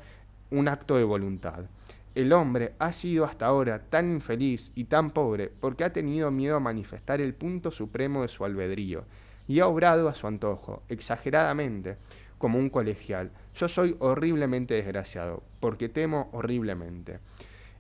un 0.49 0.67
acto 0.67 0.97
de 0.97 1.03
voluntad. 1.03 1.65
El 2.15 2.31
hombre 2.31 2.73
ha 2.79 2.93
sido 2.93 3.25
hasta 3.25 3.47
ahora 3.47 3.79
tan 3.89 4.11
infeliz 4.11 4.71
y 4.75 4.85
tan 4.85 5.11
pobre 5.11 5.51
porque 5.59 5.83
ha 5.83 5.93
tenido 5.93 6.31
miedo 6.31 6.55
a 6.55 6.59
manifestar 6.59 7.21
el 7.21 7.33
punto 7.33 7.71
supremo 7.71 8.21
de 8.21 8.27
su 8.27 8.45
albedrío 8.45 9.05
y 9.47 9.59
ha 9.59 9.67
obrado 9.67 10.07
a 10.07 10.15
su 10.15 10.27
antojo, 10.27 10.83
exageradamente, 10.89 11.97
como 12.37 12.59
un 12.59 12.69
colegial. 12.69 13.31
Yo 13.55 13.67
soy 13.67 13.95
horriblemente 13.99 14.73
desgraciado 14.73 15.43
porque 15.59 15.89
temo 15.89 16.29
horriblemente. 16.33 17.19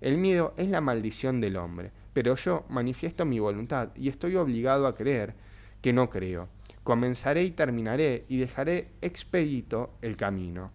El 0.03 0.17
miedo 0.17 0.53
es 0.57 0.67
la 0.67 0.81
maldición 0.81 1.39
del 1.39 1.55
hombre, 1.55 1.91
pero 2.11 2.35
yo 2.35 2.65
manifiesto 2.67 3.23
mi 3.23 3.39
voluntad 3.39 3.95
y 3.95 4.09
estoy 4.09 4.35
obligado 4.35 4.85
a 4.85 4.97
creer 4.97 5.33
que 5.81 5.93
no 5.93 6.09
creo. 6.09 6.49
Comenzaré 6.83 7.43
y 7.45 7.51
terminaré 7.51 8.25
y 8.27 8.35
dejaré 8.35 8.89
expedito 9.01 9.91
el 10.01 10.17
camino 10.17 10.71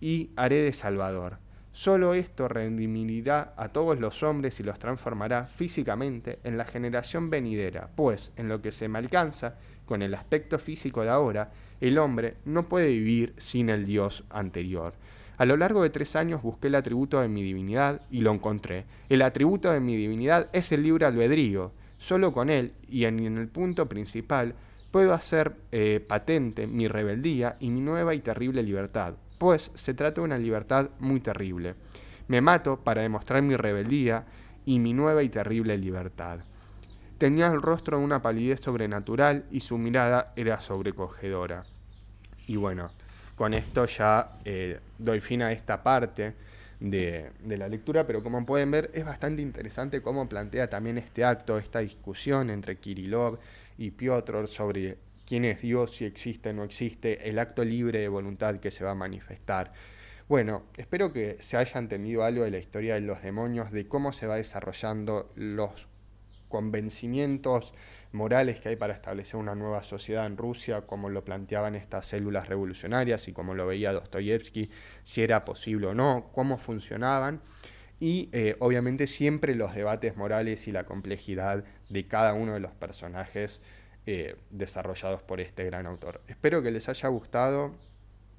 y 0.00 0.30
haré 0.34 0.62
de 0.62 0.72
Salvador. 0.72 1.38
Solo 1.70 2.14
esto 2.14 2.48
redimirá 2.48 3.54
a 3.56 3.68
todos 3.68 4.00
los 4.00 4.24
hombres 4.24 4.58
y 4.58 4.64
los 4.64 4.80
transformará 4.80 5.46
físicamente 5.46 6.40
en 6.42 6.58
la 6.58 6.64
generación 6.64 7.30
venidera, 7.30 7.90
pues 7.94 8.32
en 8.34 8.48
lo 8.48 8.62
que 8.62 8.72
se 8.72 8.88
me 8.88 8.98
alcanza, 8.98 9.54
con 9.84 10.02
el 10.02 10.12
aspecto 10.12 10.58
físico 10.58 11.04
de 11.04 11.10
ahora, 11.10 11.52
el 11.80 11.98
hombre 11.98 12.34
no 12.44 12.68
puede 12.68 12.88
vivir 12.88 13.32
sin 13.36 13.70
el 13.70 13.86
Dios 13.86 14.24
anterior. 14.28 14.94
A 15.38 15.44
lo 15.44 15.56
largo 15.56 15.82
de 15.82 15.90
tres 15.90 16.16
años 16.16 16.42
busqué 16.42 16.68
el 16.68 16.74
atributo 16.74 17.20
de 17.20 17.28
mi 17.28 17.42
divinidad 17.42 18.00
y 18.10 18.20
lo 18.20 18.32
encontré. 18.32 18.86
El 19.08 19.22
atributo 19.22 19.70
de 19.70 19.80
mi 19.80 19.96
divinidad 19.96 20.48
es 20.52 20.72
el 20.72 20.82
libre 20.82 21.06
albedrío. 21.06 21.72
Solo 21.98 22.32
con 22.32 22.50
él, 22.50 22.72
y 22.88 23.04
en 23.04 23.20
el 23.20 23.48
punto 23.48 23.86
principal, 23.88 24.54
puedo 24.90 25.12
hacer 25.12 25.56
eh, 25.72 26.04
patente 26.06 26.66
mi 26.66 26.88
rebeldía 26.88 27.56
y 27.60 27.70
mi 27.70 27.80
nueva 27.80 28.14
y 28.14 28.20
terrible 28.20 28.62
libertad, 28.62 29.14
pues 29.38 29.70
se 29.74 29.92
trata 29.92 30.20
de 30.20 30.24
una 30.24 30.38
libertad 30.38 30.88
muy 30.98 31.20
terrible. 31.20 31.74
Me 32.28 32.40
mato 32.40 32.80
para 32.80 33.02
demostrar 33.02 33.42
mi 33.42 33.56
rebeldía 33.56 34.24
y 34.64 34.78
mi 34.78 34.94
nueva 34.94 35.22
y 35.22 35.28
terrible 35.28 35.76
libertad. 35.76 36.40
Tenía 37.18 37.48
el 37.48 37.62
rostro 37.62 37.98
de 37.98 38.04
una 38.04 38.22
palidez 38.22 38.60
sobrenatural 38.60 39.44
y 39.50 39.60
su 39.60 39.78
mirada 39.78 40.32
era 40.36 40.60
sobrecogedora. 40.60 41.64
Y 42.46 42.56
bueno, 42.56 42.90
con 43.36 43.54
esto 43.54 43.86
ya 43.86 44.32
eh, 44.44 44.80
doy 44.98 45.20
fin 45.20 45.42
a 45.42 45.52
esta 45.52 45.82
parte 45.82 46.34
de, 46.80 47.30
la 47.46 47.68
lectura, 47.68 48.06
pero 48.06 48.22
como 48.22 48.44
pueden 48.44 48.70
ver 48.70 48.90
es 48.94 49.04
bastante 49.04 49.42
interesante 49.42 50.02
cómo 50.02 50.28
plantea 50.28 50.68
también 50.68 50.98
este 50.98 51.24
acto, 51.24 51.58
esta 51.58 51.80
discusión 51.80 52.50
entre 52.50 52.76
Kirilov 52.76 53.38
y 53.78 53.90
Piotr 53.90 54.48
sobre 54.48 54.98
quién 55.26 55.44
es 55.44 55.60
Dios, 55.62 55.92
si 55.92 56.04
existe 56.04 56.50
o 56.50 56.52
no 56.54 56.64
existe, 56.64 57.28
el 57.28 57.38
acto 57.38 57.64
libre 57.64 58.00
de 58.00 58.08
voluntad 58.08 58.56
que 58.56 58.70
se 58.70 58.84
va 58.84 58.92
a 58.92 58.94
manifestar. 58.94 59.72
Bueno, 60.28 60.64
espero 60.76 61.12
que 61.12 61.36
se 61.40 61.56
haya 61.56 61.78
entendido 61.78 62.24
algo 62.24 62.44
de 62.44 62.50
la 62.50 62.58
historia 62.58 62.94
de 62.94 63.00
los 63.02 63.22
demonios, 63.22 63.70
de 63.70 63.86
cómo 63.86 64.12
se 64.12 64.26
va 64.26 64.36
desarrollando 64.36 65.30
los 65.36 65.86
convencimientos 66.48 67.72
morales 68.12 68.60
que 68.60 68.70
hay 68.70 68.76
para 68.76 68.94
establecer 68.94 69.36
una 69.36 69.54
nueva 69.54 69.82
sociedad 69.82 70.26
en 70.26 70.36
Rusia, 70.36 70.82
como 70.82 71.08
lo 71.08 71.24
planteaban 71.24 71.74
estas 71.74 72.06
células 72.06 72.48
revolucionarias 72.48 73.28
y 73.28 73.32
como 73.32 73.54
lo 73.54 73.66
veía 73.66 73.92
Dostoyevsky, 73.92 74.70
si 75.02 75.22
era 75.22 75.44
posible 75.44 75.88
o 75.88 75.94
no, 75.94 76.30
cómo 76.32 76.58
funcionaban 76.58 77.40
y 77.98 78.28
eh, 78.32 78.56
obviamente 78.58 79.06
siempre 79.06 79.54
los 79.54 79.74
debates 79.74 80.16
morales 80.16 80.68
y 80.68 80.72
la 80.72 80.84
complejidad 80.84 81.64
de 81.88 82.06
cada 82.06 82.34
uno 82.34 82.54
de 82.54 82.60
los 82.60 82.72
personajes 82.72 83.60
eh, 84.06 84.36
desarrollados 84.50 85.22
por 85.22 85.40
este 85.40 85.64
gran 85.64 85.86
autor. 85.86 86.20
Espero 86.28 86.62
que 86.62 86.70
les 86.70 86.88
haya 86.88 87.08
gustado 87.08 87.74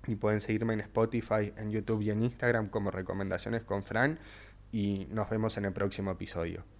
y 0.05 0.15
pueden 0.15 0.41
seguirme 0.41 0.73
en 0.73 0.81
Spotify, 0.81 1.53
en 1.57 1.71
YouTube 1.71 2.01
y 2.01 2.11
en 2.11 2.23
Instagram 2.23 2.69
como 2.69 2.91
recomendaciones 2.91 3.63
con 3.63 3.83
Fran 3.83 4.19
y 4.71 5.07
nos 5.09 5.29
vemos 5.29 5.57
en 5.57 5.65
el 5.65 5.73
próximo 5.73 6.11
episodio. 6.11 6.76